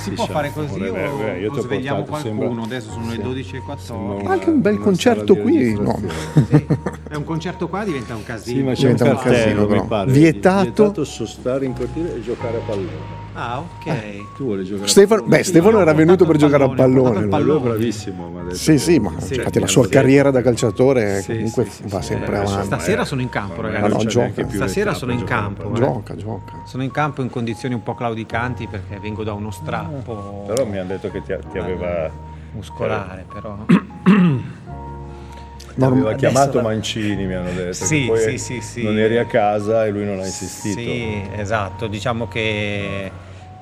Si 0.06 0.12
può 0.14 0.24
Diciamo, 0.26 0.38
fare 0.38 0.52
così 0.52 0.80
o, 0.80 0.84
reverbero. 0.84 1.36
Io 1.38 1.50
ti 1.50 1.58
o 1.58 1.62
svegliamo 1.62 2.02
portato, 2.04 2.28
qualcuno? 2.30 2.48
sembra- 2.60 2.64
Adesso 2.76 2.90
sono 2.92 3.08
le 3.10 3.16
12.14. 3.16 3.76
Sembra 3.78 4.30
Anche 4.30 4.50
un 4.50 4.60
bel 4.60 4.78
concerto 4.78 5.36
qui, 5.36 5.72
no. 5.74 6.00
Sì, 6.48 6.66
è 7.08 7.14
un 7.16 7.24
concerto 7.24 7.68
qua 7.68 7.84
diventa 7.84 8.14
un 8.14 8.22
casino. 8.22 8.56
Sì, 8.58 8.62
ma 8.62 8.72
c'è 8.72 8.78
Diventa 8.80 9.04
un 9.04 9.10
un 9.10 9.16
cartello, 9.16 9.42
casino, 9.44 9.66
però. 9.66 9.82
mi 9.82 9.88
pare. 9.88 10.12
Vietato- 10.12 10.62
Vietato 10.62 11.04
sostare 11.04 11.64
in 11.64 11.72
cortile 11.74 12.14
e 12.16 12.22
giocare 12.22 12.56
a 12.58 12.60
pallone. 12.60 13.15
Ah, 13.38 13.58
ok. 13.60 14.34
Tu 14.34 14.44
vuoi 14.44 14.64
giocare 14.64 14.88
Stefano, 14.88 15.20
a 15.20 15.24
pallone? 15.24 15.36
beh, 15.36 15.44
Stefano 15.44 15.80
era 15.80 15.92
venuto 15.92 16.24
per 16.24 16.36
giocare 16.36 16.64
a 16.64 16.68
pallone, 16.70 17.20
lui. 17.20 17.28
Pallone. 17.28 17.60
bravissimo. 17.68 18.32
Sì, 18.52 18.78
sì, 18.78 18.98
ma 18.98 19.12
Sì, 19.18 19.34
infatti 19.34 19.58
la 19.60 19.66
sua 19.66 19.84
sì. 19.84 19.90
carriera 19.90 20.30
da 20.30 20.40
calciatore 20.40 21.20
Sì, 21.20 21.32
comunque 21.34 21.64
sì, 21.66 21.70
sì, 21.70 21.82
va 21.88 22.00
sì, 22.00 22.06
sempre 22.06 22.36
eh, 22.36 22.38
avanti. 22.38 22.64
Stasera 22.64 23.04
sono 23.04 23.20
in 23.20 23.28
campo, 23.28 23.60
ragazzi. 23.60 23.82
no, 23.82 23.88
non 23.88 23.98
c'è 23.98 24.06
gioca. 24.06 24.44
più 24.44 24.56
Stasera 24.56 24.94
sono 24.94 25.12
in 25.12 25.24
campo, 25.24 25.68
pallone. 25.68 25.78
Gioca, 25.92 26.16
gioca. 26.16 26.52
Sono 26.64 26.82
in 26.82 26.90
campo 26.90 27.20
in 27.20 27.28
condizioni 27.28 27.74
un 27.74 27.82
po' 27.82 27.94
claudicanti 27.94 28.66
perché 28.68 28.98
vengo 28.98 29.22
da 29.22 29.34
uno 29.34 29.50
strappo 29.50 30.44
Però 30.46 30.64
mi 30.64 30.78
hanno 30.78 30.88
detto 30.88 31.10
che 31.10 31.22
ti, 31.22 31.34
ti 31.52 31.58
aveva, 31.58 32.10
muscolare, 32.52 33.26
però. 33.30 33.54
ti 33.66 33.74
No, 35.74 35.86
aveva 35.88 36.14
chiamato 36.14 36.56
la- 36.56 36.62
Mancini, 36.62 37.26
mi 37.26 37.34
hanno 37.34 37.52
detto. 37.52 37.84
Sì, 37.84 38.00
che 38.00 38.06
poi 38.06 38.18
sì, 38.20 38.38
sì, 38.38 38.60
sì. 38.62 38.82
Non 38.82 38.98
eri 38.98 39.18
a 39.18 39.26
casa 39.26 39.84
e 39.84 39.90
lui 39.90 40.06
non 40.06 40.20
ha 40.20 40.24
insistito. 40.24 40.80
Sì, 40.80 41.22
esatto, 41.36 41.86
diciamo 41.86 42.28
che 42.28 43.10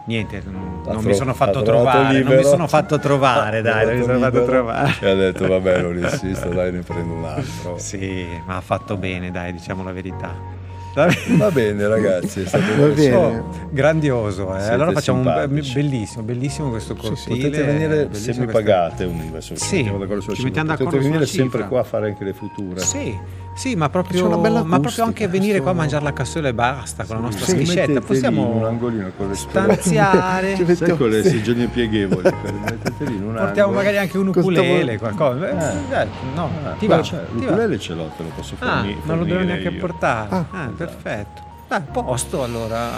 niente, 0.07 0.43
non 0.45 0.83
Ha 0.87 0.97
mi 0.97 1.03
tro- 1.03 1.15
sono 1.15 1.35
fatto 1.35 1.63
trovare, 1.63 2.03
non 2.03 2.11
mi 2.13 2.19
libero. 2.31 2.43
sono 2.49 2.67
fatto 2.67 2.99
trovare, 2.99 3.63
dai, 3.63 3.87
non 3.87 3.97
mi 3.97 4.03
sono 4.03 4.19
fatto 4.19 4.39
libero 4.39 4.45
trovare. 4.45 4.95
E 5.01 5.09
ha 5.11 5.15
detto 5.15 5.49
vabbè 5.49 5.81
non 5.83 5.99
insisto, 5.99 6.49
dai 6.49 6.73
ne 6.73 6.81
prendo 6.81 7.15
un 7.15 7.25
altro. 7.25 7.77
Sì, 7.79 8.27
ma 8.47 8.57
ha 8.57 8.61
fatto 8.61 8.97
bene, 8.97 9.31
dai, 9.31 9.53
diciamo 9.53 9.83
la 9.83 9.93
verità. 9.93 10.53
Va 10.95 11.51
bene. 11.51 11.89
Ragazzi, 11.89 12.43
è 12.43 12.47
stato 12.47 12.71
un 12.71 12.79
Va 12.89 12.95
piacere. 12.95 13.17
bene. 13.17 13.39
Oh, 13.39 13.69
grandioso, 13.71 14.57
eh. 14.57 14.63
Allora 14.69 14.93
facciamo 14.93 15.19
un 15.19 15.25
simpatici. 15.25 15.75
bellissimo, 15.75 16.23
bellissimo 16.23 16.71
questo 16.71 16.95
cortile. 16.95 17.37
Potete 17.37 17.63
venire 17.65 18.09
se 18.15 18.33
mi 18.39 18.47
pagate 18.47 19.03
un 19.05 19.21
adesso 19.29 19.57
ci 19.57 19.65
Sì, 19.65 19.77
mettiamo 19.79 19.99
d'accordo 19.99 20.21
sulla 20.23 20.37
ci 20.37 20.43
mettiamo 20.45 20.69
Potete 20.69 20.85
d'accordo 20.85 21.05
venire 21.09 21.27
sulla 21.27 21.41
sempre 21.43 21.59
cifra. 21.63 21.69
qua 21.69 21.81
a 21.81 21.85
fare 21.85 22.07
anche 22.07 22.23
le 22.25 22.33
future. 22.33 22.79
Sì, 22.81 23.19
sì, 23.55 23.77
ma 23.77 23.89
proprio, 23.89 24.29
bella 24.39 24.63
ma 24.65 24.79
proprio 24.79 24.79
acustica, 24.81 25.05
anche 25.05 25.29
venire 25.29 25.61
qua 25.61 25.71
a 25.71 25.75
mangiare 25.75 26.03
la 26.05 26.13
cassola 26.13 26.49
e 26.49 26.55
basta 26.55 27.05
con 27.05 27.17
la 27.17 27.23
nostra 27.23 27.45
Sì, 27.47 27.53
schiscetta. 27.53 27.93
lì 27.93 28.01
Possiamo 28.01 28.41
in 28.43 28.47
un 28.57 28.65
angolino 28.65 29.11
con 29.17 29.29
le 29.29 29.35
stanziare. 29.37 30.55
Ci 30.67 30.75
Sai 30.75 30.97
con 30.97 31.09
le 31.09 31.23
seggiole 31.23 31.67
pieghevoli, 31.69 32.23
mettete 32.65 33.05
lì 33.05 33.15
in 33.17 33.23
un 33.23 33.35
Portiamo 33.35 33.69
angolo. 33.69 33.73
magari 33.73 33.97
anche 33.99 34.19
un 34.19 34.27
ukulele, 34.29 34.99
qualcosa. 34.99 35.49
Eh. 35.49 36.03
Eh, 36.03 36.07
no, 36.35 36.51
Ah, 36.65 36.71
ti 36.79 36.87
va? 36.87 37.01
L'ukulele 37.33 37.79
ce 37.79 37.95
l'ho, 37.95 38.11
te 38.17 38.23
lo 38.25 38.31
posso 38.35 38.57
Ah, 38.59 38.67
forni- 38.79 38.97
non 39.05 39.19
lo 39.19 39.25
devo 39.25 39.37
fornire 39.39 39.45
neanche 39.45 39.69
io. 39.75 39.81
portare. 39.81 40.29
Ah. 40.31 40.45
Ah, 40.51 40.71
perfetto. 40.77 41.43
Dai, 41.69 41.81
posto 41.93 42.43
allora. 42.43 42.91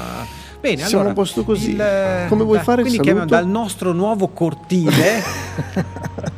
Bene, 0.59 0.79
Siamo 0.79 0.95
allora, 1.05 1.11
a 1.11 1.15
posto 1.15 1.45
così. 1.45 1.73
il- 1.73 2.25
Come 2.29 2.43
vuoi 2.45 2.57
dai, 2.57 2.65
fare 2.65 2.81
il 2.83 2.89
Quindi 2.89 3.03
chiamiamo 3.05 3.29
saluto? 3.29 3.35
dal 3.35 3.47
nostro 3.47 3.93
nuovo 3.93 4.29
cortile. 4.29 5.23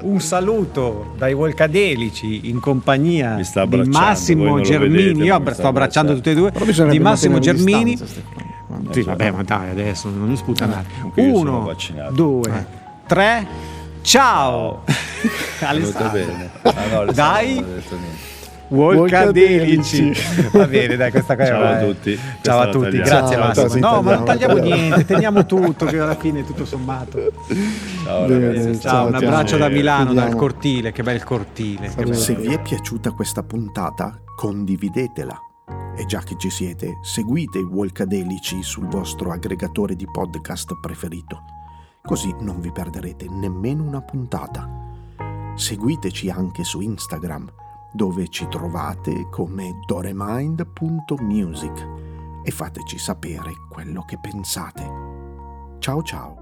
Un 0.00 0.20
saluto 0.20 1.14
dai 1.18 1.34
Volcadelici 1.34 2.48
in 2.48 2.60
compagnia 2.60 3.34
di 3.66 3.88
Massimo 3.88 4.60
Germini. 4.60 5.12
vedete, 5.12 5.24
Io 5.24 5.52
sto 5.54 5.66
abbracciando 5.66 6.14
tutti 6.14 6.30
e 6.30 6.34
due. 6.34 6.52
Di 6.88 6.98
Massimo 7.00 7.38
Germini, 7.40 7.96
distanza. 7.96 8.20
Sì, 8.90 9.02
vabbè, 9.02 9.30
ma 9.32 9.42
dai, 9.42 9.70
adesso 9.70 10.08
non 10.08 10.28
mi 10.28 10.36
sputa 10.36 10.84
Eh, 11.14 11.28
Uno, 11.30 11.74
due, 12.10 12.48
Eh. 12.48 12.64
tre. 13.06 13.46
Ciao! 14.02 14.84
Alessandro. 15.60 16.10
bene. 16.12 16.50
Ah, 16.62 16.72
no, 16.90 16.98
Alessandro 17.00 17.12
Dai. 17.12 17.64
Volcadelici. 18.68 20.12
Va 20.52 20.66
bene, 20.66 20.96
dai, 20.96 21.10
questa 21.10 21.36
cosa 21.36 21.48
Ciao 21.48 21.62
a 21.64 21.78
tutti. 21.78 22.18
Ciao 22.42 22.60
a 22.60 22.68
tutti, 22.68 22.84
tagliamo. 22.98 23.04
grazie 23.04 23.36
Ciao, 23.36 23.46
Massimo. 23.46 23.68
sì, 23.68 23.78
No, 23.80 24.02
ma 24.02 24.14
non 24.16 24.24
tagliamo, 24.24 24.24
tagliamo 24.24 24.54
tagliamo. 24.54 24.74
niente, 24.82 25.04
teniamo 25.04 25.46
tutto, 25.46 25.84
che 25.86 25.98
alla 25.98 26.14
fine 26.16 26.44
tutto 26.44 26.64
sommato. 26.64 27.32
Ciao 28.04 28.26
Bene, 28.26 28.46
ragazzi. 28.48 28.80
Ciao, 28.80 28.90
Ciao, 28.92 29.06
un 29.08 29.14
abbraccio 29.14 29.56
da 29.56 29.68
Milano, 29.68 30.04
dal 30.04 30.14
Chiudiamo. 30.14 30.36
cortile, 30.40 30.92
che 30.92 31.02
bel 31.02 31.24
cortile. 31.24 31.92
che. 31.94 32.12
Se 32.14 32.34
vi 32.34 32.52
è 32.52 32.60
piaciuta 32.60 33.10
questa 33.12 33.42
puntata, 33.42 34.20
condividetela. 34.36 35.40
E 35.96 36.04
già 36.06 36.20
che 36.20 36.36
ci 36.38 36.48
siete, 36.50 36.98
seguite 37.02 37.58
i 37.58 37.62
Walkadelici 37.64 38.62
sul 38.62 38.86
vostro 38.86 39.32
aggregatore 39.32 39.96
di 39.96 40.06
podcast 40.10 40.78
preferito. 40.80 41.40
Così 42.02 42.32
non 42.40 42.60
vi 42.60 42.70
perderete 42.70 43.26
nemmeno 43.28 43.82
una 43.82 44.00
puntata. 44.00 44.68
Seguiteci 45.56 46.30
anche 46.30 46.62
su 46.62 46.80
Instagram, 46.80 47.50
dove 47.92 48.28
ci 48.28 48.46
trovate 48.48 49.28
come 49.30 49.80
doremind.music 49.86 51.88
e 52.44 52.50
fateci 52.50 52.98
sapere 52.98 53.52
quello 53.68 54.04
che 54.04 54.18
pensate. 54.18 55.76
Ciao 55.78 56.02
ciao! 56.02 56.37